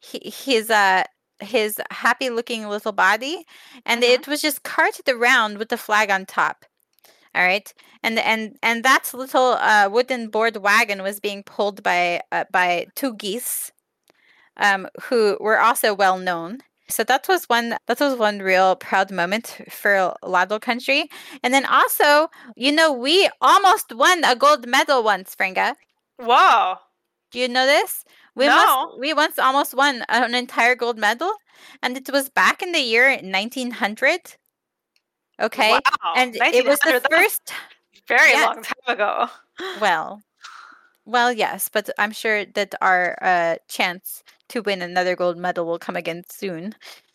He, 0.00 0.18
his 0.44 0.70
uh, 0.70 1.04
his 1.40 1.80
happy-looking 1.90 2.68
little 2.68 2.92
body, 2.92 3.36
and 3.86 4.02
Mhm. 4.02 4.10
it 4.14 4.28
was 4.28 4.40
just 4.42 4.62
carted 4.62 5.08
around 5.08 5.58
with 5.58 5.68
the 5.70 5.78
flag 5.86 6.10
on 6.10 6.26
top. 6.26 6.64
All 7.34 7.42
right, 7.44 7.72
and 8.02 8.18
and 8.18 8.58
and 8.62 8.84
that 8.84 9.12
little 9.14 9.50
uh, 9.70 9.88
wooden 9.92 10.30
board 10.30 10.56
wagon 10.58 11.02
was 11.02 11.20
being 11.20 11.42
pulled 11.44 11.82
by 11.82 12.22
uh, 12.32 12.44
by 12.50 12.88
two 12.96 13.14
geese, 13.14 13.72
um, 14.58 14.88
who 15.04 15.36
were 15.40 15.60
also 15.60 15.94
well 15.94 16.18
known. 16.18 16.60
So 16.88 17.02
that 17.04 17.26
was 17.28 17.44
one 17.48 17.76
that 17.86 18.00
was 18.00 18.16
one 18.18 18.38
real 18.40 18.76
proud 18.76 19.10
moment 19.10 19.58
for 19.70 20.14
Ladle 20.22 20.60
country. 20.60 21.08
And 21.42 21.52
then 21.52 21.64
also, 21.66 22.28
you 22.56 22.72
know, 22.72 22.92
we 22.92 23.28
almost 23.40 23.92
won 23.94 24.24
a 24.24 24.36
gold 24.36 24.66
medal 24.68 25.02
once, 25.02 25.34
Fringa. 25.34 25.74
Wow. 26.18 26.80
Do 27.32 27.40
you 27.40 27.48
know 27.48 27.66
this? 27.66 28.04
We 28.36 28.46
No. 28.46 28.54
must 28.54 28.98
we 29.00 29.12
once 29.14 29.38
almost 29.38 29.74
won 29.74 30.04
an 30.08 30.34
entire 30.34 30.74
gold 30.76 30.98
medal 30.98 31.32
and 31.82 31.96
it 31.96 32.08
was 32.10 32.28
back 32.30 32.62
in 32.62 32.72
the 32.72 32.80
year 32.80 33.18
1900. 33.22 34.36
Okay? 35.40 35.72
Wow. 35.72 36.14
And 36.16 36.36
it 36.36 36.64
was 36.66 36.78
the 36.80 37.00
first 37.10 37.52
very 38.08 38.32
yeah. 38.32 38.44
long 38.46 38.62
time 38.62 38.88
ago. 38.88 39.26
well 39.80 40.22
well 41.04 41.32
yes 41.32 41.68
but 41.72 41.88
i'm 41.98 42.12
sure 42.12 42.44
that 42.44 42.74
our 42.80 43.16
uh, 43.22 43.56
chance 43.68 44.22
to 44.48 44.62
win 44.62 44.82
another 44.82 45.16
gold 45.16 45.36
medal 45.36 45.66
will 45.66 45.78
come 45.78 45.96
again 45.96 46.22
soon 46.28 46.74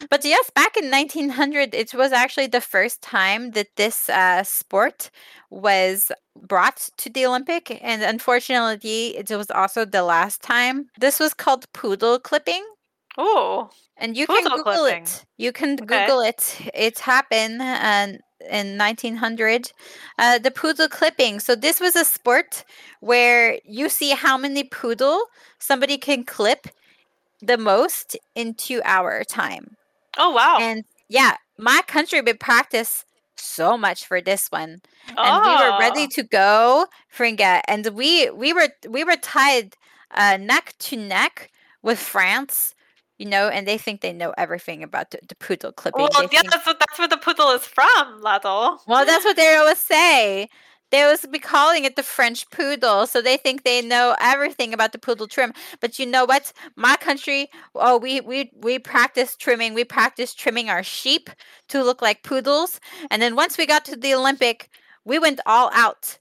but 0.10 0.24
yes 0.26 0.50
back 0.52 0.76
in 0.78 0.90
1900 0.90 1.74
it 1.74 1.94
was 1.94 2.12
actually 2.12 2.48
the 2.48 2.62
first 2.62 3.02
time 3.02 3.52
that 3.52 3.68
this 3.76 4.10
uh, 4.10 4.44
sport 4.44 5.10
was 5.50 6.12
brought 6.42 6.90
to 6.98 7.10
the 7.10 7.26
olympic 7.26 7.80
and 7.84 8.02
unfortunately 8.04 9.18
it 9.18 9.30
was 9.30 9.52
also 9.52 9.86
the 9.86 10.04
last 10.04 10.42
time 10.42 10.88
this 11.00 11.20
was 11.20 11.34
called 11.34 11.72
poodle 11.74 12.20
clipping 12.20 12.64
Oh. 13.18 13.70
and 13.98 14.16
you 14.16 14.26
can 14.26 14.44
Google 14.44 14.64
clipping. 14.64 15.04
it. 15.04 15.26
You 15.38 15.52
can 15.52 15.74
Okay. 15.74 16.06
Google 16.06 16.22
it. 16.22 16.58
It 16.74 17.00
happened 17.00 17.62
uh, 17.62 18.08
in 18.50 18.78
1900. 18.78 19.72
Uh, 20.18 20.40
the 20.40 20.50
poodle 20.52 20.88
clipping. 20.88 21.40
So 21.40 21.56
this 21.56 21.80
was 21.80 21.96
a 21.96 22.06
sport 22.06 22.64
where 23.02 23.60
you 23.66 23.90
see 23.90 24.12
how 24.12 24.38
many 24.38 24.64
poodle 24.64 25.26
somebody 25.60 25.98
can 25.98 26.24
clip 26.24 26.68
the 27.42 27.58
most 27.58 28.18
in 28.36 28.54
two 28.56 28.82
hour 28.86 29.24
time. 29.24 29.76
Oh 30.18 30.32
wow. 30.32 30.58
And 30.60 30.84
yeah, 31.10 31.36
my 31.58 31.82
country 31.88 32.22
would 32.22 32.40
practice 32.40 33.06
so 33.36 33.78
much 33.78 34.06
for 34.06 34.22
this 34.22 34.48
one 34.50 34.82
and 35.18 35.42
we 35.42 35.50
were 35.52 35.80
ready 35.80 36.04
Oh. 36.04 36.08
to 36.12 36.24
go 36.24 36.86
fringa 37.16 37.62
and 37.68 37.88
we 37.96 38.30
we 38.30 38.54
were 38.54 38.68
we 38.88 39.04
were 39.04 39.16
tied 39.16 39.74
uh, 40.12 40.38
neck 40.38 40.76
to 40.78 40.96
neck 40.96 41.50
with 41.82 41.98
france 41.98 42.76
you 43.18 43.26
know 43.26 43.48
and 43.48 43.68
they 43.68 43.80
think 43.80 44.02
they 44.02 44.14
know 44.14 44.32
everything 44.38 44.84
about 44.84 45.10
the, 45.10 45.20
the 45.28 45.34
poodle 45.36 45.72
clipping 45.72 46.02
Well, 46.02 46.10
They 46.28 46.36
yeah, 46.36 46.42
think- 46.42 46.52
that's 46.52 46.68
what 46.68 46.78
that's 46.80 47.00
where 47.00 47.08
the 47.08 47.18
poodle 47.18 47.50
is 47.52 47.66
from, 47.66 48.22
Ladle. 48.22 48.80
well 48.86 49.06
that's 49.06 49.26
what 49.26 49.36
they 49.38 49.56
always 49.56 49.80
say 49.80 50.48
they 50.92 51.02
always 51.04 51.26
be 51.26 51.40
calling 51.40 51.86
it 51.86 51.96
the 51.96 52.04
french 52.04 52.50
poodle 52.52 53.08
so 53.08 53.22
they 53.22 53.38
think 53.38 53.64
they 53.64 53.82
know 53.82 54.16
everything 54.20 54.74
about 54.74 54.92
the 54.92 55.00
poodle 55.00 55.28
trim. 55.28 55.54
But 55.80 55.98
you 56.00 56.06
know 56.06 56.26
what? 56.26 56.52
My 56.76 56.96
country 56.98 57.50
oh 57.76 57.98
we 57.98 58.22
we 58.22 58.52
we 58.56 58.80
practice 58.80 59.36
trimming. 59.36 59.74
We 59.74 59.84
practice 59.86 60.34
trimming 60.34 60.70
our 60.70 60.84
sheep 60.84 61.30
to 61.70 61.84
look 61.84 62.02
like 62.02 62.24
poodles. 62.24 62.80
And 63.10 63.22
then 63.22 63.36
once 63.36 63.58
we 63.58 63.66
got 63.66 63.86
to 63.86 63.96
the 63.96 64.14
olympic 64.14 64.70
we 65.06 65.18
went 65.20 65.40
all 65.46 65.70
out 65.74 66.18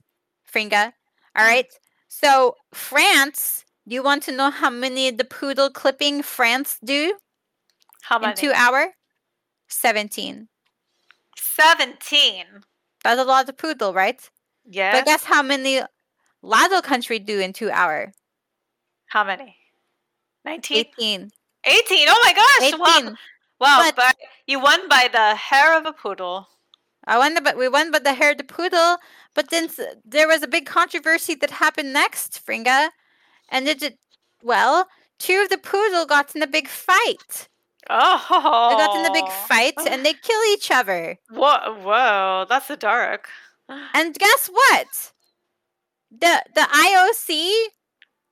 fringa. 0.51 0.93
All 1.35 1.45
Mm. 1.45 1.65
so 2.07 2.55
france 2.73 3.65
do 3.87 3.95
you 3.95 4.03
want 4.03 4.23
to 4.23 4.31
know 4.31 4.49
how 4.51 4.69
many 4.69 5.11
the 5.11 5.23
poodle 5.25 5.69
clipping 5.69 6.21
france 6.23 6.77
do? 6.83 7.17
How 8.03 8.19
in 8.19 8.35
two 8.35 8.51
hour? 8.53 8.93
17 9.67 10.47
Seventeen. 11.37 12.45
that's 13.03 13.19
a 13.19 13.23
lot 13.23 13.47
of 13.49 13.57
poodle 13.57 13.93
right 13.93 14.29
Yes. 14.65 14.95
but 14.95 15.05
guess 15.05 15.23
how 15.23 15.41
many 15.41 15.81
lado 16.41 16.81
country 16.81 17.19
do 17.19 17.39
in 17.39 17.53
two 17.53 17.71
hour 17.71 18.13
How 19.07 19.23
many? 19.23 19.55
Nineteen. 20.45 20.85
18 20.97 21.31
18. 21.63 22.07
Oh 22.09 22.21
my 22.25 22.33
gosh! 22.33 22.67
18 22.69 22.79
Wow. 22.79 23.15
Wow. 23.59 23.77
But- 23.83 23.95
But 23.95 24.17
you 24.47 24.59
won 24.59 24.87
by 24.87 25.09
the 25.11 25.35
hair 25.35 25.77
of 25.77 25.85
a 25.85 25.93
poodle. 25.93 26.47
I 27.05 27.17
won, 27.17 27.33
the, 27.33 27.41
but 27.41 27.57
we 27.57 27.67
won, 27.67 27.91
by 27.91 27.99
the 27.99 28.13
hair 28.13 28.31
of 28.31 28.37
the 28.37 28.43
poodle. 28.43 28.97
But 29.33 29.49
then 29.49 29.69
there 30.05 30.27
was 30.27 30.43
a 30.43 30.47
big 30.47 30.65
controversy 30.65 31.35
that 31.35 31.49
happened 31.49 31.93
next, 31.93 32.45
Fringa, 32.45 32.89
and 33.49 33.67
it 33.67 33.79
did 33.79 33.97
well. 34.43 34.87
Two 35.17 35.41
of 35.41 35.49
the 35.49 35.57
poodle 35.57 36.05
got 36.05 36.35
in 36.35 36.41
a 36.41 36.47
big 36.47 36.67
fight. 36.67 37.47
Oh. 37.89 38.69
They 38.69 38.85
got 38.85 38.99
in 38.99 39.05
a 39.05 39.13
big 39.13 39.25
oh. 39.25 39.45
fight, 39.47 39.73
and 39.89 40.05
they 40.05 40.13
kill 40.13 40.41
each 40.53 40.69
other. 40.69 41.17
Whoa! 41.29 41.75
Whoa! 41.81 42.45
That's 42.47 42.67
so 42.67 42.75
dark. 42.75 43.29
And 43.93 44.13
guess 44.15 44.47
what? 44.47 45.13
The 46.11 46.43
the 46.55 46.61
IOC 46.61 47.51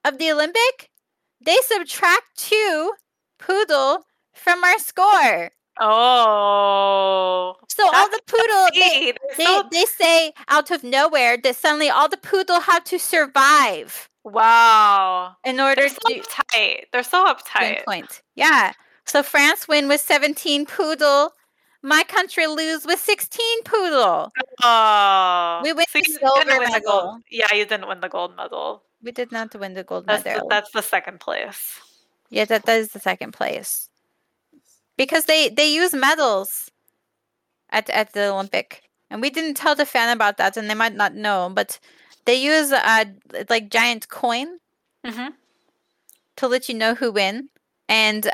of 0.05 0.17
the 0.17 0.31
Olympic, 0.31 0.89
they 1.41 1.57
subtract 1.63 2.37
two 2.37 2.93
poodle 3.37 4.05
from 4.33 4.63
our 4.63 4.79
score. 4.79 5.51
Oh. 5.79 7.55
So 7.69 7.85
all 7.85 8.09
the 8.09 8.21
poodle 8.27 8.67
they, 8.73 9.13
they, 9.37 9.61
they 9.71 9.85
say 9.85 10.33
out 10.49 10.71
of 10.71 10.83
nowhere 10.83 11.37
that 11.37 11.55
suddenly 11.55 11.89
all 11.89 12.09
the 12.09 12.17
poodle 12.17 12.59
have 12.59 12.83
to 12.85 12.99
survive 12.99 14.09
wow. 14.25 15.35
in 15.45 15.59
order 15.59 15.81
They're 15.81 15.89
so 15.89 16.09
to 16.09 16.21
uptight. 16.21 16.83
They're 16.91 17.03
so 17.03 17.25
uptight. 17.25 17.85
point. 17.85 18.21
Yeah. 18.35 18.73
So 19.05 19.23
France 19.23 19.67
win 19.67 19.87
with 19.87 20.01
17 20.01 20.65
poodle. 20.65 21.31
My 21.81 22.03
country 22.03 22.45
lose 22.47 22.85
with 22.85 22.99
16 22.99 23.63
poodle. 23.63 24.31
Oh. 24.61 25.61
We 25.63 25.71
win 25.73 25.85
So 25.89 25.99
the 25.99 26.05
silver 26.05 26.43
win 26.45 26.71
the 26.71 26.81
gold. 26.85 27.05
medal. 27.05 27.19
Yeah, 27.31 27.53
you 27.53 27.65
didn't 27.65 27.87
win 27.87 27.99
the 28.01 28.09
gold 28.09 28.35
medal. 28.35 28.83
We 29.01 29.11
did 29.13 29.31
not 29.31 29.55
win 29.55 29.73
the 29.75 29.83
gold 29.85 30.05
That's 30.05 30.23
the, 30.23 30.29
medal. 30.31 30.47
that's 30.49 30.71
the 30.71 30.81
second 30.81 31.19
place. 31.21 31.79
yeah, 32.29 32.45
that, 32.45 32.65
that 32.65 32.79
is 32.79 32.89
the 32.89 32.99
second 32.99 33.31
place. 33.31 33.89
Because 34.97 35.25
they 35.25 35.47
they 35.47 35.71
use 35.73 35.93
medals 35.93 36.69
at 37.69 37.89
at 37.89 38.11
the 38.11 38.27
Olympic. 38.29 38.83
And 39.09 39.21
we 39.21 39.29
didn't 39.29 39.55
tell 39.55 39.73
the 39.73 39.85
fan 39.85 40.09
about 40.15 40.35
that 40.37 40.57
and 40.57 40.69
they 40.69 40.73
might 40.75 40.93
not 40.95 41.15
know, 41.15 41.49
but 41.53 41.79
they 42.25 42.35
use 42.35 42.71
a 42.73 43.05
like 43.49 43.69
giant 43.69 44.09
coin 44.09 44.59
Mm-hmm. 45.05 45.29
to 46.35 46.47
let 46.49 46.67
you 46.67 46.75
know 46.75 46.93
who 46.93 47.09
win 47.13 47.47
and 47.87 48.29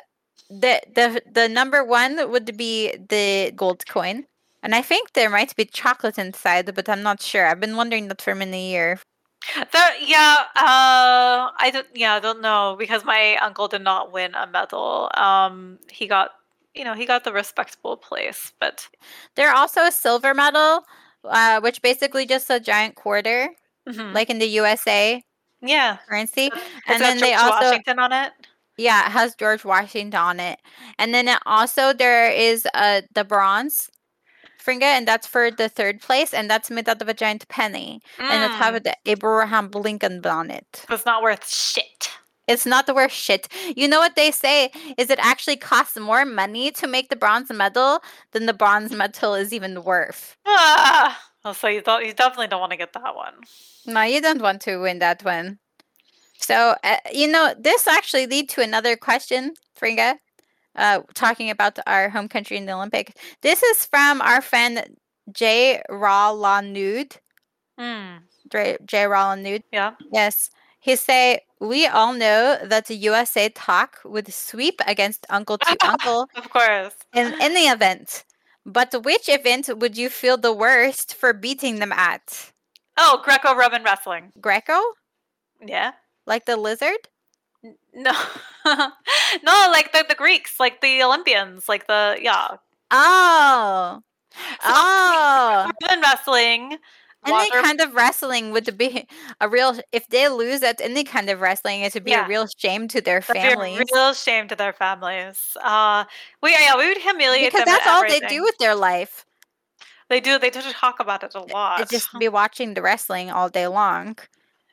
the 0.49 0.81
the 0.93 1.21
the 1.31 1.47
number 1.49 1.83
one 1.83 2.29
would 2.31 2.55
be 2.57 2.91
the 3.09 3.51
gold 3.55 3.85
coin 3.87 4.25
and 4.63 4.75
i 4.75 4.81
think 4.81 5.13
there 5.13 5.29
might 5.29 5.55
be 5.55 5.65
chocolate 5.65 6.17
inside 6.17 6.73
but 6.75 6.87
i'm 6.89 7.01
not 7.03 7.21
sure 7.21 7.47
i've 7.47 7.59
been 7.59 7.75
wondering 7.75 8.07
that 8.07 8.21
for 8.21 8.35
many 8.35 8.71
years 8.71 9.01
There, 9.71 9.95
yeah, 10.01 10.37
uh, 10.55 11.51
I 11.57 11.69
don't. 11.71 11.87
Yeah, 11.93 12.15
I 12.15 12.19
don't 12.19 12.41
know 12.41 12.75
because 12.79 13.05
my 13.05 13.35
uncle 13.37 13.67
did 13.67 13.81
not 13.83 14.11
win 14.11 14.33
a 14.35 14.47
medal. 14.47 15.11
Um, 15.15 15.77
he 15.91 16.07
got, 16.07 16.31
you 16.73 16.83
know, 16.83 16.93
he 16.93 17.05
got 17.05 17.23
the 17.23 17.31
respectable 17.31 17.95
place, 17.95 18.53
but 18.59 18.87
there's 19.35 19.53
also 19.55 19.81
a 19.85 19.91
silver 19.91 20.33
medal 20.33 20.83
uh, 21.23 21.59
which 21.61 21.81
basically 21.81 22.25
just 22.25 22.49
a 22.49 22.59
giant 22.59 22.95
quarter 22.95 23.49
Mhm. 23.87 24.13
like 24.13 24.29
in 24.29 24.39
the 24.39 24.47
usa 24.47 25.23
yeah, 25.61 25.97
currency 26.07 26.51
It's 26.87 26.87
and 26.87 27.03
then 27.03 27.19
they 27.19 27.33
George 27.33 27.43
also 27.43 27.65
Washington 27.71 27.99
on 27.99 28.11
it. 28.11 28.33
Yeah 28.77 29.05
it 29.07 29.11
has 29.11 29.35
george 29.35 29.63
washington 29.65 30.17
on 30.19 30.39
it 30.39 30.59
and 30.99 31.13
then 31.13 31.27
it 31.27 31.39
also 31.45 31.93
there 31.93 32.29
is 32.31 32.67
uh 32.73 33.01
the 33.13 33.23
bronze 33.23 33.89
fringa 34.63 34.83
and 34.83 35.07
that's 35.07 35.27
for 35.27 35.51
the 35.51 35.69
third 35.69 36.01
place 36.01 36.33
and 36.33 36.49
that's 36.49 36.71
made 36.71 36.89
out 36.89 37.01
of 37.01 37.07
a 37.07 37.13
giant 37.13 37.47
penny 37.47 38.01
and 38.19 38.43
it 38.43 38.51
have 38.51 38.73
Mm, 38.73 38.83
the 38.83 38.95
Abraham 39.05 39.69
Lincoln 39.71 40.25
on 40.25 40.49
it. 40.49 40.85
it's 40.89 41.05
not 41.05 41.21
worth 41.21 41.47
shit. 41.47 42.09
It's 42.47 42.65
not 42.65 42.87
worth 42.93 43.11
shit. 43.11 43.47
You 43.75 43.87
know 43.87 43.99
what 43.99 44.15
they 44.15 44.31
say 44.31 44.71
is 44.97 45.09
it 45.09 45.19
actually 45.19 45.57
costs 45.57 45.97
more 45.97 46.25
money 46.25 46.71
to 46.71 46.87
make 46.87 47.09
the 47.09 47.15
bronze 47.15 47.51
medal 47.51 48.01
than 48.33 48.45
the 48.45 48.53
bronze 48.53 48.91
medal 48.91 49.33
is 49.35 49.51
even 49.53 49.83
worth. 49.83 50.35
Ah, 50.45 51.19
so 51.53 51.67
you 51.67 51.81
don't. 51.81 52.05
You 52.05 52.13
definitely 52.13 52.47
don't 52.47 52.59
want 52.59 52.71
to 52.71 52.77
get 52.77 52.93
that 52.93 53.15
one. 53.15 53.33
No, 53.85 54.01
you 54.01 54.21
don't 54.21 54.41
want 54.41 54.61
to 54.63 54.77
win 54.77 54.99
that 54.99 55.23
one. 55.23 55.59
So 56.37 56.75
uh, 56.83 56.97
you 57.11 57.27
know 57.27 57.53
this 57.57 57.87
actually 57.87 58.27
lead 58.27 58.49
to 58.49 58.61
another 58.61 58.95
question, 58.95 59.53
Fringa. 59.79 60.15
Uh, 60.75 61.01
talking 61.13 61.49
about 61.49 61.79
our 61.87 62.09
home 62.09 62.27
country 62.27 62.57
in 62.57 62.65
the 62.65 62.73
Olympic. 62.73 63.15
This 63.41 63.63
is 63.63 63.85
from 63.85 64.21
our 64.21 64.41
friend 64.41 64.97
Jay 65.31 65.81
Rawlanud. 65.89 67.17
Hmm. 67.79 68.17
Dre- 68.49 68.77
Jay 68.85 69.03
Rawlanud. 69.05 69.63
Yeah. 69.71 69.93
Yes. 70.11 70.49
He 70.81 70.95
say, 70.97 71.39
we 71.61 71.87
all 71.87 72.13
know 72.13 72.59
that 72.63 72.87
the 72.87 72.95
USA 72.95 73.49
talk 73.49 73.99
would 74.03 74.31
sweep 74.33 74.81
against 74.85 75.25
Uncle 75.29 75.57
to 75.59 75.77
Uncle 75.83 76.27
Of 76.35 76.49
course. 76.49 76.93
in 77.13 77.33
any 77.41 77.67
event. 77.69 78.25
But 78.65 78.93
which 79.03 79.29
event 79.29 79.69
would 79.77 79.97
you 79.97 80.09
feel 80.09 80.37
the 80.37 80.53
worst 80.53 81.15
for 81.15 81.31
beating 81.33 81.79
them 81.79 81.91
at? 81.93 82.51
Oh, 82.97 83.21
Greco-Roman 83.23 83.83
wrestling. 83.83 84.31
Greco? 84.41 84.79
Yeah. 85.65 85.93
Like 86.25 86.45
the 86.45 86.57
lizard? 86.57 87.07
No. 87.93 88.11
no, 88.65 89.67
like 89.71 89.91
the, 89.91 90.05
the 90.07 90.15
Greeks, 90.15 90.59
like 90.59 90.81
the 90.81 91.01
Olympians, 91.03 91.67
like 91.69 91.87
the 91.87 92.17
yeah. 92.21 92.57
Oh. 92.91 94.01
So, 94.33 94.39
Oh. 94.63 95.71
Wrestling. 96.01 96.77
any 97.25 97.31
water. 97.33 97.61
kind 97.63 97.81
of 97.81 97.95
wrestling 97.95 98.51
would 98.51 98.77
be 98.77 99.07
a 99.41 99.49
real. 99.49 99.79
If 99.91 100.07
they 100.09 100.27
lose 100.29 100.61
at 100.61 100.79
any 100.81 101.03
kind 101.03 101.29
of 101.29 101.41
wrestling, 101.41 101.81
it 101.81 101.93
would 101.93 102.03
be 102.03 102.11
Yeah. 102.11 102.25
a 102.25 102.27
real 102.29 102.47
shame 102.57 102.87
to 102.89 103.01
their 103.01 103.21
That'd 103.21 103.41
families. 103.41 103.79
a 103.79 103.85
real 103.93 104.13
shame 104.13 104.47
to 104.49 104.55
their 104.55 104.73
families. 104.73 105.57
Uh, 105.63 106.05
we 106.43 106.51
yeah, 106.51 106.77
we 106.77 106.87
would 106.87 106.97
humiliate 106.99 107.51
Because 107.51 107.65
that's 107.65 107.87
at 107.87 107.93
all 107.93 108.03
they 108.07 108.19
do 108.27 108.43
with 108.43 108.57
their 108.59 108.75
life. 108.75 109.25
They 110.09 110.19
do. 110.19 110.37
They 110.37 110.51
do 110.51 110.61
talk 110.71 110.99
about 110.99 111.23
it 111.23 111.33
a 111.33 111.41
lot. 111.41 111.79
It's 111.81 111.89
just 111.91 112.09
be 112.19 112.27
watching 112.29 112.75
the 112.75 112.81
wrestling 112.83 113.31
all 113.31 113.49
day 113.49 113.67
long. 113.67 114.17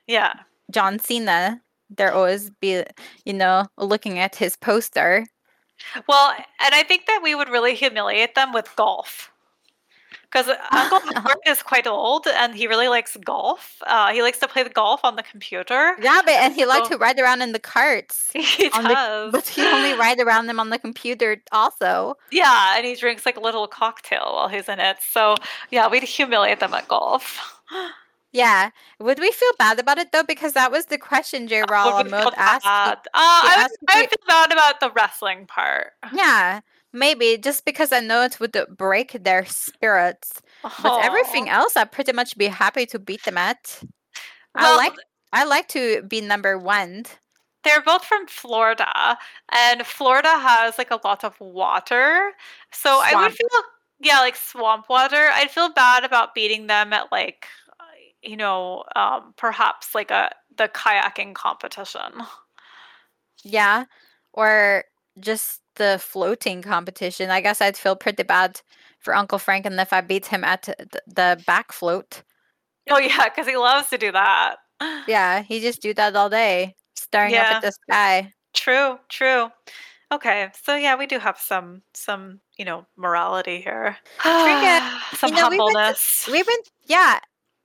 yeah. 0.06 0.34
John 0.72 0.98
Cena, 0.98 1.60
they're 1.90 2.14
always 2.14 2.50
be, 2.50 2.82
you 3.24 3.32
know, 3.34 3.66
looking 3.76 4.18
at 4.18 4.34
his 4.34 4.56
poster. 4.56 5.26
Well, 6.08 6.32
and 6.64 6.74
I 6.74 6.82
think 6.82 7.06
that 7.06 7.20
we 7.22 7.34
would 7.34 7.48
really 7.48 7.74
humiliate 7.74 8.34
them 8.34 8.52
with 8.52 8.68
golf. 8.76 9.28
Because 10.30 10.48
Uncle 10.70 11.00
Howard 11.14 11.36
is 11.46 11.62
quite 11.62 11.86
old 11.86 12.26
and 12.26 12.54
he 12.54 12.66
really 12.66 12.88
likes 12.88 13.18
golf. 13.22 13.76
Uh, 13.86 14.12
he 14.14 14.22
likes 14.22 14.38
to 14.38 14.48
play 14.48 14.62
the 14.62 14.70
golf 14.70 15.00
on 15.04 15.16
the 15.16 15.22
computer. 15.22 15.94
Yeah, 16.00 16.22
but 16.24 16.32
and 16.34 16.54
he 16.54 16.64
likes 16.64 16.88
to 16.88 16.96
ride 16.96 17.18
around 17.20 17.42
in 17.42 17.52
the 17.52 17.58
carts. 17.58 18.30
He 18.34 18.70
On 18.70 18.84
the- 18.84 18.88
does. 18.94 19.32
But 19.32 19.46
he 19.46 19.60
only 19.62 19.92
ride 19.98 20.20
around 20.20 20.46
them 20.46 20.58
on 20.58 20.70
the 20.70 20.78
computer 20.78 21.36
also. 21.52 22.14
yeah, 22.30 22.74
and 22.78 22.86
he 22.86 22.94
drinks 22.94 23.26
like 23.26 23.36
a 23.36 23.40
little 23.40 23.66
cocktail 23.66 24.30
while 24.34 24.48
he's 24.48 24.68
in 24.70 24.80
it. 24.80 24.96
So, 25.10 25.34
yeah, 25.70 25.86
we'd 25.88 26.02
humiliate 26.04 26.60
them 26.60 26.72
at 26.72 26.88
golf. 26.88 27.60
Yeah. 28.32 28.70
Would 28.98 29.18
we 29.20 29.30
feel 29.30 29.52
bad 29.58 29.78
about 29.78 29.98
it 29.98 30.12
though? 30.12 30.24
Because 30.24 30.54
that 30.54 30.72
was 30.72 30.86
the 30.86 30.98
question 30.98 31.46
J. 31.48 31.60
Would 31.60 31.70
Raul 31.70 32.02
we 32.02 32.08
feel 32.10 32.18
Ahmed 32.18 32.34
asked. 32.36 32.64
Uh, 32.66 32.96
I 33.14 33.66
if 33.70 33.76
I 33.88 34.06
feel 34.06 34.26
bad 34.26 34.52
about 34.52 34.80
the 34.80 34.90
wrestling 34.90 35.46
part. 35.46 35.92
Yeah, 36.14 36.60
maybe 36.92 37.36
just 37.36 37.64
because 37.64 37.92
I 37.92 38.00
know 38.00 38.22
it 38.22 38.40
would 38.40 38.56
break 38.76 39.12
their 39.22 39.44
spirits. 39.44 40.40
But 40.82 41.04
everything 41.04 41.48
else, 41.48 41.76
I'd 41.76 41.92
pretty 41.92 42.12
much 42.12 42.36
be 42.38 42.46
happy 42.46 42.86
to 42.86 42.98
beat 42.98 43.24
them 43.24 43.36
at. 43.36 43.82
I 44.54 44.76
like 44.76 44.94
I 45.32 45.44
like 45.44 45.68
to 45.68 46.02
be 46.02 46.20
number 46.20 46.56
one. 46.58 47.04
they're 47.64 47.82
both 47.82 48.04
from 48.04 48.26
Florida, 48.26 49.18
and 49.50 49.86
Florida 49.86 50.28
has 50.38 50.78
like 50.78 50.90
a 50.90 51.00
lot 51.04 51.24
of 51.24 51.38
water. 51.40 52.32
So 52.72 53.00
I 53.02 53.14
would 53.14 53.32
feel, 53.32 53.48
yeah, 54.00 54.18
like 54.20 54.36
swamp 54.36 54.88
water. 54.88 55.28
I'd 55.32 55.50
feel 55.50 55.72
bad 55.72 56.04
about 56.04 56.34
beating 56.34 56.66
them 56.66 56.92
at 56.92 57.12
like, 57.12 57.46
you 58.22 58.36
know, 58.36 58.84
um, 58.96 59.34
perhaps 59.36 59.94
like 59.94 60.10
a 60.10 60.30
the 60.56 60.68
kayaking 60.68 61.34
competition. 61.34 62.22
Yeah, 63.44 63.84
or 64.32 64.84
just 65.18 65.60
the 65.76 65.98
floating 66.00 66.62
competition. 66.62 67.30
I 67.30 67.40
guess 67.40 67.60
I'd 67.60 67.76
feel 67.76 67.96
pretty 67.96 68.22
bad 68.22 68.60
for 68.98 69.14
Uncle 69.14 69.38
Franken 69.38 69.80
if 69.80 69.92
I 69.92 70.00
beat 70.00 70.26
him 70.26 70.44
at 70.44 70.68
the 71.06 71.42
back 71.46 71.72
float. 71.72 72.22
Oh 72.90 72.98
yeah, 72.98 73.28
because 73.28 73.46
he 73.46 73.56
loves 73.56 73.88
to 73.90 73.98
do 73.98 74.12
that. 74.12 74.56
Yeah, 75.06 75.42
he 75.42 75.60
just 75.60 75.80
do 75.80 75.94
that 75.94 76.16
all 76.16 76.28
day, 76.28 76.74
staring 76.96 77.34
up 77.36 77.46
at 77.46 77.62
the 77.62 77.72
sky. 77.72 78.32
True, 78.54 78.98
true. 79.08 79.48
Okay, 80.12 80.50
so 80.62 80.74
yeah, 80.74 80.96
we 80.96 81.06
do 81.06 81.18
have 81.18 81.38
some 81.38 81.82
some 81.94 82.40
you 82.58 82.64
know 82.64 82.86
morality 82.96 83.60
here. 83.60 83.96
Some 84.24 85.30
you 85.30 85.36
know, 85.36 85.48
we've 85.48 85.58
been 85.58 85.74
humbleness. 85.74 86.28
We've 86.30 86.46
been 86.46 86.62
yeah. 86.84 87.18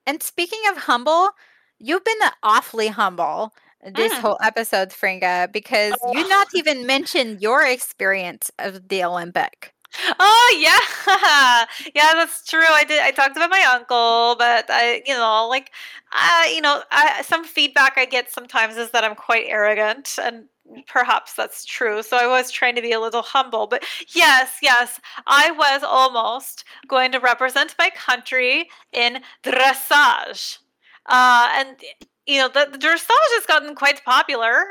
And 0.08 0.24
speaking 0.24 0.62
of 0.72 0.78
humble, 0.80 1.32
you've 1.80 2.06
been 2.06 2.20
awfully 2.44 2.90
humble 2.90 3.54
this 3.84 4.18
Mm. 4.18 4.20
whole 4.20 4.40
episode, 4.44 4.90
Fringa, 4.92 5.52
because 5.52 6.02
you 6.06 6.28
Oh. 6.28 6.28
not 6.28 6.48
even 6.54 6.88
mentioned 6.88 7.42
your 7.42 7.66
experience 7.66 8.52
of 8.60 8.90
the 8.90 9.04
Olympic. 9.04 9.74
Oh 10.20 10.58
yeah, 10.60 11.66
yeah, 11.96 12.14
that's 12.14 12.46
true. 12.48 12.62
I 12.66 12.84
did. 12.84 13.02
I 13.02 13.12
talked 13.12 13.36
about 13.38 13.50
my 13.50 13.62
uncle, 13.74 14.36
but 14.38 14.66
I, 14.70 15.02
you 15.06 15.14
know, 15.14 15.48
like, 15.50 15.72
I, 16.12 16.52
you 16.54 16.62
know, 16.62 16.84
I, 16.92 17.22
some 17.24 17.44
feedback 17.46 17.94
I 17.98 18.06
get 18.06 18.32
sometimes 18.32 18.78
is 18.78 18.92
that 18.92 19.04
I'm 19.04 19.16
quite 19.16 19.46
arrogant, 19.48 20.18
and 20.22 20.46
perhaps 20.88 21.34
that's 21.34 21.66
true. 21.66 22.04
So 22.04 22.18
I 22.18 22.28
was 22.28 22.52
trying 22.52 22.76
to 22.76 22.82
be 22.82 22.92
a 22.92 23.00
little 23.00 23.22
humble, 23.22 23.68
but 23.68 23.84
yes, 24.14 24.58
yes, 24.62 25.00
I 25.26 25.52
was 25.52 25.84
almost 25.84 26.64
going 26.88 27.12
to 27.12 27.20
represent 27.20 27.76
my 27.80 27.90
country 27.96 28.70
in 28.92 29.22
dressage, 29.44 30.60
uh, 31.08 31.50
and 31.54 31.78
you 32.26 32.40
know, 32.40 32.50
the, 32.50 32.68
the 32.72 32.78
dressage 32.78 33.08
has 33.10 33.46
gotten 33.46 33.74
quite 33.74 34.04
popular. 34.04 34.66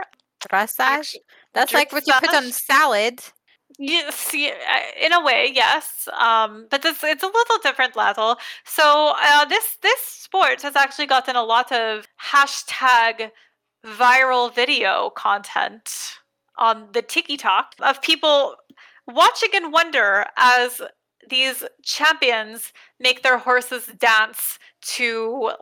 Dressage? 0.48 1.16
That's 1.54 1.72
like 1.72 1.90
what 1.90 2.06
you 2.06 2.12
put 2.20 2.34
on 2.34 2.52
salad. 2.52 3.20
Yes, 3.78 4.34
uh, 4.34 4.48
in 5.00 5.12
a 5.12 5.22
way, 5.22 5.50
yes. 5.52 6.08
Um, 6.18 6.66
but 6.70 6.84
it's 6.84 7.02
it's 7.02 7.22
a 7.22 7.26
little 7.26 7.58
different 7.62 7.96
level. 7.96 8.36
So 8.64 9.14
uh, 9.18 9.44
this 9.46 9.76
this 9.82 10.00
sport 10.00 10.62
has 10.62 10.76
actually 10.76 11.06
gotten 11.06 11.36
a 11.36 11.42
lot 11.42 11.72
of 11.72 12.06
hashtag 12.22 13.30
viral 13.86 14.54
video 14.54 15.10
content 15.10 16.18
on 16.58 16.88
the 16.92 17.02
TikTok 17.02 17.74
of 17.80 18.02
people 18.02 18.56
watching 19.06 19.50
in 19.54 19.70
wonder 19.70 20.26
as 20.36 20.82
these 21.28 21.64
champions 21.82 22.72
make 22.98 23.22
their 23.22 23.38
horses 23.38 23.86
dance 23.98 24.58
to 24.80 25.52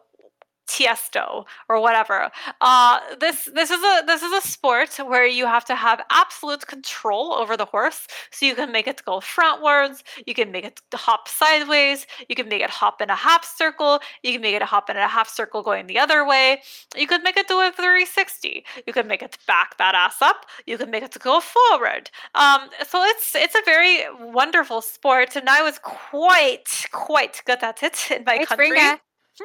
Tiesto 0.66 1.44
or 1.68 1.80
whatever. 1.80 2.30
Uh, 2.60 3.00
this 3.20 3.48
this 3.54 3.70
is 3.70 3.82
a 3.82 4.02
this 4.06 4.22
is 4.22 4.32
a 4.32 4.40
sport 4.46 4.96
where 4.96 5.26
you 5.26 5.46
have 5.46 5.64
to 5.66 5.74
have 5.74 6.00
absolute 6.10 6.66
control 6.66 7.34
over 7.34 7.56
the 7.56 7.64
horse. 7.64 8.06
So 8.30 8.46
you 8.46 8.54
can 8.54 8.72
make 8.72 8.86
it 8.86 9.02
go 9.04 9.20
frontwards, 9.20 10.02
you 10.26 10.34
can 10.34 10.50
make 10.50 10.64
it 10.64 10.80
hop 10.94 11.28
sideways, 11.28 12.06
you 12.28 12.34
can 12.34 12.48
make 12.48 12.62
it 12.62 12.70
hop 12.70 13.00
in 13.00 13.10
a 13.10 13.16
half 13.16 13.44
circle, 13.44 14.00
you 14.22 14.32
can 14.32 14.42
make 14.42 14.54
it 14.54 14.62
hop 14.62 14.90
in 14.90 14.96
a 14.96 15.08
half 15.08 15.28
circle 15.28 15.62
going 15.62 15.86
the 15.86 15.98
other 15.98 16.26
way. 16.26 16.62
You 16.96 17.06
could 17.06 17.22
make 17.22 17.36
it 17.36 17.48
do 17.48 17.60
a 17.60 17.70
360. 17.72 18.64
You 18.86 18.92
can 18.92 19.06
make 19.06 19.22
it 19.22 19.38
back 19.46 19.76
that 19.78 19.94
ass 19.94 20.20
up. 20.22 20.46
You 20.66 20.78
can 20.78 20.90
make 20.90 21.02
it 21.02 21.16
go 21.20 21.40
forward. 21.40 22.10
Um, 22.34 22.70
so 22.86 23.02
it's 23.04 23.34
it's 23.34 23.54
a 23.54 23.62
very 23.64 24.04
wonderful 24.20 24.80
sport, 24.82 25.36
and 25.36 25.48
I 25.48 25.62
was 25.62 25.78
quite 25.80 26.86
quite 26.92 27.42
good 27.46 27.62
at 27.62 27.82
it 27.82 28.10
in 28.10 28.24
my 28.24 28.38
Hey, 28.38 28.46
country. 28.46 28.96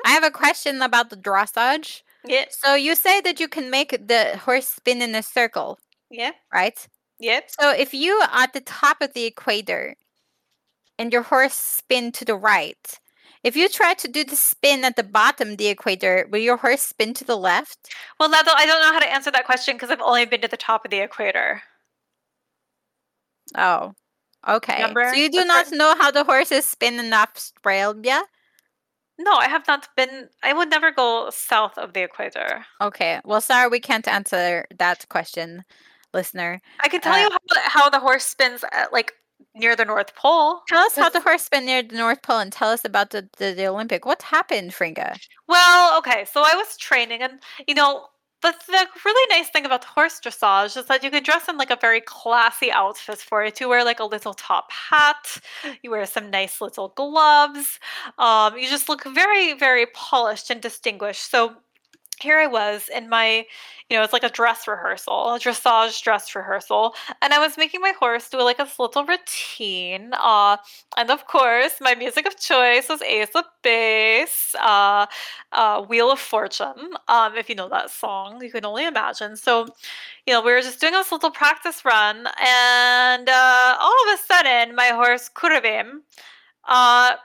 I 0.06 0.12
have 0.12 0.24
a 0.24 0.32
question 0.32 0.82
about 0.82 1.10
the 1.10 1.18
dressage. 1.18 2.02
Yeah, 2.26 2.46
So 2.50 2.76
you 2.76 2.96
say 2.96 3.22
that 3.22 3.40
you 3.40 3.48
can 3.48 3.70
make 3.70 3.92
the 3.92 4.38
horse 4.44 4.68
spin 4.68 5.02
in 5.02 5.16
a 5.16 5.24
circle, 5.24 5.80
yeah, 6.12 6.32
right? 6.54 6.78
yeah. 7.20 7.42
So 7.48 7.72
if 7.72 7.94
you 7.94 8.14
are 8.14 8.44
at 8.44 8.54
the 8.54 8.62
top 8.62 9.02
of 9.02 9.14
the 9.14 9.26
equator 9.26 9.96
and 10.98 11.14
your 11.14 11.24
horse 11.24 11.54
spin 11.54 12.12
to 12.14 12.26
the 12.26 12.36
right, 12.36 13.00
if 13.42 13.56
you 13.56 13.70
try 13.70 13.94
to 13.94 14.08
do 14.10 14.26
the 14.26 14.36
spin 14.36 14.84
at 14.84 14.98
the 14.98 15.04
bottom 15.04 15.52
of 15.52 15.58
the 15.58 15.68
equator, 15.68 16.28
will 16.30 16.40
your 16.42 16.58
horse 16.58 16.82
spin 16.82 17.14
to 17.16 17.24
the 17.24 17.38
left? 17.38 17.78
Well, 18.20 18.30
Nado, 18.30 18.52
I 18.54 18.66
don't 18.66 18.82
know 18.82 18.92
how 18.92 19.00
to 19.00 19.12
answer 19.12 19.32
that 19.32 19.46
question 19.46 19.76
because 19.76 19.90
I've 19.90 20.02
only 20.02 20.26
been 20.26 20.42
to 20.42 20.50
the 20.50 20.58
top 20.58 20.84
of 20.84 20.92
the 20.92 21.00
equator. 21.00 21.62
Oh, 23.58 23.94
okay. 24.48 24.82
Remember? 24.82 25.08
So 25.10 25.16
you 25.16 25.30
do 25.30 25.40
The 25.40 25.46
not 25.46 25.68
fir- 25.68 25.76
know 25.78 25.96
how 25.98 26.12
the 26.12 26.26
horses 26.26 26.66
spin 26.66 27.00
in 27.00 27.14
Australia? 27.14 28.22
No, 29.20 29.34
I 29.34 29.50
have 29.50 29.68
not 29.68 29.90
been. 29.98 30.30
I 30.42 30.54
would 30.54 30.70
never 30.70 30.92
go 30.92 31.30
south 31.30 31.78
of 31.78 31.92
the 31.94 32.04
equator. 32.04 32.66
Okay. 32.80 33.20
Well, 33.26 33.42
sorry, 33.42 33.68
we 33.68 33.82
can't 33.82 34.08
answer 34.08 34.66
that 34.78 35.08
question, 35.10 35.66
listener. 36.14 36.62
I 36.80 36.88
can 36.88 37.02
tell 37.02 37.14
Uh, 37.14 37.24
you 37.24 37.30
how, 37.30 37.62
how 37.84 37.90
the 37.90 38.00
horse 38.00 38.26
spins 38.26 38.64
at, 38.72 38.94
like 38.94 39.12
near 39.56 39.76
the 39.76 39.84
North 39.84 40.16
Pole. 40.16 40.62
Tell 40.70 40.86
us 40.86 40.96
how 40.96 41.10
the 41.10 41.20
horse 41.20 41.44
spin 41.44 41.66
near 41.66 41.84
the 41.84 41.98
North 41.98 42.22
Pole 42.22 42.40
and 42.40 42.52
tell 42.52 42.70
us 42.70 42.86
about 42.86 43.10
the, 43.10 43.28
the, 43.38 43.54
the 43.54 43.68
Olympic. 43.68 44.06
What 44.06 44.22
happened, 44.22 44.72
Fringa? 44.72 45.20
Well, 45.48 45.98
okay, 46.00 46.26
so 46.32 46.42
I 46.42 46.56
was 46.56 46.78
training, 46.78 47.22
and 47.22 47.40
you 47.68 47.76
know, 47.76 48.06
the, 48.42 48.54
the 48.68 48.88
really 49.04 49.36
nice 49.38 49.50
thing 49.50 49.66
about 49.66 49.84
horse 49.84 50.20
dressage 50.20 50.78
is 50.78 50.86
that 50.86 51.04
you 51.04 51.12
can 51.12 51.24
dress 51.24 51.50
in 51.50 51.58
like 51.58 51.72
a 51.72 51.76
very 51.76 52.02
classy 52.02 52.72
outfit 52.72 53.20
for 53.20 53.44
it. 53.44 53.60
You 53.60 53.68
wear 53.70 53.84
like 53.84 54.00
a 54.00 54.06
little 54.06 54.34
top 54.34 54.72
hat, 54.72 55.40
you 55.82 55.92
wear 55.92 56.06
some 56.06 56.30
nice 56.30 56.62
little 56.62 56.90
gloves. 56.96 57.80
Um, 58.18 58.58
you 58.58 58.68
just 58.70 58.88
look 58.90 59.04
very, 59.04 59.54
very 59.54 59.88
polished 59.88 60.50
and 60.50 60.62
distinguished. 60.62 61.30
So 61.30 61.56
here 62.22 62.38
I 62.38 62.48
was 62.48 62.90
in 62.94 63.10
my, 63.10 63.46
you 63.90 63.98
know, 63.98 64.04
it's 64.04 64.14
like 64.14 64.24
a 64.24 64.30
dress 64.30 64.68
rehearsal, 64.68 65.34
a 65.34 65.40
dressage 65.40 66.02
dress 66.04 66.36
rehearsal, 66.36 66.94
and 67.22 67.34
I 67.34 67.40
was 67.40 67.58
making 67.58 67.82
my 67.82 67.94
horse 68.00 68.30
do 68.30 68.42
like 68.42 68.60
a 68.60 68.68
little 68.78 69.06
routine. 69.06 70.12
Uh, 70.14 70.58
and 70.98 71.10
of 71.10 71.26
course, 71.28 71.76
my 71.82 71.96
music 71.96 72.26
of 72.28 72.40
choice 72.40 72.90
was 72.90 73.02
Ace 73.02 73.36
of 73.36 73.46
Base, 73.64 74.56
uh, 74.62 75.06
uh, 75.52 75.82
Wheel 75.84 76.12
of 76.12 76.20
Fortune. 76.20 76.94
Um, 77.08 77.36
if 77.36 77.50
you 77.50 77.56
know 77.56 77.70
that 77.70 77.90
song, 77.90 78.42
you 78.44 78.52
can 78.52 78.66
only 78.66 78.86
imagine. 78.86 79.36
So, 79.36 79.68
you 80.26 80.34
know, 80.34 80.42
we 80.42 80.52
were 80.52 80.62
just 80.62 80.80
doing 80.82 80.94
this 80.94 81.12
little 81.12 81.32
practice 81.32 81.84
run, 81.86 82.28
and 82.42 83.30
uh, 83.30 83.78
all 83.80 83.94
of 84.08 84.20
a 84.20 84.22
sudden, 84.24 84.76
my 84.76 84.88
horse 84.88 85.30
Kurabim 85.34 86.02
uh, 86.68 87.16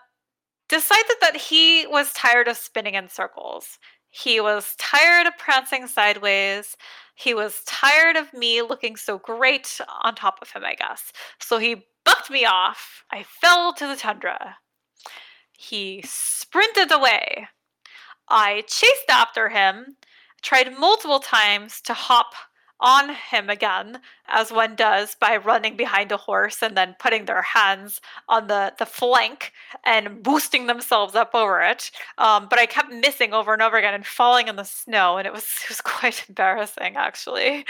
decided 0.69 1.17
that 1.21 1.37
he 1.37 1.87
was 1.87 2.13
tired 2.13 2.49
of 2.49 2.57
spinning 2.57 2.95
in 2.95 3.09
circles. 3.09 3.79
He 4.17 4.41
was 4.41 4.77
tired 4.79 5.27
of 5.27 5.37
prancing 5.39 5.89
sideways. 5.89 6.77
He 7.17 7.35
was 7.35 7.65
tired 7.67 8.15
of 8.15 8.33
me 8.33 8.63
looking 8.63 8.95
so 8.95 9.19
great 9.19 9.81
on 10.05 10.15
top 10.15 10.39
of 10.41 10.53
him, 10.53 10.65
I 10.65 10.77
guess. 10.77 11.13
So 11.41 11.59
he 11.59 11.87
bucked 12.05 12.31
me 12.31 12.45
off. 12.45 13.03
I 13.11 13.25
fell 13.25 13.73
to 13.73 13.89
the 13.89 13.97
tundra. 13.97 14.59
He 15.51 16.01
sprinted 16.07 16.93
away. 16.93 17.49
I 18.29 18.63
chased 18.69 19.11
after 19.11 19.49
him, 19.49 19.97
tried 20.43 20.79
multiple 20.79 21.19
times 21.19 21.81
to 21.81 21.93
hop 21.93 22.35
on 22.85 23.15
him 23.15 23.49
again, 23.49 23.99
as 24.29 24.53
one 24.53 24.77
does 24.77 25.15
by 25.15 25.39
running 25.39 25.75
behind 25.75 26.13
a 26.13 26.19
horse 26.19 26.63
and 26.63 26.77
then 26.77 26.95
putting 26.99 27.25
their 27.25 27.41
hands 27.41 28.01
on 28.29 28.47
the, 28.47 28.75
the 28.79 28.85
flank 28.85 29.53
and 29.85 30.23
boosting 30.23 30.67
themselves 30.67 31.15
up 31.15 31.31
over 31.35 31.63
it. 31.63 31.91
Um, 32.19 32.47
but 32.49 32.59
I 32.59 32.67
kept 32.67 32.93
missing 32.93 33.33
over 33.33 33.55
and 33.55 33.63
over 33.63 33.79
again 33.79 33.95
and 33.95 34.05
falling 34.05 34.49
in 34.49 34.57
the 34.57 34.65
snow, 34.65 35.17
and 35.17 35.27
it 35.27 35.33
was 35.33 35.45
it 35.65 35.71
was 35.71 35.81
quite 35.81 36.25
embarrassing 36.29 36.97
actually. 36.97 37.65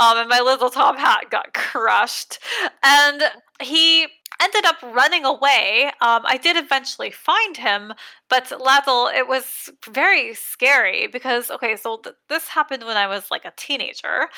Um, 0.00 0.18
and 0.18 0.28
my 0.28 0.40
little 0.40 0.68
top 0.68 0.98
hat 0.98 1.30
got 1.30 1.54
crushed, 1.54 2.40
and 2.82 3.22
he 3.62 4.06
ended 4.40 4.64
up 4.64 4.76
running 4.82 5.24
away. 5.24 5.86
Um, 6.00 6.22
I 6.24 6.36
did 6.36 6.56
eventually 6.56 7.10
find 7.10 7.56
him, 7.56 7.92
but 8.28 8.52
Laddle, 8.60 9.08
it 9.08 9.28
was 9.28 9.70
very 9.88 10.34
scary 10.34 11.06
because, 11.06 11.50
okay, 11.50 11.76
so 11.76 11.98
th- 11.98 12.16
this 12.28 12.48
happened 12.48 12.84
when 12.84 12.96
I 12.96 13.06
was 13.06 13.30
like 13.30 13.44
a 13.44 13.52
teenager. 13.56 14.28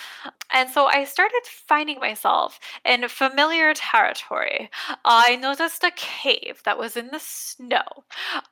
And 0.53 0.71
so 0.71 0.87
I 0.87 1.05
started 1.05 1.41
finding 1.45 1.99
myself 1.99 2.61
in 2.85 3.09
familiar 3.09 3.75
territory. 3.75 4.71
I 5.05 5.37
noticed 5.37 5.83
a 5.85 5.91
cave 5.97 6.62
that 6.64 6.79
was 6.79 6.97
in 6.97 7.09
the 7.09 7.21
snow. 7.21 7.85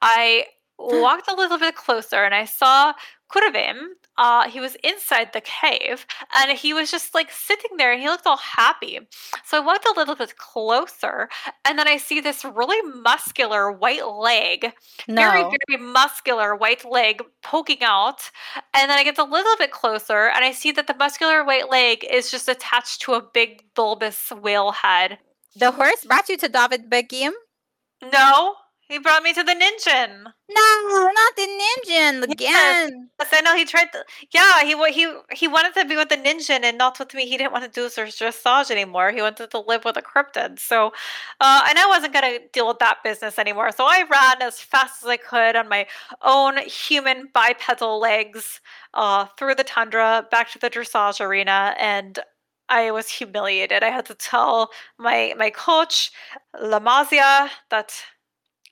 I 0.03 0.47
walked 0.79 1.31
a 1.31 1.35
little 1.35 1.59
bit 1.59 1.75
closer 1.75 2.25
and 2.25 2.35
I 2.35 2.45
saw 2.45 2.93
Kurvim, 3.33 3.77
uh, 4.19 4.49
he 4.49 4.61
was 4.61 4.77
inside 4.85 5.33
the 5.33 5.41
cave 5.41 6.07
and 6.35 6.57
he 6.57 6.73
was 6.73 6.91
just 6.91 7.15
like 7.15 7.31
sitting 7.31 7.77
there 7.77 7.93
and 7.93 8.01
he 8.01 8.09
looked 8.09 8.27
all 8.27 8.37
happy. 8.37 9.01
So 9.45 9.57
I 9.57 9.61
walked 9.61 9.87
a 9.87 9.95
little 9.97 10.15
bit 10.15 10.37
closer 10.37 11.29
and 11.65 11.79
then 11.79 11.89
I 11.89 11.97
see 11.97 12.21
this 12.21 12.45
really 12.45 12.81
muscular 13.03 13.71
white 13.73 14.07
leg, 14.07 14.73
No. 15.09 15.17
very, 15.17 15.43
very 15.43 15.83
muscular 15.83 16.55
white 16.55 16.85
leg 16.89 17.23
poking 17.43 17.83
out. 17.83 18.31
And 18.75 18.91
then 18.91 18.99
I 18.99 19.05
get 19.05 19.19
a 19.19 19.25
little 19.25 19.57
bit 19.59 19.71
closer 19.71 20.29
and 20.29 20.45
I 20.45 20.53
see 20.53 20.71
that 20.73 20.87
the 20.87 20.95
muscular 20.95 21.45
white 21.45 21.69
leg 21.71 22.05
is 22.09 22.31
just 22.31 22.49
attached 22.49 23.03
to 23.03 23.15
a 23.15 23.23
big 23.23 23.63
bulbous 23.75 24.31
whale 24.31 24.73
head. 24.73 25.19
The 25.57 25.73
horse 25.73 26.05
brought 26.05 26.29
you 26.29 26.37
to 26.39 26.49
David 26.49 26.91
Begim? 26.91 27.33
No, 28.13 28.55
he 28.89 28.99
brought 28.99 29.23
me 29.23 29.33
to 29.33 29.43
the 29.43 29.53
Ningen. 29.53 30.25
No, 30.49 31.11
not 31.13 31.37
the 31.37 31.43
ninja 31.43 32.23
again. 32.23 33.11
Yes, 33.19 33.31
I 33.33 33.41
know 33.41 33.57
he 33.57 33.65
tried 33.65 33.91
to. 33.93 34.05
Yeah, 34.33 34.63
he 34.63 34.75
he 34.93 35.13
he 35.33 35.49
wanted 35.49 35.75
to 35.75 35.85
be 35.85 35.97
with 35.97 36.09
the 36.09 36.17
ninja 36.17 36.61
and 36.63 36.79
not 36.79 36.99
with 37.01 37.13
me. 37.13 37.27
He 37.27 37.37
didn't 37.37 37.53
want 37.53 37.65
to 37.65 37.71
do 37.71 37.83
his 37.83 37.95
dressage 37.95 38.71
anymore. 38.71 39.11
He 39.11 39.21
wanted 39.21 39.51
to 39.51 39.59
live 39.59 39.85
with 39.85 39.97
a 39.97 40.03
cryptid. 40.03 40.61
So, 40.61 40.93
uh, 41.41 41.63
and 41.69 41.79
I 41.79 41.87
wasn't 41.89 42.13
gonna 42.15 42.39
deal 42.53 42.69
with 42.69 42.79
that 42.79 42.99
business 43.03 43.39
anymore. 43.41 43.73
So 43.73 43.85
I 43.87 44.05
ran 44.09 44.41
as 44.41 44.61
fast 44.61 45.03
as 45.03 45.09
I 45.09 45.17
could 45.17 45.57
on 45.57 45.69
my 45.69 45.87
own 46.23 46.59
human 46.59 47.29
bipedal 47.35 47.99
legs 47.99 48.61
uh, 48.95 49.27
through 49.37 49.57
the 49.57 49.65
tundra 49.65 50.27
back 50.31 50.51
to 50.53 50.61
the 50.61 50.71
dressage 50.71 51.21
arena, 51.21 51.75
and 51.79 52.21
I 52.69 52.91
was 52.93 53.09
humiliated. 53.09 53.83
I 53.83 53.91
had 53.91 54.07
to 54.07 54.15
tell 54.15 54.71
my 54.99 55.35
my 55.37 55.51
coach 55.51 56.13
Lamazia 56.55 57.49
that 57.71 57.93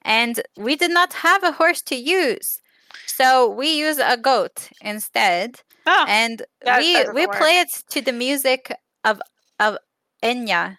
And 0.03 0.41
we 0.57 0.75
did 0.75 0.91
not 0.91 1.13
have 1.13 1.43
a 1.43 1.53
horse 1.53 1.81
to 1.83 1.95
use. 1.95 2.61
So 3.05 3.47
we 3.47 3.69
use 3.77 3.97
a 3.99 4.17
goat 4.17 4.69
instead. 4.81 5.61
oh, 5.85 6.05
And 6.05 6.43
we 6.65 7.05
we 7.07 7.25
work. 7.25 7.27
play 7.27 7.59
it 7.59 7.71
to 7.89 8.01
the 8.01 8.13
music 8.13 8.71
of 9.03 9.21
of 9.59 9.77
Enya. 10.23 10.77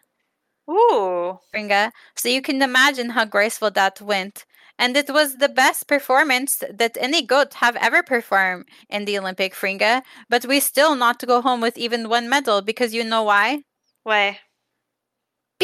ooh, 0.68 1.38
Fringa. 1.54 1.92
So 2.16 2.28
you 2.28 2.42
can 2.42 2.60
imagine 2.62 3.10
how 3.10 3.24
graceful 3.24 3.70
that 3.70 4.00
went. 4.00 4.44
And 4.78 4.96
it 4.96 5.10
was 5.10 5.36
the 5.36 5.48
best 5.48 5.86
performance 5.86 6.56
that 6.70 6.96
any 7.00 7.22
goat 7.24 7.54
have 7.54 7.76
ever 7.76 8.02
performed 8.02 8.68
in 8.88 9.04
the 9.04 9.18
Olympic 9.18 9.54
Fringa. 9.54 10.02
But 10.28 10.44
we 10.46 10.60
still 10.60 10.94
not 10.96 11.18
to 11.20 11.26
go 11.26 11.40
home 11.40 11.60
with 11.60 11.76
even 11.78 12.08
one 12.08 12.28
medal 12.28 12.60
because 12.62 12.94
you 12.94 13.04
know 13.04 13.22
why? 13.22 13.62
way. 14.04 14.40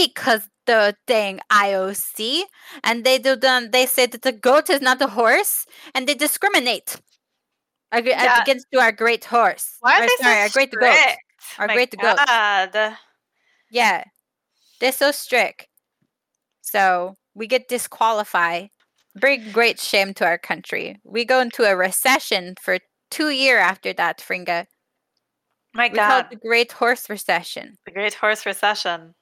Because 0.07 0.49
the 0.67 0.95
dang 1.07 1.41
IOC 1.51 2.43
and 2.85 3.05
they 3.05 3.19
do 3.19 3.35
the, 3.37 3.69
they 3.73 3.87
say 3.87 4.07
that 4.07 4.23
the 4.23 4.33
goat 4.33 4.71
is 4.71 4.81
not 4.81 5.01
a 5.03 5.09
horse 5.09 5.67
and 5.95 6.07
they 6.07 6.15
discriminate 6.15 7.01
Yeah. 8.25 8.43
against 8.43 8.67
to 8.73 8.79
our 8.81 8.93
great 8.93 9.25
horse. 9.25 9.77
Why 9.81 9.99
Or 9.99 10.03
are 10.05 10.07
they 10.07 10.17
sorry, 10.23 10.35
so 10.37 10.41
our 10.43 10.49
great 10.51 10.71
goat. 10.73 11.17
Our 11.59 11.67
My 11.67 11.75
great 11.75 11.91
goat. 11.97 12.17
God. 12.27 12.97
Yeah. 13.71 14.05
They're 14.81 14.93
so 14.93 15.11
strict. 15.11 15.67
So 16.61 17.17
we 17.35 17.47
get 17.47 17.69
disqualified. 17.69 18.71
Bring 19.19 19.51
great 19.53 19.81
shame 19.81 20.15
to 20.15 20.25
our 20.25 20.39
country. 20.39 21.01
We 21.03 21.25
go 21.25 21.41
into 21.41 21.65
a 21.65 21.75
recession 21.75 22.55
for 22.61 22.79
two 23.11 23.31
year 23.31 23.59
after 23.59 23.93
that, 23.95 24.19
Fringa. 24.19 24.67
My 25.75 25.89
We 25.89 25.97
God. 25.97 26.27
the 26.31 26.37
Great 26.37 26.73
Horse 26.73 27.09
Recession. 27.11 27.79
The 27.85 27.93
Great 27.93 28.15
Horse 28.15 28.47
Recession. 28.47 29.15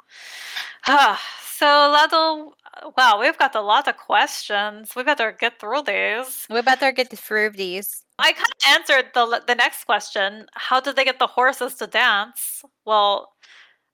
Ah, 0.87 1.21
so, 1.51 1.67
Ladle, 1.67 2.55
wow, 2.97 3.19
we've 3.21 3.39
got 3.39 3.55
a 3.55 3.61
lot 3.61 3.89
of 3.89 3.97
questions. 3.97 4.95
We 4.95 5.03
better 5.03 5.33
get 5.33 5.59
through 5.59 5.83
these. 5.83 6.47
We 6.51 6.63
better 6.63 6.93
get 6.93 7.11
through 7.17 7.51
these. 7.51 8.03
I 8.19 8.33
kind 8.33 8.47
of 8.47 8.79
answered 8.79 9.11
the 9.15 9.43
the 9.47 9.55
next 9.55 9.85
question. 9.85 10.47
How 10.55 10.81
did 10.81 10.97
they 10.97 11.05
get 11.05 11.19
the 11.19 11.27
horses 11.27 11.75
to 11.77 11.87
dance? 11.87 12.63
Well, 12.85 13.33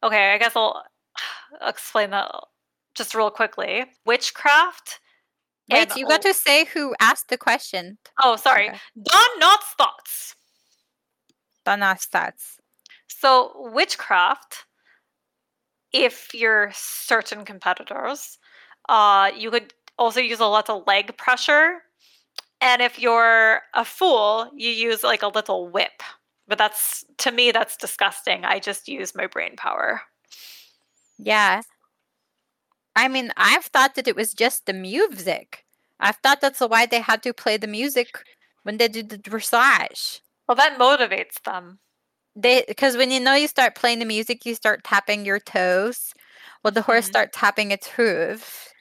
okay, 0.02 0.32
I 0.34 0.38
guess 0.38 0.56
I'll 0.56 0.84
explain 1.62 2.10
that 2.10 2.30
just 2.94 3.14
real 3.14 3.30
quickly. 3.30 3.84
Witchcraft. 4.04 5.00
Wait, 5.70 5.90
and 5.90 5.96
you 5.96 6.06
got 6.06 6.22
to 6.22 6.34
say 6.34 6.64
who 6.64 6.94
asked 7.00 7.28
the 7.28 7.38
question. 7.38 7.98
Oh, 8.22 8.36
sorry. 8.36 8.68
Okay. 8.68 8.78
Don 9.02 9.38
Knot's 9.38 9.74
thoughts. 9.78 10.34
Donna 11.64 11.96
stats. 11.98 12.56
So, 13.06 13.52
witchcraft, 13.72 14.64
if 15.92 16.34
you're 16.34 16.70
certain 16.74 17.44
competitors, 17.44 18.38
uh, 18.88 19.30
you 19.36 19.50
could 19.50 19.74
also 19.98 20.20
use 20.20 20.40
a 20.40 20.46
lot 20.46 20.70
of 20.70 20.86
leg 20.86 21.16
pressure. 21.16 21.82
And 22.60 22.80
if 22.80 22.98
you're 22.98 23.60
a 23.74 23.84
fool, 23.84 24.50
you 24.56 24.70
use 24.70 25.02
like 25.02 25.22
a 25.22 25.28
little 25.28 25.68
whip. 25.68 26.02
But 26.48 26.58
that's, 26.58 27.04
to 27.18 27.32
me, 27.32 27.50
that's 27.50 27.76
disgusting. 27.76 28.44
I 28.44 28.58
just 28.58 28.88
use 28.88 29.14
my 29.14 29.26
brain 29.26 29.56
power. 29.56 30.02
Yeah. 31.18 31.62
I 32.94 33.08
mean, 33.08 33.32
I've 33.36 33.64
thought 33.64 33.94
that 33.94 34.08
it 34.08 34.16
was 34.16 34.34
just 34.34 34.66
the 34.66 34.72
music. 34.72 35.64
I've 35.98 36.16
thought 36.16 36.40
that's 36.40 36.60
why 36.60 36.86
they 36.86 37.00
had 37.00 37.22
to 37.22 37.32
play 37.32 37.56
the 37.56 37.66
music 37.66 38.24
when 38.64 38.76
they 38.76 38.88
did 38.88 39.08
the 39.08 39.18
dressage. 39.18 40.20
Well, 40.48 40.56
that 40.56 40.78
motivates 40.78 41.42
them. 41.44 41.78
They 42.36 42.64
because 42.68 42.96
when 42.96 43.10
you 43.10 43.20
know 43.20 43.34
you 43.34 43.48
start 43.48 43.74
playing 43.74 43.98
the 43.98 44.04
music 44.04 44.46
you 44.46 44.54
start 44.54 44.84
tapping 44.84 45.24
your 45.24 45.38
toes 45.40 46.14
well 46.62 46.72
the 46.72 46.82
horse 46.82 47.06
Mhm. 47.06 47.08
starts 47.08 47.36
tapping 47.38 47.70
its 47.70 47.88
hoof 47.88 48.72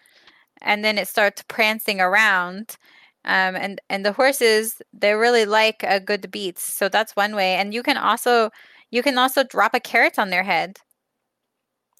and 0.61 0.83
then 0.85 0.97
it 0.97 1.07
starts 1.07 1.43
prancing 1.47 2.01
around 2.01 2.77
um, 3.25 3.55
and 3.55 3.81
and 3.89 4.05
the 4.05 4.13
horses 4.13 4.81
they 4.93 5.13
really 5.13 5.45
like 5.45 5.83
a 5.83 5.99
good 5.99 6.31
beat 6.31 6.59
so 6.59 6.89
that's 6.89 7.15
one 7.15 7.35
way 7.35 7.55
and 7.55 7.73
you 7.73 7.83
can 7.83 7.97
also 7.97 8.49
you 8.91 9.03
can 9.03 9.17
also 9.17 9.43
drop 9.43 9.73
a 9.73 9.79
carrot 9.79 10.19
on 10.19 10.29
their 10.29 10.43
head 10.43 10.79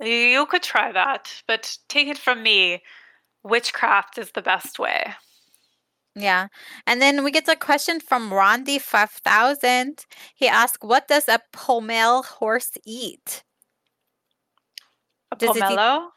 You 0.01 0.47
could 0.47 0.63
try 0.63 0.91
that, 0.91 1.43
but 1.47 1.77
take 1.87 2.09
it 2.09 2.17
from 2.17 2.43
me, 2.43 2.83
witchcraft 3.43 4.17
is 4.17 4.31
the 4.31 4.41
best 4.41 4.79
way. 4.79 5.15
Yeah 6.15 6.47
and 6.85 7.01
then 7.01 7.23
we 7.23 7.31
get 7.31 7.47
a 7.47 7.55
question 7.55 7.99
from 7.99 8.31
rondi 8.31 8.79
5000 8.81 10.05
he 10.35 10.47
asked 10.47 10.83
what 10.83 11.07
does 11.07 11.27
a 11.29 11.39
pommel 11.53 12.23
horse 12.23 12.71
eat 12.85 13.43
A 15.31 15.35
Does 15.35 15.55
it 15.55 15.57
eat- 15.57 15.63
pomelo? 15.63 16.09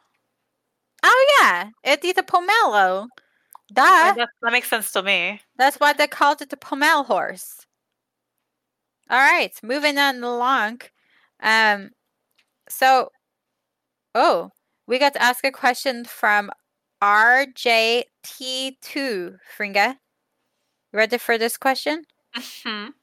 oh 1.05 1.26
yeah 1.40 1.70
it 1.84 2.05
eats 2.05 2.18
a 2.18 2.22
pomelo 2.22 3.07
Uh, 3.88 4.12
duh 4.12 4.14
that, 4.14 4.28
that 4.42 4.53
makes 4.53 4.68
sense 4.68 4.92
to 4.92 5.03
me. 5.03 5.40
That's 5.57 5.76
why 5.78 5.92
they 5.92 6.07
called 6.07 6.42
it 6.42 6.51
the 6.51 6.57
Pommel 6.57 7.05
horse. 7.05 7.66
All 9.11 9.18
right, 9.18 9.53
moving 9.62 9.99
on 9.99 10.22
along. 10.24 10.80
Um, 11.40 11.90
so, 12.68 13.11
oh, 14.14 14.51
we 14.86 14.99
got 14.99 15.12
to 15.14 15.22
ask 15.22 15.45
a 15.45 15.51
question 15.53 16.05
from 16.05 16.51
RJT2. 17.05 18.07
Fringa, 19.57 19.96
you 20.92 20.98
ready 20.98 21.18
for 21.18 21.36
this 21.36 21.59
question? 21.59 22.05
Mhm. 22.34 22.94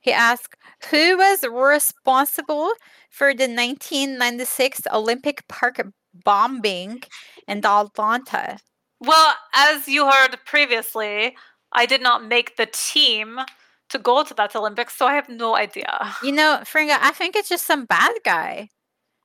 He 0.00 0.12
asked, 0.12 0.56
"Who 0.90 1.18
was 1.18 1.44
responsible 1.44 2.72
for 3.10 3.34
the 3.34 3.46
1996 3.48 4.80
Olympic 4.90 5.46
Park 5.46 5.80
bombing 6.14 7.02
in 7.46 7.64
Atlanta?" 7.66 8.58
Well, 8.98 9.36
as 9.52 9.86
you 9.88 10.10
heard 10.10 10.42
previously, 10.46 11.36
I 11.72 11.84
did 11.86 12.00
not 12.00 12.24
make 12.24 12.56
the 12.56 12.66
team 12.66 13.40
to 13.90 13.98
go 13.98 14.24
to 14.24 14.32
that 14.34 14.56
Olympics, 14.56 14.96
so 14.96 15.06
I 15.06 15.14
have 15.14 15.28
no 15.28 15.54
idea. 15.54 16.16
You 16.22 16.32
know, 16.32 16.62
Fringa, 16.64 16.98
I 17.00 17.12
think 17.12 17.36
it's 17.36 17.48
just 17.50 17.66
some 17.66 17.84
bad 17.84 18.14
guy. 18.24 18.70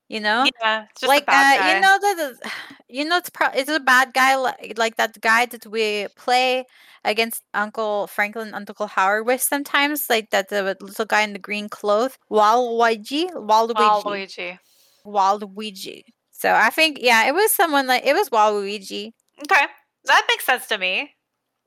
You 0.07 0.19
know, 0.19 0.51
Yeah, 0.61 0.85
like 1.05 1.25
uh, 1.31 1.57
you 1.61 1.75
know 1.75 1.97
that 1.99 2.39
you 2.89 3.05
know 3.05 3.17
it's 3.17 3.29
pro- 3.29 3.49
it's 3.55 3.69
a 3.69 3.79
bad 3.79 4.13
guy 4.13 4.35
like, 4.35 4.73
like 4.77 4.97
that 4.97 5.19
guy 5.21 5.45
that 5.47 5.65
we 5.65 6.07
play 6.15 6.65
against 7.03 7.43
Uncle 7.53 8.07
Franklin, 8.07 8.53
Uncle 8.53 8.87
Howard 8.87 9.25
with 9.25 9.41
sometimes, 9.41 10.09
like 10.09 10.29
that 10.31 10.49
the 10.49 10.75
little 10.79 11.05
guy 11.05 11.21
in 11.23 11.33
the 11.33 11.39
green 11.39 11.69
clothes, 11.69 12.17
Waluigi, 12.31 13.31
Waluigi, 13.33 14.03
Waluigi. 14.03 14.59
Waluigi. 15.05 16.03
So 16.31 16.53
I 16.53 16.69
think 16.69 16.99
yeah, 17.01 17.27
it 17.27 17.33
was 17.33 17.51
someone 17.53 17.87
like 17.87 18.05
it 18.05 18.13
was 18.13 18.29
Waluigi. 18.29 19.13
Okay, 19.43 19.65
that 20.05 20.25
makes 20.29 20.45
sense 20.45 20.67
to 20.67 20.77
me. 20.77 21.15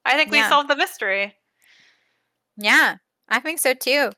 I 0.04 0.16
think 0.16 0.30
we 0.30 0.38
Yeah. 0.38 0.48
solved 0.48 0.70
the 0.70 0.76
mystery. 0.76 1.36
Yeah, 2.56 2.96
I 3.28 3.40
think 3.40 3.58
so 3.60 3.74
too. 3.74 4.10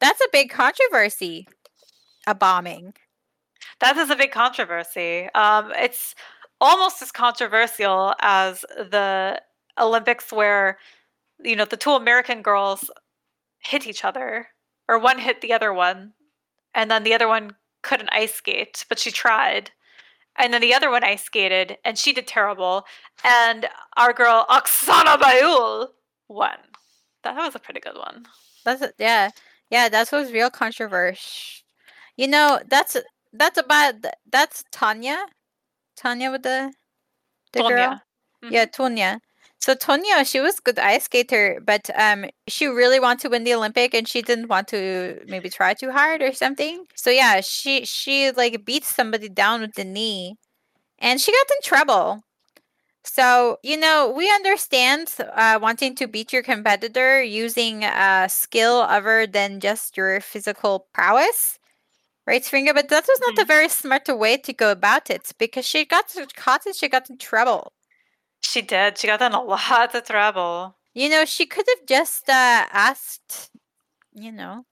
That's 0.00 0.20
a 0.20 0.28
big 0.32 0.50
controversy. 0.50 1.46
A 2.26 2.34
bombing. 2.34 2.94
That 3.80 3.96
is 3.96 4.10
a 4.10 4.16
big 4.16 4.30
controversy. 4.30 5.28
Um, 5.34 5.72
it's 5.76 6.14
almost 6.60 7.02
as 7.02 7.12
controversial 7.12 8.14
as 8.20 8.62
the 8.76 9.40
Olympics, 9.78 10.32
where 10.32 10.78
you 11.42 11.56
know 11.56 11.64
the 11.64 11.76
two 11.76 11.92
American 11.92 12.42
girls 12.42 12.90
hit 13.60 13.86
each 13.86 14.04
other, 14.04 14.48
or 14.88 14.98
one 14.98 15.18
hit 15.18 15.40
the 15.40 15.52
other 15.52 15.72
one, 15.72 16.12
and 16.74 16.90
then 16.90 17.04
the 17.04 17.14
other 17.14 17.28
one 17.28 17.52
couldn't 17.82 18.10
ice 18.12 18.34
skate, 18.34 18.84
but 18.88 18.98
she 18.98 19.10
tried. 19.10 19.70
And 20.36 20.54
then 20.54 20.60
the 20.60 20.74
other 20.74 20.90
one 20.90 21.02
ice 21.02 21.24
skated, 21.24 21.78
and 21.84 21.98
she 21.98 22.12
did 22.12 22.26
terrible. 22.28 22.84
And 23.24 23.68
our 23.96 24.12
girl 24.12 24.46
Oksana 24.50 25.18
Baiul 25.18 25.88
won. 26.28 26.58
That 27.24 27.36
was 27.36 27.54
a 27.54 27.58
pretty 27.58 27.80
good 27.80 27.96
one. 27.96 28.26
That's 28.64 28.84
yeah, 28.98 29.30
yeah. 29.70 29.88
That 29.88 30.10
was 30.12 30.32
real 30.32 30.50
controversial. 30.50 31.64
You 32.16 32.28
know, 32.28 32.60
that's 32.68 32.96
that's 33.32 33.58
about 33.58 33.94
that's 34.30 34.64
Tanya, 34.72 35.18
Tanya 35.96 36.30
with 36.30 36.42
the 36.42 36.72
the 37.52 37.62
girl. 37.62 38.00
Tonya. 38.42 38.50
Yeah, 38.50 38.66
Tonya. 38.66 39.20
So 39.60 39.74
Tonya, 39.74 40.26
she 40.30 40.40
was 40.40 40.60
good 40.60 40.78
ice 40.78 41.04
skater, 41.04 41.60
but 41.64 41.90
um, 41.96 42.26
she 42.46 42.66
really 42.66 43.00
wanted 43.00 43.20
to 43.22 43.28
win 43.30 43.44
the 43.44 43.54
Olympic, 43.54 43.94
and 43.94 44.06
she 44.08 44.22
didn't 44.22 44.48
want 44.48 44.68
to 44.68 45.20
maybe 45.26 45.50
try 45.50 45.74
too 45.74 45.90
hard 45.90 46.22
or 46.22 46.32
something. 46.32 46.86
So 46.94 47.10
yeah, 47.10 47.40
she 47.40 47.84
she 47.84 48.30
like 48.32 48.64
beat 48.64 48.84
somebody 48.84 49.28
down 49.28 49.60
with 49.62 49.74
the 49.74 49.84
knee, 49.84 50.36
and 50.98 51.20
she 51.20 51.32
got 51.32 51.46
in 51.56 51.62
trouble. 51.62 52.22
So 53.04 53.58
you 53.62 53.76
know 53.76 54.12
we 54.16 54.30
understand 54.30 55.14
uh, 55.20 55.58
wanting 55.60 55.94
to 55.96 56.06
beat 56.08 56.32
your 56.32 56.42
competitor 56.42 57.22
using 57.22 57.84
a 57.84 58.28
skill 58.28 58.76
other 58.88 59.26
than 59.26 59.60
just 59.60 59.96
your 59.96 60.20
physical 60.20 60.86
prowess, 60.94 61.57
right, 62.28 62.44
Springer? 62.44 62.74
But 62.74 62.88
that 62.90 63.06
was 63.08 63.20
not 63.20 63.42
a 63.42 63.46
very 63.46 63.68
smart 63.68 64.06
way 64.08 64.36
to 64.36 64.52
go 64.52 64.70
about 64.70 65.10
it 65.10 65.32
because 65.38 65.66
she 65.66 65.84
got 65.84 66.14
caught 66.36 66.66
and 66.66 66.76
she 66.76 66.88
got 66.88 67.10
in 67.10 67.18
trouble. 67.18 67.72
She 68.40 68.62
did. 68.62 68.98
She 68.98 69.06
got 69.08 69.22
in 69.22 69.32
a 69.32 69.42
lot 69.54 69.94
of 69.94 70.04
trouble. 70.04 70.76
You 70.94 71.08
know, 71.08 71.24
she 71.24 71.46
could 71.46 71.66
have 71.68 71.86
just 71.86 72.28
uh, 72.28 72.66
asked, 72.70 73.50
you 74.14 74.32
know, 74.32 74.64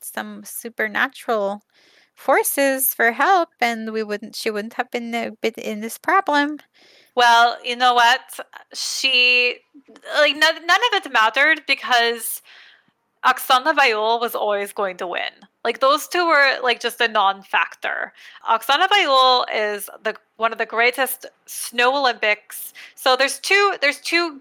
some 0.00 0.42
supernatural 0.44 1.62
forces 2.14 2.94
for 2.94 3.12
help, 3.12 3.48
and 3.60 3.92
we 3.92 4.02
wouldn't. 4.02 4.36
She 4.36 4.50
wouldn't 4.50 4.74
have 4.74 4.90
been 4.90 5.14
a 5.14 5.30
bit 5.42 5.56
in 5.58 5.80
this 5.80 5.98
problem. 5.98 6.58
Well, 7.14 7.56
you 7.64 7.76
know 7.76 7.94
what? 7.94 8.20
She 8.74 9.56
like 10.14 10.36
none, 10.36 10.66
none 10.66 10.80
of 10.92 11.04
it 11.04 11.12
mattered 11.12 11.62
because 11.66 12.42
Oksana 13.24 13.74
Baiul 13.74 14.20
was 14.20 14.34
always 14.34 14.72
going 14.72 14.96
to 14.98 15.06
win. 15.06 15.32
Like 15.64 15.80
those 15.80 16.08
two 16.08 16.26
were 16.26 16.58
like 16.62 16.80
just 16.80 17.00
a 17.00 17.08
non-factor. 17.08 18.12
Oksana 18.48 18.88
Baiul 18.88 19.44
is 19.54 19.90
the 20.02 20.14
one 20.36 20.52
of 20.52 20.58
the 20.58 20.66
greatest 20.66 21.26
snow 21.46 21.96
Olympics. 21.96 22.72
So 22.94 23.14
there's 23.16 23.38
two 23.38 23.74
there's 23.80 23.98
two 24.00 24.40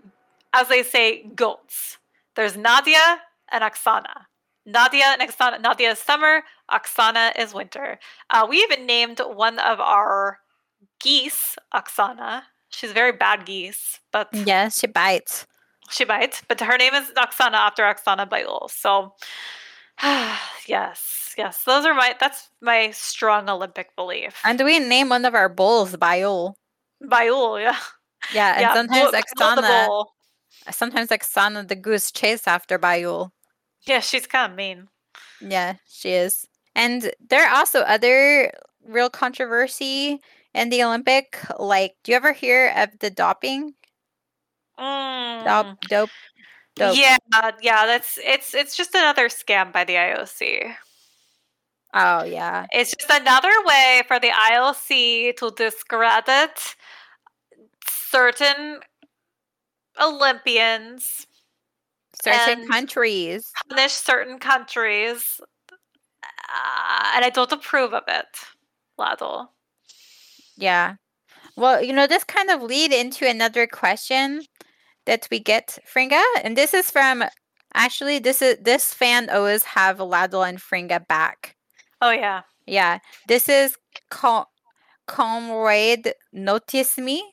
as 0.53 0.67
they 0.69 0.81
say 0.83 1.23
goats. 1.35 1.97
There's 2.35 2.55
Nadia 2.55 3.19
and 3.51 3.63
Oksana. 3.63 4.25
Nadia 4.65 5.05
and 5.19 5.21
Oksana. 5.21 5.59
Nadia 5.61 5.91
is 5.91 5.99
summer. 5.99 6.43
Oksana 6.71 7.37
is 7.37 7.53
winter. 7.53 7.99
Uh, 8.29 8.45
we 8.49 8.57
even 8.59 8.85
named 8.85 9.19
one 9.19 9.59
of 9.59 9.79
our 9.79 10.39
geese 11.01 11.57
Oksana. 11.73 12.43
She's 12.69 12.91
a 12.91 12.93
very 12.93 13.11
bad 13.11 13.45
geese, 13.45 13.99
but 14.11 14.29
Yes, 14.31 14.79
she 14.79 14.87
bites. 14.87 15.47
she 15.89 16.05
bites. 16.05 16.43
But 16.47 16.61
her 16.61 16.77
name 16.77 16.93
is 16.93 17.09
Oksana 17.17 17.55
after 17.55 17.83
Oksana 17.83 18.29
Baiul. 18.29 18.69
So, 18.69 19.13
yes, 20.67 21.33
yes, 21.37 21.63
those 21.63 21.85
are 21.85 21.93
my. 21.93 22.15
That's 22.19 22.49
my 22.61 22.91
strong 22.91 23.49
Olympic 23.49 23.95
belief. 23.95 24.39
And 24.45 24.61
we 24.63 24.79
name 24.79 25.09
one 25.09 25.25
of 25.25 25.35
our 25.35 25.49
bulls 25.49 25.95
Biol. 25.95 26.55
Baiul, 27.03 27.61
yeah, 27.61 27.77
Yeah, 28.33 28.53
and 28.53 28.61
yeah. 28.61 28.73
sometimes 28.73 29.13
Baiul 29.37 30.05
the 30.65 30.71
sometimes 30.71 31.09
Oksana 31.09 31.67
the 31.67 31.75
goose 31.75 32.11
chase 32.11 32.47
after 32.47 32.77
Biol. 32.77 33.31
Yeah, 33.85 33.99
she's 33.99 34.27
kind 34.27 34.51
of 34.51 34.57
mean. 34.57 34.87
Yeah, 35.41 35.75
she 35.89 36.11
is. 36.11 36.45
And 36.75 37.11
there 37.29 37.47
are 37.47 37.55
also 37.55 37.81
other 37.81 38.51
real 38.85 39.09
controversy 39.09 40.19
in 40.53 40.69
the 40.69 40.83
Olympic. 40.83 41.39
Like, 41.57 41.95
do 42.03 42.11
you 42.11 42.15
ever 42.15 42.33
hear 42.33 42.73
of 42.75 42.99
the 42.99 43.09
doping? 43.09 43.73
Mm. 44.77 45.43
Dop, 45.43 45.81
dope, 45.87 46.09
dope. 46.79 46.97
Yeah, 46.97 47.17
yeah. 47.61 47.85
That's 47.85 48.17
it's 48.23 48.53
it's 48.53 48.75
just 48.75 48.95
another 48.95 49.27
scam 49.29 49.71
by 49.71 49.83
the 49.83 49.93
IOC. 49.95 50.75
Oh 51.93 52.23
yeah. 52.23 52.65
It's 52.71 52.95
just 52.95 53.09
another 53.11 53.51
way 53.65 54.01
for 54.07 54.19
the 54.19 54.29
IOC 54.29 55.35
to 55.37 55.51
discredit 55.51 56.75
certain 57.87 58.79
Olympians, 60.01 61.27
Certain 62.23 62.67
countries. 62.67 63.51
punish 63.69 63.93
certain 63.93 64.39
countries, 64.39 65.39
uh, 66.23 67.11
and 67.15 67.25
I 67.25 67.31
don't 67.33 67.51
approve 67.51 67.93
of 67.93 68.03
it, 68.07 68.27
Ladle. 68.97 69.51
Yeah. 70.57 70.95
Well, 71.55 71.83
you 71.83 71.93
know, 71.93 72.07
this 72.07 72.23
kind 72.23 72.49
of 72.49 72.61
lead 72.61 72.91
into 72.93 73.27
another 73.27 73.67
question 73.67 74.43
that 75.05 75.27
we 75.31 75.39
get, 75.39 75.79
Fringa, 75.85 76.21
and 76.43 76.55
this 76.57 76.73
is 76.73 76.91
from 76.91 77.23
actually 77.73 78.19
this 78.19 78.41
is 78.41 78.57
this 78.61 78.93
fan 78.93 79.29
always 79.29 79.63
have 79.63 79.99
Ladle 79.99 80.43
and 80.43 80.59
Fringa 80.59 81.05
back. 81.07 81.55
Oh 82.01 82.11
yeah, 82.11 82.41
Yeah. 82.65 82.99
This 83.27 83.49
is 83.49 83.77
Com- 84.09 84.45
Comrade 85.07 86.13
Notice 86.31 86.97
Me. 86.97 87.23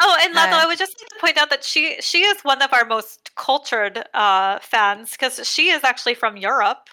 Oh, 0.00 0.16
and 0.22 0.34
Ladle, 0.34 0.58
Uh, 0.58 0.62
I 0.62 0.66
would 0.66 0.78
just 0.78 0.94
like 1.00 1.08
to 1.08 1.16
point 1.20 1.38
out 1.38 1.50
that 1.50 1.64
she 1.64 2.00
she 2.00 2.22
is 2.22 2.40
one 2.42 2.62
of 2.62 2.72
our 2.72 2.84
most 2.84 3.34
cultured 3.36 4.04
uh, 4.14 4.58
fans 4.60 5.12
because 5.12 5.46
she 5.46 5.70
is 5.70 5.84
actually 5.84 6.14
from 6.14 6.36
Europe. 6.36 6.88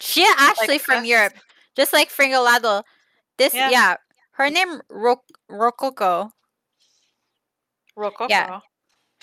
She 0.00 0.26
actually 0.38 0.78
from 0.78 0.98
us. 0.98 1.06
Europe, 1.06 1.34
just 1.76 1.92
like 1.92 2.10
Fringa 2.10 2.44
Ladle. 2.44 2.84
This 3.38 3.54
Yeah. 3.54 3.70
yeah. 3.70 3.96
Her 4.32 4.50
name 4.50 4.82
Ro- 4.90 5.24
Rococo. 5.48 6.30
Rococo. 7.96 8.28
Yeah. 8.28 8.60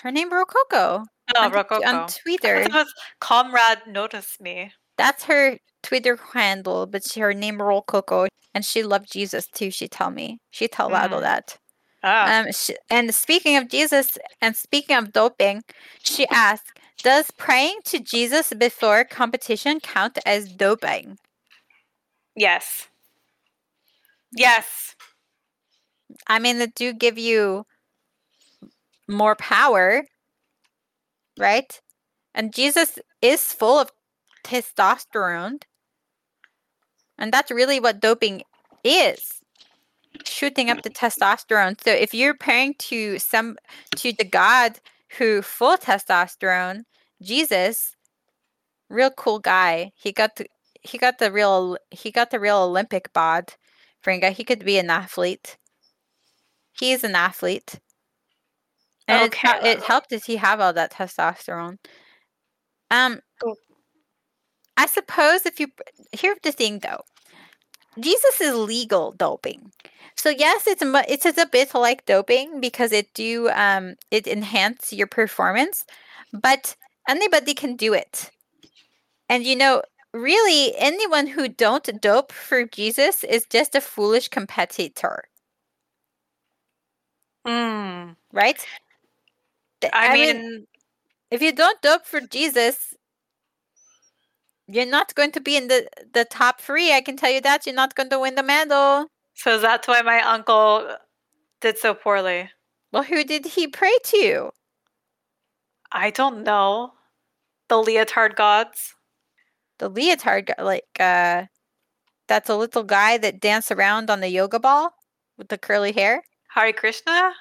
Her 0.04 0.12
name 0.12 0.34
Rococo. 0.34 1.06
Oh, 1.34 1.42
on, 1.42 1.52
Rococo. 1.52 1.82
on 1.88 2.08
Twitter. 2.08 2.64
thought 2.64 2.68
it 2.68 2.74
was 2.74 2.94
Comrade 3.22 3.88
Notice 3.88 4.38
Me. 4.42 4.74
That's 4.98 5.24
her 5.24 5.58
Twitter 5.82 6.20
handle, 6.34 6.86
but 6.88 7.06
she, 7.06 7.22
her 7.22 7.34
name 7.34 7.62
Rococo, 7.62 8.28
and 8.54 8.66
she 8.66 8.84
loved 8.84 9.10
Jesus 9.10 9.48
too. 9.48 9.72
She 9.72 9.88
tell 9.88 10.12
me. 10.12 10.40
She 10.52 10.68
tell 10.68 10.90
Mm. 10.90 11.22
that. 11.22 11.58
Ah. 12.04 12.42
Um, 12.42 12.52
sh 12.52 12.72
and 12.90 13.16
speaking 13.16 13.56
of 13.56 13.70
Jesus, 13.70 14.18
and 14.42 14.58
speaking 14.58 14.98
of 14.98 15.14
doping, 15.14 15.64
she 16.04 16.28
asked, 16.28 16.78
"Does 17.02 17.32
praying 17.32 17.80
to 17.86 18.00
Jesus 18.00 18.52
before 18.54 19.06
competition 19.06 19.80
count 19.80 20.18
as 20.26 20.52
doping?" 20.52 21.18
yes. 22.36 22.90
Yes. 24.36 24.96
I 26.28 26.40
mean, 26.40 26.60
it 26.62 26.76
do 26.76 26.92
give 26.92 27.18
you 27.18 27.66
more 29.08 29.36
power, 29.36 30.04
right? 31.38 31.82
And 32.34 32.54
Jesus 32.54 33.00
is 33.22 33.54
full 33.54 33.80
of 33.80 33.92
testosterone. 34.44 35.62
And 37.18 37.32
that's 37.32 37.52
really 37.52 37.80
what 37.80 38.00
doping 38.00 38.44
is. 38.84 39.42
Shooting 40.26 40.70
up 40.70 40.82
the 40.82 40.90
testosterone. 40.90 41.82
So 41.84 41.92
if 41.92 42.14
you're 42.14 42.36
praying 42.36 42.76
to 42.80 43.20
some 43.20 43.58
to 43.98 44.14
the 44.14 44.26
God 44.26 44.80
who 45.18 45.42
full 45.42 45.78
testosterone, 45.78 46.84
Jesus, 47.22 47.96
real 48.90 49.12
cool 49.12 49.40
guy. 49.40 49.92
He 49.96 50.12
got 50.12 50.36
the 50.36 50.48
he 50.82 50.98
got 50.98 51.20
the 51.20 51.32
real 51.32 51.78
he 51.92 52.12
got 52.12 52.32
the 52.32 52.40
real 52.40 52.58
Olympic 52.58 53.12
bod. 53.14 53.54
Fringa, 54.04 54.32
he 54.32 54.44
could 54.44 54.66
be 54.66 54.78
an 54.78 54.90
athlete. 54.90 55.58
He's 56.78 57.04
an 57.04 57.16
athlete. 57.16 57.80
And 59.08 59.34
Okay, 59.34 59.50
it, 59.62 59.80
it 59.80 59.84
helped 59.84 60.10
that 60.10 60.26
he 60.26 60.38
have 60.38 60.60
all 60.62 60.74
that 60.74 60.92
testosterone. 60.92 61.78
Um, 62.92 63.22
Cool. 63.42 63.56
I 64.78 64.86
suppose 64.88 65.46
if 65.46 65.60
you 65.60 65.68
here's 66.12 66.40
the 66.44 66.52
thing 66.52 66.80
though, 66.80 67.02
Jesus 68.00 68.42
is 68.42 68.56
legal 68.56 69.12
doping. 69.14 69.72
So 70.16 70.30
yes, 70.30 70.68
it's 70.68 70.84
mu- 70.84 71.04
it's 71.08 71.26
a 71.26 71.46
bit 71.46 71.74
like 71.74 72.06
doping 72.06 72.60
because 72.62 72.92
it 72.92 73.14
do 73.14 73.50
um 73.52 73.96
it 74.12 74.28
enhance 74.28 74.94
your 74.94 75.08
performance, 75.08 75.86
but 76.34 76.76
anybody 77.08 77.54
can 77.54 77.76
do 77.76 77.94
it. 77.94 78.32
And 79.30 79.44
you 79.46 79.56
know, 79.56 79.82
really 80.14 80.76
anyone 80.78 81.28
who 81.28 81.48
don't 81.50 82.02
dope 82.02 82.32
for 82.32 82.66
Jesus 82.66 83.24
is 83.24 83.46
just 83.48 83.76
a 83.76 83.82
foolish 83.82 84.30
competitor, 84.30 85.26
Mm. 87.46 88.16
right? 88.32 88.66
Th- 89.84 89.94
I, 89.94 90.14
mean, 90.14 90.66
if 91.30 91.42
you 91.42 91.52
don't 91.52 91.82
dope 91.82 92.06
for 92.06 92.22
Jesus, 92.22 92.94
you're 94.68 94.86
not 94.86 95.14
going 95.14 95.32
to 95.34 95.42
be 95.42 95.58
in 95.58 95.68
the 95.68 95.88
the 96.14 96.24
top 96.26 96.62
three. 96.62 96.94
I 96.94 97.02
can 97.02 97.18
tell 97.18 97.32
you 97.32 97.42
that 97.42 97.66
you're 97.66 97.76
not 97.76 97.96
going 97.96 98.10
to 98.10 98.20
win 98.20 98.36
the 98.36 98.44
medal. 98.44 99.08
so 99.34 99.60
that's 99.60 99.88
why 99.88 100.02
my 100.02 100.22
uncle 100.22 100.96
did 101.60 101.78
so 101.78 101.94
poorly. 101.94 102.50
Well, 102.94 103.04
who 103.04 103.24
did 103.24 103.46
he 103.46 103.68
pray 103.68 103.98
to? 104.04 104.52
I 105.92 106.12
don't 106.12 106.44
know. 106.44 106.94
The 107.68 107.82
leotard 107.82 108.36
gods. 108.36 108.96
The 109.80 109.90
leotard, 109.90 110.54
like 110.60 110.88
uh, 111.00 111.46
that's 112.28 112.50
a 112.50 112.56
little 112.56 112.84
guy 112.84 113.18
that 113.18 113.42
danced 113.42 113.72
around 113.72 114.10
on 114.10 114.22
the 114.22 114.30
yoga 114.30 114.60
ball 114.60 114.94
with 115.38 115.50
the 115.50 115.58
curly 115.58 115.92
hair. 115.92 116.24
Hare 116.54 116.72
Krishna? 116.72 117.34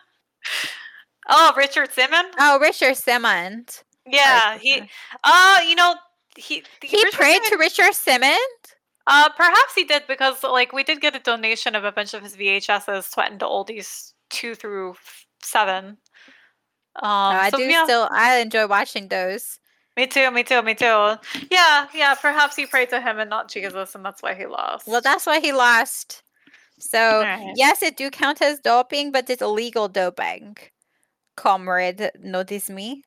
Oh, 1.29 1.53
Richard 1.57 1.93
Simmons? 1.93 2.35
Oh, 2.39 2.59
Richard 2.61 2.97
Simmons. 2.97 3.85
Yeah, 4.07 4.59
he 4.59 4.73
Krishna. 4.73 4.89
uh 5.25 5.59
you 5.67 5.77
know 5.77 5.95
he 6.37 6.65
He 6.83 6.97
Richard 6.97 7.13
prayed 7.13 7.35
Simmons- 7.45 7.51
to 7.51 7.57
Richard 7.59 7.95
Simmons. 7.95 8.39
Uh 9.07 9.29
perhaps 9.37 9.75
he 9.75 9.85
did 9.85 10.03
because 10.09 10.43
like 10.43 10.73
we 10.73 10.83
did 10.83 11.01
get 11.01 11.15
a 11.15 11.21
donation 11.21 11.75
of 11.77 11.85
a 11.85 11.93
bunch 11.93 12.13
of 12.15 12.23
his 12.23 12.37
VHSs 12.37 13.11
sweating 13.13 13.39
to 13.39 13.45
oldies 13.47 14.13
two 14.31 14.55
through 14.57 14.97
seven. 15.43 15.99
Um 16.97 17.37
I 17.47 17.51
so, 17.51 17.59
do 17.59 17.65
yeah, 17.65 17.85
still. 17.85 18.09
I 18.13 18.39
enjoy 18.39 18.67
watching 18.67 19.09
those. 19.09 19.59
me 19.97 20.07
too, 20.07 20.31
me 20.33 20.43
too, 20.43 20.63
me 20.63 20.75
too. 20.75 21.15
Yeah, 21.51 21.87
yeah, 21.95 22.15
perhaps 22.21 22.57
he 22.57 22.67
prayed 22.67 22.91
to 22.91 23.01
him 23.01 23.19
and 23.21 23.31
not 23.31 23.49
Jesus 23.49 23.95
and 23.95 24.05
that's 24.05 24.23
why 24.23 24.35
he 24.35 24.47
lost. 24.47 24.87
Well, 24.89 25.01
that's 25.01 25.27
why 25.27 25.39
he 25.41 25.53
lost. 25.53 26.23
So 26.81 26.99
Alright. 26.99 27.53
yes, 27.55 27.83
it 27.83 27.97
do 27.97 28.11
count 28.11 28.43
as 28.43 28.59
doping, 28.59 29.13
but 29.13 29.31
it's 29.31 29.43
illegal 29.43 29.87
doping. 29.89 30.57
Comrade, 31.37 32.11
notice 32.21 32.69
me. 32.69 33.03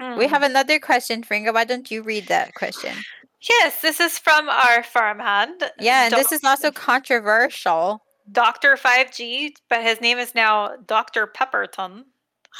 We 0.00 0.26
Hmm. 0.26 0.30
have 0.30 0.42
another 0.42 0.78
question, 0.80 1.22
Fringa. 1.22 1.54
Why 1.54 1.64
don't 1.64 1.90
you 1.90 2.02
read 2.02 2.26
that 2.26 2.54
question? 2.54 2.96
Yes, 3.40 3.80
this 3.80 4.00
is 4.00 4.18
from 4.18 4.48
our 4.48 4.82
farmhand. 4.82 5.70
Yeah, 5.78 6.04
and 6.04 6.10
Doc- 6.10 6.22
this 6.22 6.32
is 6.32 6.44
also 6.44 6.70
controversial. 6.70 8.02
Dr. 8.32 8.76
5G, 8.76 9.54
but 9.68 9.82
his 9.82 10.00
name 10.00 10.18
is 10.18 10.34
now 10.34 10.76
Dr. 10.86 11.26
Pepperton. 11.26 12.04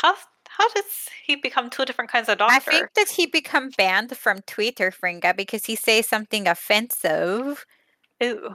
How 0.03 0.15
how 0.49 0.69
does 0.69 1.09
he 1.25 1.35
become 1.35 1.69
two 1.69 1.85
different 1.85 2.11
kinds 2.13 2.29
of 2.29 2.39
doctor? 2.39 2.55
I 2.55 2.61
think 2.61 2.95
that 2.95 3.09
he 3.09 3.27
become 3.27 3.71
banned 3.71 4.17
from 4.17 4.41
Twitter, 4.43 4.93
Fringa, 4.93 5.37
because 5.37 5.65
he 5.65 5.75
says 5.75 6.07
something 6.07 6.47
offensive. 6.47 7.67
Ooh. 8.23 8.55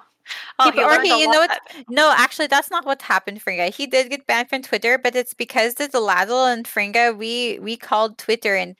Oh, 0.60 0.72
He- 0.72 0.78
he 0.80 0.84
or 0.84 1.02
he- 1.02 1.22
you 1.22 1.28
know 1.32 1.40
lot. 1.40 1.60
No, 1.90 2.14
actually, 2.16 2.48
that's 2.48 2.70
not 2.72 2.86
what 2.86 3.02
happened, 3.02 3.44
Fringa. 3.44 3.74
He 3.74 3.88
did 3.88 4.10
get 4.10 4.26
banned 4.28 4.50
from 4.50 4.62
Twitter, 4.62 4.98
but 4.98 5.16
it's 5.16 5.34
because 5.34 5.76
the 5.76 5.88
Deladel 5.88 6.52
and 6.52 6.66
Fringa, 6.66 7.16
we 7.18 7.60
we 7.62 7.78
called 7.78 8.18
Twitter 8.18 8.56
and 8.56 8.76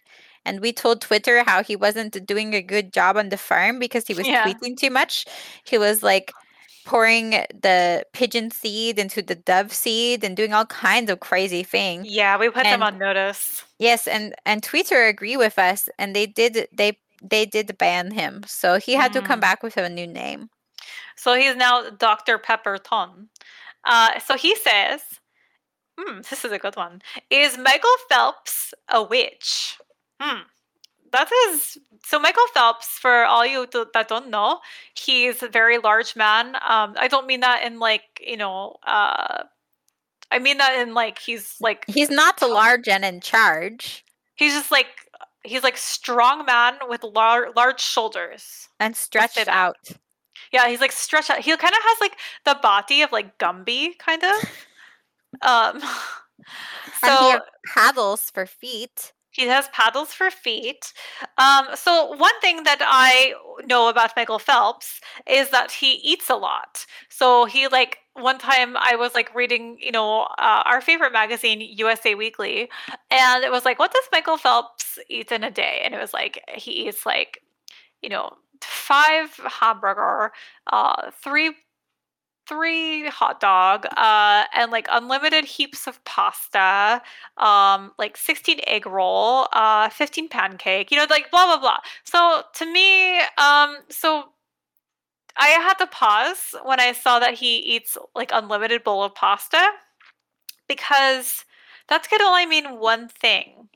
and 0.46 0.62
we 0.62 0.72
told 0.72 1.02
Twitter 1.02 1.44
how 1.46 1.62
he 1.64 1.76
wasn't 1.76 2.26
doing 2.26 2.54
a 2.54 2.62
good 2.62 2.94
job 2.94 3.18
on 3.18 3.30
the 3.30 3.38
farm 3.38 3.78
because 3.80 4.08
he 4.08 4.14
was 4.14 4.28
Yeah. 4.28 4.44
tweeting 4.46 4.78
too 4.78 4.90
much. 4.90 5.26
He 5.64 5.78
was 5.78 6.02
like 6.02 6.32
pouring 6.86 7.32
the 7.62 8.04
pigeon 8.14 8.50
seed 8.50 8.98
into 8.98 9.22
the 9.22 9.36
dove 9.36 9.72
seed 9.74 10.24
and 10.24 10.36
doing 10.36 10.54
all 10.54 10.66
kinds 10.66 11.12
of 11.12 11.20
crazy 11.20 11.62
things. 11.62 12.08
Yeah, 12.08 12.38
we 12.38 12.50
put 12.50 12.64
them 12.64 12.82
on 12.82 12.98
notice. 12.98 13.64
Yes, 13.78 14.08
and 14.08 14.34
and 14.46 14.64
Twitter 14.64 15.06
agree 15.06 15.38
with 15.38 15.60
us, 15.60 15.88
and 16.00 16.16
they 16.16 16.26
did 16.26 16.68
they 16.72 16.98
they 17.22 17.46
did 17.46 17.78
ban 17.78 18.12
him, 18.12 18.44
so 18.48 18.80
he 18.80 18.94
had 18.96 19.12
to 19.14 19.22
come 19.22 19.40
Mm. 19.40 19.42
back 19.42 19.62
with 19.62 19.76
a 19.78 19.90
new 19.90 20.08
name. 20.08 20.50
So 21.20 21.34
he's 21.34 21.56
now 21.56 21.90
Dr. 21.90 22.38
Pepperton. 22.38 23.28
Uh, 23.84 24.20
so 24.20 24.36
he 24.38 24.56
says, 24.56 25.02
hmm, 25.98 26.22
this 26.30 26.46
is 26.46 26.52
a 26.52 26.58
good 26.58 26.76
one. 26.76 27.02
Is 27.30 27.58
Michael 27.58 27.90
Phelps 28.10 28.74
a 28.88 29.04
witch? 29.04 29.78
Hmm. 30.20 30.44
That 31.12 31.30
is 31.50 31.78
so. 32.06 32.20
Michael 32.20 32.48
Phelps, 32.54 32.88
for 32.88 33.26
all 33.26 33.44
you 33.46 33.66
th- 33.66 33.88
that 33.96 34.08
don't 34.08 34.30
know, 34.30 34.60
he's 34.94 35.42
a 35.42 35.48
very 35.50 35.80
large 35.80 36.16
man. 36.16 36.56
Um, 36.58 36.94
I 36.98 37.08
don't 37.10 37.26
mean 37.26 37.40
that 37.40 37.64
in 37.66 37.80
like 37.80 38.04
you 38.22 38.38
know. 38.38 38.76
Uh, 38.86 39.44
I 40.32 40.38
mean 40.38 40.60
that 40.60 40.80
in 40.80 40.94
like 40.94 41.18
he's 41.18 41.56
like 41.60 41.84
He's 41.88 42.12
not 42.12 42.40
the 42.40 42.48
large 42.48 42.88
and 42.88 43.04
in 43.04 43.20
charge 43.22 44.06
he's 44.40 44.54
just 44.54 44.72
like 44.72 44.88
he's 45.44 45.64
like 45.64 45.78
strong 45.78 46.46
man 46.46 46.76
with 46.88 47.04
lar- 47.04 47.52
large 47.56 47.82
shoulders. 47.82 48.70
and 48.80 48.96
stretched 48.96 49.36
that. 49.36 49.48
out. 49.50 49.78
Yeah, 50.52 50.68
he's 50.68 50.82
like 50.82 50.92
stretched 50.92 51.30
out. 51.30 51.40
He 51.40 51.56
kind 51.58 51.74
of 51.74 51.82
has 51.84 51.98
like 52.02 52.18
the 52.46 52.60
body 52.62 53.02
of 53.02 53.12
like 53.12 53.38
Gumby, 53.38 53.98
kind 54.00 54.24
of. 54.24 54.34
um, 55.42 55.82
and 57.04 57.12
he 57.12 57.32
so 57.32 57.32
has 57.32 57.42
paddles 57.74 58.30
for 58.32 58.46
feet. 58.46 59.14
he 59.32 59.46
has 59.48 59.68
paddles 59.70 60.14
for 60.14 60.30
feet. 60.32 60.94
Um, 61.38 61.68
so 61.76 62.16
one 62.16 62.40
thing 62.42 62.64
that 62.64 62.80
I 62.82 63.34
know 63.66 63.88
about 63.90 64.12
Michael 64.16 64.40
Phelps 64.40 65.00
is 65.28 65.50
that 65.52 65.72
he 65.72 65.94
eats 65.96 66.30
a 66.30 66.36
lot. 66.36 66.86
So 67.10 67.46
he 67.46 67.68
like 67.68 68.00
one 68.14 68.38
time 68.40 68.76
I 68.78 68.96
was 68.96 69.14
like 69.14 69.34
reading, 69.36 69.78
you 69.80 69.92
know, 69.92 70.22
uh, 70.40 70.64
our 70.66 70.82
favorite 70.82 71.14
magazine, 71.14 71.62
USA 71.62 72.16
Weekly, 72.16 72.70
and 73.12 73.44
it 73.44 73.52
was 73.52 73.66
like, 73.66 73.80
what 73.80 73.94
does 73.94 74.04
Michael 74.12 74.38
Phelps 74.38 74.98
eat 75.10 75.32
in 75.32 75.44
a 75.44 75.52
day? 75.52 75.82
And 75.86 75.94
it 75.94 76.00
was 76.00 76.14
like 76.14 76.42
he 76.56 76.88
eats 76.88 77.06
like, 77.06 77.42
you 78.02 78.10
know, 78.10 78.34
five 78.62 79.30
hamburger, 79.60 80.32
uh, 80.68 81.12
three 81.12 81.54
three 82.48 83.08
hot 83.10 83.40
dog 83.40 83.86
uh 83.96 84.44
and 84.56 84.72
like 84.72 84.88
unlimited 84.92 85.46
heaps 85.46 85.86
of 85.86 86.04
pasta 86.04 87.00
um 87.38 87.92
like 88.00 88.18
16 88.18 88.60
egg 88.66 88.88
roll 88.88 89.48
uh 89.54 89.88
15 89.90 90.28
pancake 90.30 90.90
you 90.90 90.98
know 90.98 91.06
like 91.12 91.30
blah 91.30 91.46
blah 91.46 91.60
blah. 91.60 91.78
So 92.06 92.42
to 92.56 92.66
me 92.66 93.20
um 93.38 93.78
so 93.90 94.30
i 95.38 95.50
had 95.50 95.76
to 95.76 95.86
pause 95.86 96.56
when 96.66 96.80
i 96.80 96.92
saw 96.92 97.20
that 97.20 97.36
he 97.36 97.58
eats 97.58 98.00
like 98.16 98.32
unlimited 98.34 98.84
bowl 98.84 99.04
of 99.04 99.14
pasta 99.14 99.64
because 100.68 101.46
that 101.90 102.08
could 102.08 102.22
only 102.22 102.46
mean 102.46 102.80
one 102.80 103.10
thing. 103.10 103.68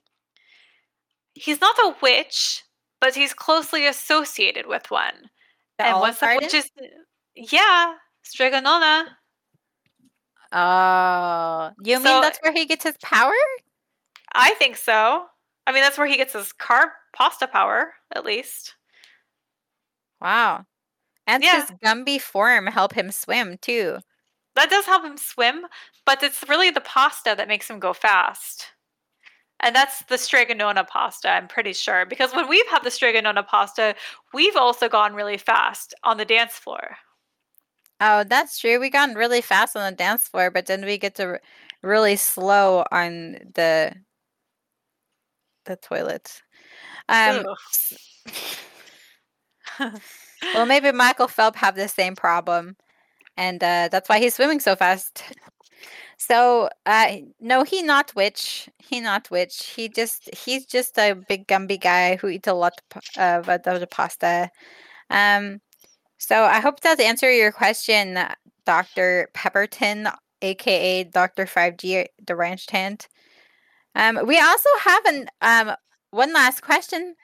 He's 1.33 1.59
not 1.59 1.77
a 1.79 1.95
witch 2.01 2.63
but 3.03 3.13
he's 3.15 3.33
closely 3.33 3.85
associated 3.85 4.65
with 4.65 4.89
one 4.89 5.29
The 5.77 5.87
and 5.87 5.99
what's 5.99 6.19
that? 6.21 6.41
Which 6.41 6.53
is, 6.53 6.71
yeah 7.35 7.95
Strega 8.23 8.61
Nona. 8.61 9.17
Oh, 10.53 11.71
you 11.83 11.97
So- 11.97 12.03
mean 12.03 12.21
that's 12.21 12.39
where 12.41 12.53
he 12.53 12.65
gets 12.65 12.83
his 12.85 12.95
power? 13.03 13.33
I 14.33 14.53
think 14.55 14.77
so. 14.77 15.27
I 15.67 15.71
mean, 15.73 15.81
that's 15.83 15.97
where 15.97 16.07
he 16.07 16.17
gets 16.17 16.33
his 16.33 16.53
carb 16.53 16.89
pasta 17.15 17.47
power, 17.47 17.93
at 18.15 18.25
least. 18.25 18.75
Wow. 20.21 20.65
And 21.27 21.43
Yeah. 21.43 21.61
his 21.61 21.71
Gumby 21.83 22.21
form 22.21 22.67
help 22.67 22.93
him 22.93 23.11
swim 23.11 23.57
too. 23.59 23.99
That 24.55 24.69
does 24.69 24.85
help 24.85 25.03
him 25.05 25.17
swim, 25.17 25.67
but 26.05 26.21
it's 26.23 26.43
really 26.47 26.69
the 26.71 26.81
pasta 26.81 27.33
that 27.37 27.47
makes 27.47 27.69
him 27.69 27.79
go 27.79 27.93
fast. 27.93 28.72
And 29.63 29.73
that's 29.73 30.03
the 30.03 30.17
Strega 30.17 30.53
Nona 30.53 30.83
pasta, 30.83 31.29
I'm 31.29 31.47
pretty 31.47 31.71
sure. 31.71 32.05
Because 32.05 32.35
when 32.35 32.49
we've 32.49 32.67
had 32.67 32.83
the 32.83 32.91
Strega 32.91 33.21
Nona 33.21 33.43
pasta, 33.43 33.95
we've 34.33 34.57
also 34.57 34.89
gone 34.89 35.13
really 35.13 35.37
fast 35.37 35.93
on 36.03 36.17
the 36.17 36.25
dance 36.25 36.53
floor. 36.53 36.97
Oh, 38.01 38.25
that's 38.25 38.59
true. 38.59 38.77
We 38.77 38.89
got 38.89 39.15
really 39.15 39.39
fast 39.39 39.77
on 39.77 39.89
the 39.89 39.95
dance 39.95 40.27
floor, 40.27 40.51
but 40.51 40.65
then 40.65 40.83
we 40.83 40.97
get 40.97 41.15
to 41.15 41.23
r- 41.23 41.41
really 41.81 42.17
slow 42.17 42.83
on 42.91 43.37
the 43.55 43.95
the 45.65 45.77
toilets. 45.77 46.41
Um, 47.07 47.45
well, 50.53 50.65
maybe 50.65 50.91
Michael 50.91 51.29
Phelps 51.29 51.59
have 51.59 51.75
the 51.75 51.87
same 51.87 52.17
problem, 52.17 52.75
and 53.37 53.63
uh, 53.63 53.87
that's 53.89 54.09
why 54.09 54.19
he's 54.19 54.35
swimming 54.35 54.59
so 54.59 54.75
fast. 54.75 55.23
So, 56.25 56.69
uh, 56.85 57.17
no, 57.41 57.63
he 57.63 57.81
not 57.81 58.15
witch. 58.15 58.69
He 58.79 59.01
not 59.01 59.29
witch. 59.29 59.65
He 59.75 59.89
just 59.89 60.33
he's 60.33 60.65
just 60.65 60.97
a 60.97 61.15
big 61.27 61.47
Gumby 61.47 61.81
guy 61.81 62.15
who 62.15 62.29
eats 62.29 62.47
a 62.47 62.53
lot 62.53 62.79
of, 63.17 63.49
of 63.49 63.63
the 63.63 63.87
pasta. 63.91 64.49
Um, 65.09 65.59
so 66.19 66.43
I 66.43 66.61
hope 66.61 66.79
that 66.79 67.01
answered 67.01 67.31
your 67.31 67.51
question, 67.51 68.17
Doctor 68.65 69.27
Pepperton, 69.33 70.13
aka 70.41 71.03
Doctor 71.03 71.45
Five 71.45 71.75
G, 71.75 72.05
the 72.25 72.37
ranch 72.37 72.67
tent. 72.67 73.09
Um, 73.95 74.17
we 74.25 74.39
also 74.39 74.69
have 74.79 75.05
an 75.05 75.27
um 75.41 75.75
one 76.11 76.31
last 76.31 76.61
question 76.61 77.15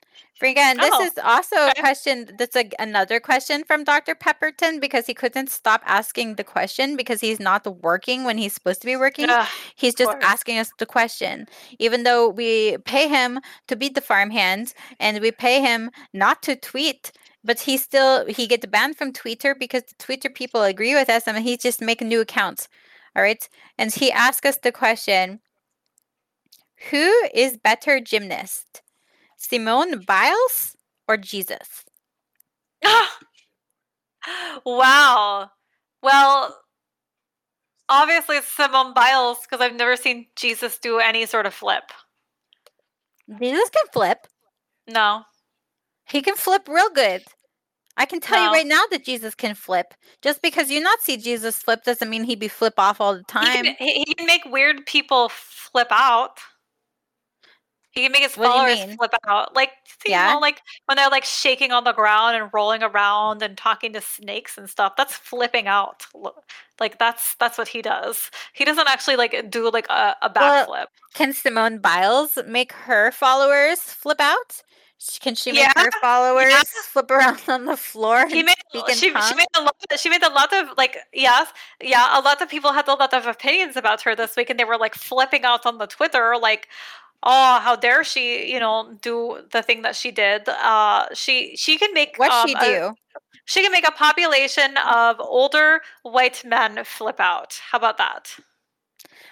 And 0.58 0.80
this 0.80 0.92
Oh, 0.94 1.04
is 1.04 1.18
also 1.24 1.56
a 1.68 1.74
question 1.78 2.30
that's 2.38 2.56
a, 2.56 2.70
another 2.80 3.20
question 3.20 3.64
from 3.66 3.84
Dr. 3.84 4.16
Pepperton 4.16 4.80
because 4.80 5.06
he 5.06 5.14
couldn't 5.14 5.50
stop 5.50 5.82
asking 5.86 6.36
the 6.36 6.44
question 6.46 6.96
because 6.96 7.20
he's 7.22 7.40
not 7.40 7.66
working 7.84 8.24
when 8.24 8.38
he's 8.38 8.54
supposed 8.54 8.82
to 8.82 8.86
be 8.88 8.96
working. 8.96 9.28
He's 9.76 9.96
just 9.96 10.12
asking 10.22 10.58
us 10.58 10.72
the 10.80 10.86
question. 10.86 11.48
Even 11.78 12.04
though 12.04 12.30
we 12.30 12.78
pay 12.86 13.08
him 13.10 13.40
to 13.68 13.76
beat 13.76 13.96
the 13.96 14.02
farmhands 14.02 14.74
and 15.00 15.20
we 15.20 15.32
pay 15.32 15.62
him 15.62 15.92
not 16.14 16.42
to 16.44 16.56
tweet, 16.56 17.12
but 17.44 17.60
he 17.62 17.78
still 17.78 18.26
he 18.26 18.48
gets 18.48 18.66
banned 18.66 18.98
from 18.98 19.14
Twitter 19.14 19.56
because 19.56 19.84
the 19.84 19.96
Twitter 20.00 20.30
people 20.30 20.64
agree 20.64 20.96
with 20.96 21.10
us 21.10 21.28
and 21.28 21.38
he's 21.40 21.60
just 21.62 21.82
making 21.82 22.08
new 22.08 22.22
accounts. 22.22 22.68
All 23.16 23.24
right. 23.24 23.48
And 23.78 23.94
he 23.94 24.12
asked 24.12 24.46
us 24.46 24.58
the 24.58 24.72
question 24.72 25.42
Who 26.92 27.12
is 27.34 27.58
better 27.58 28.00
gymnast? 28.00 28.82
Simone 29.40 30.02
Biles 30.02 30.76
or 31.08 31.18
Jesus? 31.18 31.86
wow. 34.66 35.50
Well, 36.04 36.60
obviously 37.88 38.38
it's 38.38 38.48
Simone 38.48 38.94
Biles 38.94 39.40
because 39.42 39.62
I've 39.62 39.76
never 39.76 39.96
seen 39.96 40.28
Jesus 40.36 40.78
do 40.78 41.00
any 41.00 41.26
sort 41.26 41.46
of 41.46 41.54
flip. 41.54 41.84
Jesus 43.40 43.70
can 43.70 43.86
flip. 43.92 44.28
No. 44.88 45.24
He 46.06 46.22
can 46.22 46.36
flip 46.36 46.68
real 46.68 46.90
good. 46.90 47.24
I 47.96 48.06
can 48.06 48.20
tell 48.20 48.42
you 48.42 48.52
right 48.52 48.66
now 48.66 48.82
that 48.92 49.04
Jesus 49.04 49.36
can 49.36 49.56
flip. 49.56 49.94
Just 50.22 50.42
because 50.42 50.72
you 50.72 50.80
not 50.80 51.00
see 51.02 51.18
Jesus 51.18 51.58
flip 51.58 51.84
doesn't 51.84 52.10
mean 52.10 52.24
he'd 52.24 52.40
be 52.40 52.48
flip 52.48 52.76
off 52.78 53.02
all 53.02 53.14
the 53.14 53.20
He 53.20 53.24
time. 53.26 53.66
can, 53.66 53.76
he, 53.78 54.04
he 54.06 54.14
can 54.14 54.26
make 54.26 54.46
weird 54.46 54.86
people 54.86 55.30
flip 55.30 55.90
out. 55.92 56.40
He 57.92 58.04
can 58.04 58.12
make 58.12 58.22
his 58.24 58.36
What 58.36 58.52
do 58.52 58.60
you 58.60 58.62
followers 58.62 58.84
flip 58.98 59.12
out. 59.28 59.56
Like, 59.56 59.72
you 60.06 60.12
Yeah? 60.12 60.24
know, 60.24 60.40
like 60.40 60.62
when 60.86 60.96
they're 60.98 61.10
like 61.10 61.26
shaking 61.26 61.72
on 61.72 61.84
the 61.84 61.94
ground 61.94 62.36
and 62.38 62.50
rolling 62.54 62.84
around 62.84 63.42
and 63.42 63.58
talking 63.58 63.94
to 63.94 64.02
snakes 64.02 64.58
and 64.58 64.70
stuff. 64.70 64.94
That's 64.98 65.16
flipping 65.16 65.68
out. 65.68 66.06
Like 66.80 67.00
that's 67.00 67.36
that's 67.36 67.58
what 67.58 67.68
he 67.70 67.82
does. 67.82 68.32
He 68.54 68.66
doesn't 68.66 68.88
actually 68.88 69.16
like 69.18 69.50
do 69.50 69.70
like 69.72 69.88
a, 69.90 70.16
a 70.22 70.30
Well, 70.40 70.68
backflip. 70.68 70.88
Can 71.14 71.34
Simone 71.34 71.80
Biles 71.80 72.38
make 72.48 72.72
her 72.74 73.12
followers 73.12 73.80
flip 73.82 74.20
out? 74.20 74.64
Can 75.22 75.36
she 75.36 75.52
make 75.52 75.72
Yeah, 75.72 75.74
her 75.76 75.92
followers 75.92 76.70
flip 76.72 77.10
around 77.12 77.42
on 77.48 77.66
the 77.66 77.78
floor 77.78 78.28
He 78.28 78.44
made 78.44 78.56
she, 78.94 79.20
she 79.20 79.34
made 79.36 79.48
a 79.58 79.62
lot 79.62 79.76
she 79.98 80.10
made 80.10 80.22
a 80.24 80.30
lot 80.30 80.54
of 80.54 80.78
like 80.78 80.98
yes 81.14 81.52
yeah 81.82 82.20
a 82.20 82.22
lot 82.22 82.42
of 82.42 82.50
people 82.50 82.72
had 82.74 82.88
a 82.88 82.94
lot 82.94 83.12
of 83.14 83.26
opinions 83.26 83.76
about 83.76 84.02
her 84.02 84.16
this 84.16 84.36
week 84.36 84.52
and 84.52 84.60
they 84.60 84.66
were 84.66 84.78
like 84.78 84.94
flipping 84.94 85.44
out 85.46 85.66
on 85.66 85.80
the 85.80 85.88
Twitter 85.88 86.36
like 86.40 86.68
oh 87.24 87.60
how 87.60 87.76
dare 87.76 88.04
she 88.04 88.52
you 88.52 88.60
know 88.60 88.98
do 89.02 89.40
the 89.52 89.62
thing 89.62 89.82
that 89.82 89.96
she 89.96 90.12
did 90.12 90.48
uh 90.50 91.06
she 91.14 91.56
she 91.56 91.78
can 91.78 91.94
make 91.94 92.18
What 92.18 92.32
um, 92.32 92.48
she 92.48 92.54
a- 92.54 92.80
do? 92.80 92.96
she 93.46 93.62
can 93.62 93.72
make 93.72 93.88
a 93.88 93.92
population 93.92 94.78
of 94.78 95.20
older 95.20 95.82
white 96.04 96.44
men 96.46 96.84
flip 96.86 97.20
out 97.20 97.60
how 97.72 97.78
about 97.78 97.98
that 97.98 98.36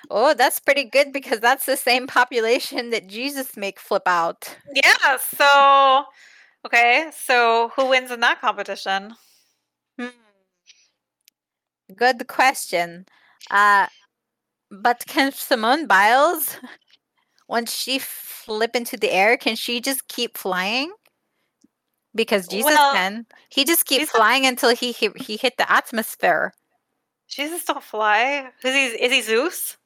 Oh, 0.10 0.34
that's 0.34 0.60
pretty 0.60 0.84
good 0.86 1.12
because 1.12 1.40
that's 1.40 1.66
the 1.66 1.78
same 1.78 2.08
population 2.08 2.90
that 2.92 3.08
Jesus 3.08 3.58
make 3.58 3.80
flip 3.80 4.04
out. 4.08 4.58
yeah 4.74 5.18
so 5.18 6.06
okay 6.66 7.10
so 7.14 7.72
who 7.76 7.90
wins 7.90 8.12
in 8.12 8.20
that 8.22 8.42
competition 8.42 9.14
Hmm. 9.98 10.10
Good 11.96 12.28
question. 12.28 13.06
Uh, 13.50 13.88
but 14.72 15.04
can 15.08 15.32
Simone 15.32 15.88
Biles, 15.88 16.58
once 17.48 17.74
she 17.74 18.00
flip 18.00 18.76
into 18.76 18.98
the 18.98 19.12
air, 19.12 19.38
can 19.38 19.56
she 19.56 19.80
just 19.82 20.08
keep 20.08 20.38
flying? 20.38 20.92
Because 22.16 22.48
Jesus 22.48 22.66
Well, 22.66 22.94
can. 22.94 23.26
He 23.50 23.64
just 23.66 23.86
keep 23.86 24.00
he's 24.02 24.10
a- 24.10 24.12
flying 24.14 24.46
until 24.46 24.76
he, 24.76 24.92
he 24.92 25.10
he 25.18 25.38
hit 25.38 25.58
the 25.58 25.72
atmosphere. 25.72 26.54
Jesus 27.28 27.66
don't 27.66 27.84
fly 27.84 28.50
is 28.64 28.74
he 28.74 28.86
is 29.04 29.12
he 29.12 29.22
Zeus 29.22 29.78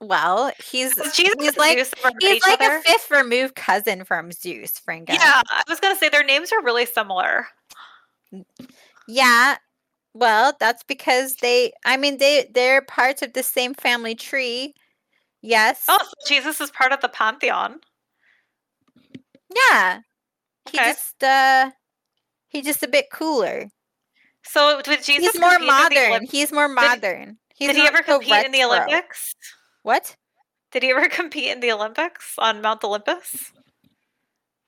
Well, 0.00 0.52
he's 0.70 0.94
Jesus 1.14 1.36
he's 1.40 1.56
like 1.58 1.78
Zeus 1.78 1.92
he's 2.20 2.42
like 2.42 2.60
other? 2.60 2.76
a 2.78 2.82
fifth 2.82 3.10
removed 3.10 3.54
cousin 3.54 4.04
from 4.04 4.32
Zeus, 4.32 4.78
Franca. 4.78 5.12
Yeah, 5.12 5.42
I 5.48 5.62
was 5.68 5.80
gonna 5.80 5.96
say 5.96 6.08
their 6.08 6.24
names 6.24 6.52
are 6.52 6.62
really 6.62 6.86
similar. 6.86 7.46
Yeah. 9.06 9.56
Well, 10.14 10.54
that's 10.58 10.82
because 10.84 11.36
they 11.36 11.72
I 11.84 11.96
mean 11.96 12.18
they 12.18 12.50
they're 12.52 12.82
parts 12.82 13.22
of 13.22 13.32
the 13.32 13.42
same 13.42 13.74
family 13.74 14.14
tree. 14.14 14.74
Yes. 15.42 15.84
Oh, 15.88 15.98
so 16.02 16.12
Jesus 16.26 16.60
is 16.60 16.70
part 16.70 16.92
of 16.92 17.00
the 17.00 17.08
pantheon. 17.08 17.80
Yeah. 19.70 20.00
He 20.70 20.78
Okay. 20.78 20.90
just 20.90 21.22
uh 21.22 21.70
he's 22.48 22.64
just 22.64 22.82
a 22.82 22.88
bit 22.88 23.06
cooler. 23.12 23.68
So 24.44 24.76
with 24.76 25.04
Jesus? 25.04 25.32
he's 25.32 25.40
more 25.40 25.52
compete 25.52 25.68
in 25.68 25.94
the 25.94 26.10
modern. 26.10 26.26
He's 26.26 26.52
more 26.52 26.68
modern. 26.68 27.38
He's 27.54 27.68
did 27.68 27.76
he 27.76 27.86
ever 27.86 28.02
compete 28.02 28.46
in 28.46 28.52
the. 28.52 28.64
Olympics? 28.64 29.34
What? 29.82 30.16
Did 30.72 30.82
he 30.82 30.90
ever 30.90 31.08
compete 31.20 31.50
in 31.50 31.60
the 31.60 31.72
Olympics 31.72 32.34
on 32.38 32.60
Mount 32.62 32.84
Olympus? 32.84 33.52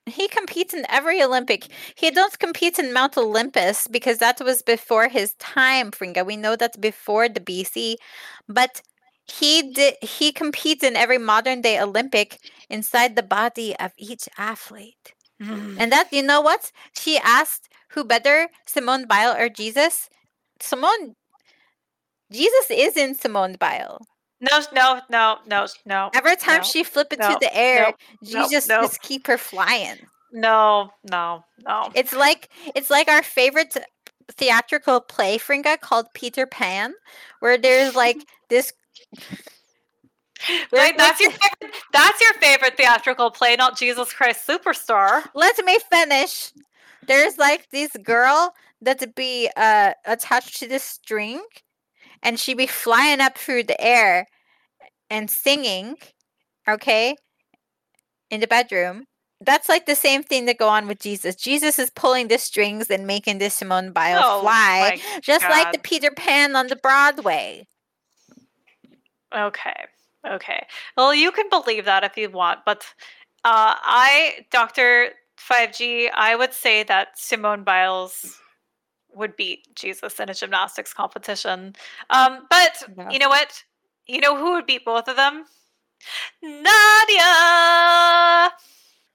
He 0.07 0.29
competes 0.29 0.75
in 0.75 0.85
every 0.89 1.23
Olympic. 1.23 1.69
He 1.95 2.11
don't 2.11 2.37
compete 2.39 2.79
in 2.79 2.93
Mount 2.93 3.17
Olympus 3.17 3.87
because 3.87 4.19
that 4.19 4.41
was 4.41 4.63
before 4.63 5.09
his 5.09 5.35
time, 5.35 5.93
Fringa. 5.93 6.27
We 6.27 6.37
know 6.37 6.57
that's 6.57 6.77
before 6.77 7.29
the 7.29 7.41
BC. 7.41 7.97
But 8.49 8.83
he 9.31 9.73
did 9.73 9.95
he 10.03 10.33
competes 10.33 10.83
in 10.83 10.97
every 10.97 11.19
modern 11.19 11.61
day 11.61 11.81
Olympic 11.81 12.39
inside 12.69 13.17
the 13.17 13.23
body 13.23 13.77
of 13.79 13.93
each 13.97 14.29
athlete. 14.37 15.15
Mm. 15.43 15.77
And 15.79 15.93
that 15.93 16.13
you 16.13 16.23
know 16.23 16.41
what? 16.41 16.73
She 16.95 17.19
asked 17.19 17.69
who 17.93 18.05
better, 18.05 18.49
Simone 18.67 19.07
Bile 19.07 19.35
or 19.37 19.49
Jesus? 19.49 20.09
Simone 20.61 21.15
Jesus 22.31 22.67
is 22.71 22.97
in 22.97 23.15
Simone 23.15 23.57
Bile. 23.59 23.99
No, 24.41 24.61
no, 24.73 25.01
no, 25.11 25.37
no, 25.47 25.67
no, 25.85 26.11
Every 26.15 26.37
time 26.37 26.59
no, 26.59 26.63
she 26.63 26.83
flip 26.83 27.13
into 27.13 27.29
no, 27.29 27.37
the 27.41 27.55
air, 27.55 27.87
nope, 27.87 27.97
Jesus 28.25 28.67
just 28.67 29.03
keep 29.03 29.27
her 29.27 29.37
flying. 29.37 29.99
no, 30.33 30.91
no, 31.11 31.45
no. 31.67 31.91
It's 31.95 32.15
like 32.15 32.49
it's 32.75 32.89
like 32.89 33.09
our 33.09 33.23
favorite 33.23 33.77
theatrical 34.31 35.01
play, 35.01 35.37
Fringa, 35.39 35.79
called 35.79 36.07
Peter 36.15 36.47
Pan, 36.47 36.95
where 37.41 37.59
there's 37.59 37.95
like 37.95 38.17
this. 38.49 38.73
Right, 40.73 40.97
that's 40.97 41.21
your 41.21 41.31
favorite, 41.31 41.77
that's 41.93 42.21
your 42.21 42.33
favorite 42.35 42.77
theatrical 42.77 43.31
play, 43.31 43.57
not 43.57 43.77
Jesus 43.77 44.13
Christ 44.13 44.47
Superstar. 44.47 45.23
let 45.35 45.63
me 45.65 45.79
finish. 45.91 46.53
There's 47.07 47.39
like 47.39 47.71
this 47.71 47.91
girl 48.03 48.55
that 48.81 49.15
be 49.15 49.51
uh 49.57 49.93
attached 50.07 50.59
to 50.61 50.69
this 50.69 50.83
string, 50.83 51.43
and 52.23 52.39
she 52.39 52.55
be 52.55 52.67
flying 52.67 53.21
up 53.21 53.37
through 53.37 53.65
the 53.65 53.81
air 53.81 54.27
and 55.11 55.31
singing, 55.31 55.97
okay, 56.69 57.17
in 58.31 58.41
the 58.41 58.47
bedroom. 58.47 59.05
That's 59.43 59.69
like 59.71 59.87
the 59.87 59.95
same 59.95 60.23
thing 60.23 60.45
that 60.47 60.59
go 60.59 60.69
on 60.69 60.87
with 60.87 61.01
Jesus. 61.01 61.35
Jesus 61.35 61.79
is 61.79 61.91
pulling 61.91 62.29
the 62.29 62.39
strings 62.39 62.91
and 62.91 63.07
making 63.07 63.39
this 63.39 63.55
Simone 63.55 63.91
Biles 63.93 64.23
Oh 64.27 64.41
fly, 64.43 65.01
just 65.23 65.49
like 65.49 65.73
the 65.73 65.79
Peter 65.79 66.11
Pan 66.11 66.55
on 66.55 66.67
the 66.67 66.77
Broadway. 66.77 67.67
Okay. 69.35 69.87
Okay. 70.27 70.67
Well, 70.97 71.15
you 71.15 71.33
can 71.33 71.49
believe 71.49 71.85
that 71.87 72.05
if 72.05 72.17
you 72.17 72.29
want, 72.31 72.61
but 72.67 72.85
uh, 73.45 73.75
I, 73.81 74.47
Dr. 74.51 75.11
5G, 75.39 76.11
I 76.15 76.37
would 76.37 76.53
say 76.53 76.83
that 76.85 77.19
Simone 77.19 77.65
Biles 77.65 78.39
would 79.15 79.37
beat 79.37 79.75
Jesus 79.75 80.21
in 80.21 80.29
a 80.29 80.35
gymnastics 80.35 80.93
competition. 80.93 81.75
Um, 82.11 82.47
but 82.51 82.83
Yeah. 82.97 83.11
you 83.11 83.19
know 83.19 83.29
what? 83.29 83.65
You 84.07 84.21
know 84.21 84.37
who 84.37 84.53
would 84.53 84.67
beat 84.67 84.85
both 84.85 85.09
of 85.09 85.17
them? 85.17 85.47
Nadia. 86.43 87.31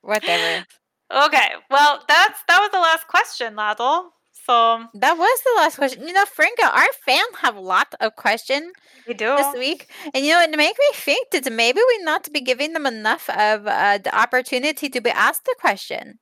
Whatever. 0.02 0.66
Okay. 1.12 1.50
Well, 1.70 2.04
that's 2.08 2.42
that 2.48 2.60
was 2.60 2.72
the 2.72 2.80
last 2.80 3.08
question, 3.08 3.56
Ladle. 3.56 4.10
So 4.46 4.86
That 4.94 5.18
was 5.18 5.42
the 5.42 5.54
last 5.58 5.76
question. 5.78 6.08
You 6.08 6.14
know, 6.14 6.26
Franca, 6.26 6.66
our 6.72 6.92
fans 7.06 7.36
have 7.42 7.56
a 7.56 7.60
lot 7.62 7.96
of 8.00 8.16
questions 8.16 8.72
we 9.08 9.14
do. 9.14 9.36
this 9.38 9.56
week, 9.58 9.90
and 10.14 10.24
you 10.26 10.34
know, 10.34 10.42
it 10.42 10.52
make 10.52 10.78
me 10.78 10.90
think 10.94 11.32
that 11.32 11.52
maybe 11.52 11.80
we 11.88 11.98
not 12.04 12.32
be 12.32 12.42
giving 12.42 12.74
them 12.74 12.86
enough 12.86 13.30
of 13.30 13.66
uh, 13.68 13.98
the 13.98 14.16
opportunity 14.16 14.90
to 14.90 15.02
be 15.02 15.10
asked 15.10 15.46
the 15.46 15.56
question. 15.60 16.20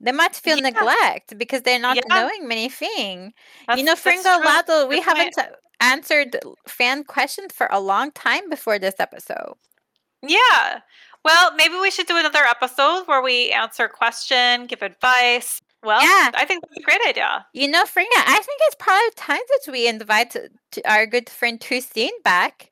They 0.00 0.12
might 0.12 0.36
feel 0.36 0.56
Yeah. 0.58 0.70
neglect 0.70 1.36
because 1.36 1.62
they're 1.62 1.78
not 1.80 1.96
Yeah. 1.96 2.02
knowing 2.14 2.46
many 2.48 2.68
things. 2.68 3.32
That's, 3.66 3.78
you 3.78 3.84
know, 3.84 3.94
true. 3.94 4.22
Lado, 4.22 4.86
we 4.86 5.00
haven't 5.00 5.34
answered 5.80 6.36
fan 6.66 7.04
questions 7.04 7.52
for 7.52 7.68
a 7.70 7.80
long 7.80 8.12
time 8.12 8.48
before 8.48 8.78
this 8.78 8.94
episode. 8.98 9.54
Yeah. 10.22 10.80
Well, 11.24 11.52
maybe 11.56 11.74
we 11.76 11.90
should 11.90 12.06
do 12.06 12.16
another 12.16 12.44
episode 12.44 13.04
where 13.06 13.20
we 13.22 13.50
answer 13.50 13.88
question, 13.88 14.66
give 14.66 14.82
advice. 14.82 15.60
Well, 15.82 16.02
Yeah. 16.02 16.30
I 16.34 16.44
think 16.44 16.62
that's 16.62 16.78
a 16.78 16.82
great 16.82 17.00
idea. 17.06 17.46
You 17.52 17.68
know, 17.68 17.84
Fringa, 17.84 18.06
I 18.16 18.40
think 18.44 18.60
it's 18.62 18.76
probably 18.78 19.10
time 19.16 19.40
that 19.48 19.72
we 19.72 19.86
invite 19.86 20.36
our 20.84 21.06
good 21.06 21.28
friend 21.28 21.60
Christine 21.60 22.20
back 22.24 22.70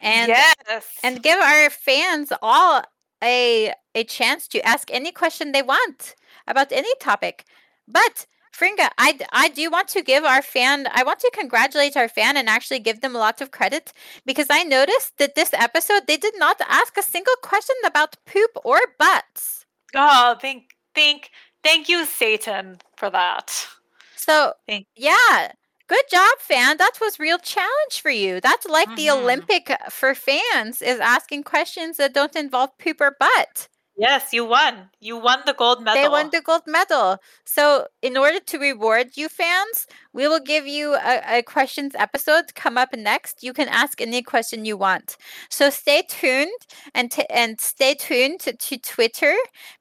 and 0.00 0.28
yes. 0.28 0.86
and 1.04 1.22
give 1.22 1.38
our 1.38 1.70
fans 1.70 2.32
all 2.42 2.82
a 3.22 3.72
a 3.94 4.04
chance 4.04 4.48
to 4.48 4.66
ask 4.66 4.90
any 4.90 5.12
question 5.12 5.52
they 5.52 5.62
want 5.62 6.16
about 6.46 6.72
any 6.72 6.92
topic. 7.00 7.44
But 7.86 8.26
Fringa, 8.52 8.90
I, 8.98 9.18
I 9.32 9.48
do 9.48 9.70
want 9.70 9.88
to 9.88 10.02
give 10.02 10.24
our 10.24 10.42
fan 10.42 10.86
I 10.92 11.04
want 11.04 11.20
to 11.20 11.30
congratulate 11.32 11.96
our 11.96 12.08
fan 12.08 12.36
and 12.36 12.48
actually 12.48 12.80
give 12.80 13.00
them 13.00 13.14
lots 13.14 13.40
of 13.40 13.50
credit 13.52 13.92
because 14.26 14.48
I 14.50 14.62
noticed 14.64 15.16
that 15.18 15.36
this 15.36 15.54
episode 15.54 16.02
they 16.06 16.16
did 16.16 16.34
not 16.36 16.60
ask 16.68 16.96
a 16.98 17.02
single 17.02 17.36
question 17.42 17.76
about 17.86 18.16
poop 18.26 18.50
or 18.64 18.78
butts. 18.98 19.64
oh, 19.94 20.36
thank 20.40 20.64
thank 20.94 21.30
thank 21.62 21.88
you, 21.88 22.04
Satan, 22.06 22.78
for 22.96 23.10
that. 23.10 23.66
So 24.14 24.54
yeah, 24.96 25.52
good 25.88 26.04
job, 26.10 26.38
fan. 26.38 26.76
That 26.78 26.98
was 27.00 27.18
real 27.18 27.38
challenge 27.38 28.00
for 28.00 28.10
you. 28.10 28.40
That's 28.40 28.66
like 28.66 28.94
the 28.94 29.10
Mhm. 29.10 29.10
Olympic 29.10 29.70
for 29.90 30.14
fans 30.14 30.82
is 30.82 31.00
asking 31.00 31.44
questions 31.44 31.96
that 31.96 32.14
don't 32.14 32.36
involve 32.36 32.76
poop 32.78 33.00
or 33.00 33.16
butt. 33.18 33.68
Yes, 33.96 34.32
you 34.32 34.46
won. 34.46 34.88
You 35.00 35.18
won 35.18 35.40
the 35.44 35.52
gold 35.52 35.82
medal. 35.82 36.02
They 36.02 36.08
won 36.08 36.30
the 36.30 36.40
gold 36.40 36.62
medal. 36.66 37.18
So, 37.44 37.86
in 38.00 38.16
order 38.16 38.40
to 38.40 38.58
reward 38.58 39.16
you 39.16 39.28
fans, 39.28 39.86
we 40.14 40.26
will 40.26 40.40
give 40.40 40.66
you 40.66 40.94
a, 40.94 41.38
a 41.38 41.42
questions 41.42 41.94
episode 41.96 42.54
come 42.54 42.78
up 42.78 42.96
next. 42.96 43.42
You 43.42 43.52
can 43.52 43.68
ask 43.68 44.00
any 44.00 44.22
question 44.22 44.64
you 44.64 44.78
want. 44.78 45.18
So 45.50 45.68
stay 45.68 46.04
tuned 46.08 46.50
and 46.94 47.10
t- 47.10 47.26
and 47.28 47.60
stay 47.60 47.94
tuned 47.94 48.40
to, 48.40 48.54
to 48.54 48.78
Twitter 48.78 49.34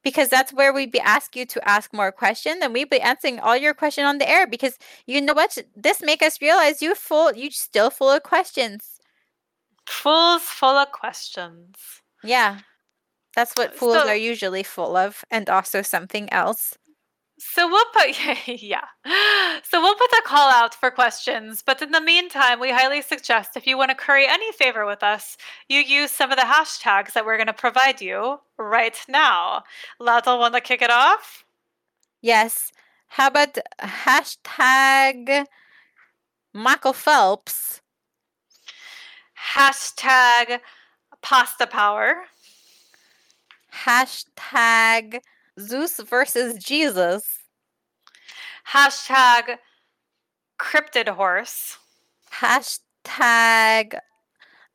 because 0.04 0.28
that's 0.28 0.52
where 0.52 0.74
we 0.74 0.88
be 0.88 1.00
ask 1.00 1.36
you 1.36 1.46
to 1.46 1.68
ask 1.68 1.94
more 1.94 2.12
questions 2.12 2.60
and 2.62 2.74
we 2.74 2.84
be 2.84 3.00
answering 3.00 3.40
all 3.40 3.56
your 3.56 3.74
question 3.74 4.04
on 4.04 4.18
the 4.18 4.30
air 4.30 4.46
because 4.46 4.78
you 5.06 5.22
know 5.22 5.34
what 5.34 5.58
this 5.76 6.02
make 6.02 6.22
us 6.22 6.42
realize 6.42 6.82
you 6.82 6.96
full 6.96 7.34
you 7.34 7.50
still 7.50 7.90
full 7.90 8.12
of 8.12 8.24
questions. 8.24 9.00
Fools 9.88 10.44
full 10.44 10.78
of 10.78 10.92
questions. 10.92 11.76
Yeah. 12.24 12.60
That's 13.36 13.54
what 13.54 13.76
fools 13.76 13.96
so- 13.96 14.08
are 14.08 14.16
usually 14.16 14.64
full 14.64 14.96
of 14.96 15.24
and 15.32 15.50
also 15.50 15.82
something 15.82 16.32
else. 16.32 16.78
So 17.44 17.68
we'll 17.68 17.86
put 17.86 18.16
yeah. 18.62 18.86
So 19.64 19.82
we'll 19.82 19.96
put 19.96 20.12
the 20.12 20.22
call 20.26 20.52
out 20.52 20.76
for 20.76 20.92
questions, 20.92 21.64
but 21.66 21.82
in 21.82 21.90
the 21.90 22.00
meantime, 22.00 22.60
we 22.60 22.72
highly 22.72 23.02
suggest 23.02 23.58
if 23.58 23.66
you 23.66 23.78
want 23.80 23.90
to 23.90 23.96
curry 23.96 24.28
any 24.28 24.52
favor 24.52 24.86
with 24.86 25.02
us, 25.02 25.38
you 25.68 25.80
use 25.80 26.12
some 26.12 26.32
of 26.32 26.38
the 26.38 26.44
hashtags 26.44 27.14
that 27.14 27.26
we're 27.26 27.38
going 27.38 27.48
to 27.48 27.54
provide 27.54 28.00
you 28.00 28.40
right 28.60 28.98
now. 29.10 29.64
Laddle 30.00 30.38
want 30.38 30.54
to 30.54 30.62
kick 30.62 30.84
it 30.84 30.92
off? 30.92 31.44
Yes. 32.22 32.72
How 33.08 33.28
about 33.28 33.58
hashtag 33.82 35.46
Michael 36.54 36.94
Phelps? 36.94 37.82
Hashtag 39.56 40.60
pasta 41.24 41.66
power. 41.66 42.26
Hashtag 43.74 45.20
Zeus 45.60 46.00
versus 46.00 46.56
Jesus. 46.64 47.40
Hashtag 48.68 49.58
cryptid 50.60 51.10
horse. 51.10 51.78
Hashtag 52.32 54.00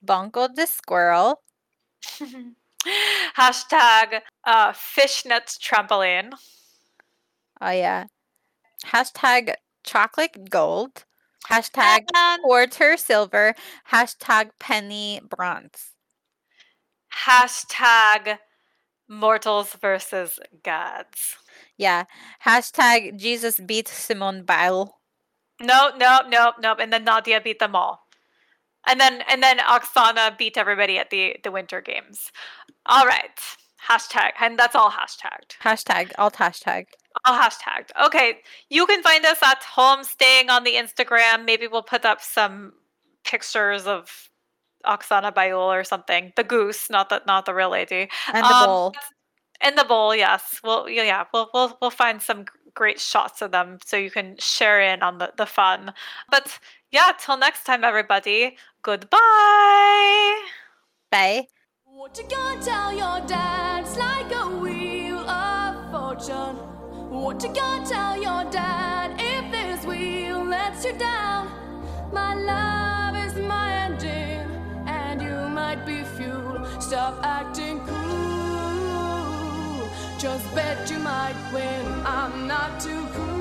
Bongo 0.02 0.48
the 0.48 0.66
Squirrel. 0.66 1.40
Hashtag 3.36 4.20
uh, 4.44 4.72
fishnet 4.72 5.56
trampoline. 5.60 6.32
Oh, 7.60 7.70
yeah. 7.70 8.04
Hashtag 8.84 9.54
chocolate 9.84 10.50
gold. 10.50 11.04
Hashtag 11.48 12.06
And 12.14 12.42
quarter 12.42 12.96
silver. 12.96 13.54
Hashtag 13.90 14.50
penny 14.58 15.20
bronze. 15.28 15.92
hashtag 17.24 18.38
mortals 19.08 19.74
versus 19.74 20.38
gods. 20.62 21.36
Yeah. 21.76 22.04
Hashtag 22.44 23.18
Jesus 23.18 23.58
beat 23.58 23.88
Simone 23.88 24.42
Biles. 24.44 24.90
No, 25.60 25.90
no, 25.96 26.20
no, 26.28 26.52
no. 26.60 26.74
And 26.74 26.92
then 26.92 27.04
Nadia 27.04 27.40
beat 27.40 27.58
them 27.58 27.74
all. 27.74 28.06
And 28.86 29.00
then 29.00 29.22
and 29.28 29.42
then 29.42 29.58
Oksana 29.58 30.36
beat 30.38 30.56
everybody 30.56 30.98
at 30.98 31.10
the 31.10 31.36
the 31.42 31.50
winter 31.50 31.80
games. 31.80 32.30
All 32.86 33.06
right. 33.06 33.38
Hashtag 33.88 34.32
and 34.40 34.58
that's 34.58 34.74
all 34.74 34.90
hashtagged. 34.90 35.56
Hashtag 35.62 36.12
All 36.18 36.30
hashtag. 36.30 36.86
All 37.24 37.38
hashtagged. 37.38 37.90
Okay. 38.06 38.38
You 38.68 38.86
can 38.86 39.02
find 39.02 39.24
us 39.24 39.38
at 39.42 39.62
home 39.62 40.04
staying 40.04 40.50
on 40.50 40.64
the 40.64 40.74
Instagram. 40.74 41.44
Maybe 41.44 41.66
we'll 41.66 41.82
put 41.82 42.04
up 42.04 42.20
some 42.20 42.72
pictures 43.24 43.86
of 43.86 44.30
Oksana 44.86 45.32
Baiul 45.34 45.58
or 45.58 45.84
something. 45.84 46.32
The 46.36 46.44
goose, 46.44 46.88
not 46.90 47.08
the 47.08 47.22
not 47.26 47.46
the 47.46 47.54
real 47.54 47.70
lady. 47.70 48.08
And 48.32 48.44
the 48.44 48.54
Um, 48.54 48.66
bowl. 48.66 48.94
In 49.64 49.74
the 49.74 49.84
bowl, 49.84 50.14
yes. 50.14 50.60
We'll 50.62 50.88
yeah, 50.88 51.02
yeah, 51.04 51.24
we'll 51.32 51.50
we'll 51.54 51.76
we'll 51.80 51.90
find 51.90 52.20
some 52.22 52.44
great 52.74 53.00
shots 53.00 53.40
of 53.42 53.50
them 53.52 53.78
so 53.84 53.96
you 53.96 54.10
can 54.10 54.36
share 54.38 54.80
in 54.80 55.02
on 55.02 55.18
the, 55.18 55.32
the 55.36 55.46
fun. 55.46 55.92
But 56.30 56.58
yeah, 56.90 57.12
till 57.18 57.36
next 57.38 57.64
time 57.64 57.84
everybody. 57.84 58.56
Goodbye. 58.82 60.36
Bye. 61.10 61.46
What 61.84 62.16
you 62.18 62.24
gonna 62.28 62.62
tell 62.62 62.92
your 62.92 63.20
dad? 63.26 63.86
Like 63.96 64.30
a 64.32 64.46
wheel 64.58 65.18
of 65.20 65.90
fortune. 65.90 66.56
What 67.10 67.42
you 67.42 67.52
gonna 67.54 67.86
tell 67.86 68.20
your 68.20 68.44
dad 68.50 69.16
if 69.18 69.50
this 69.50 69.86
wheel 69.86 70.44
lets 70.44 70.84
you 70.84 70.92
down? 70.92 71.48
My 72.12 72.34
love 72.34 72.85
stop 76.86 77.18
acting 77.24 77.80
cool. 77.84 79.08
Just 80.18 80.54
bet 80.54 80.88
you 80.88 81.00
might 81.00 81.34
win. 81.52 81.84
I'm 82.04 82.46
not 82.46 82.78
too 82.80 83.04
cool. 83.12 83.35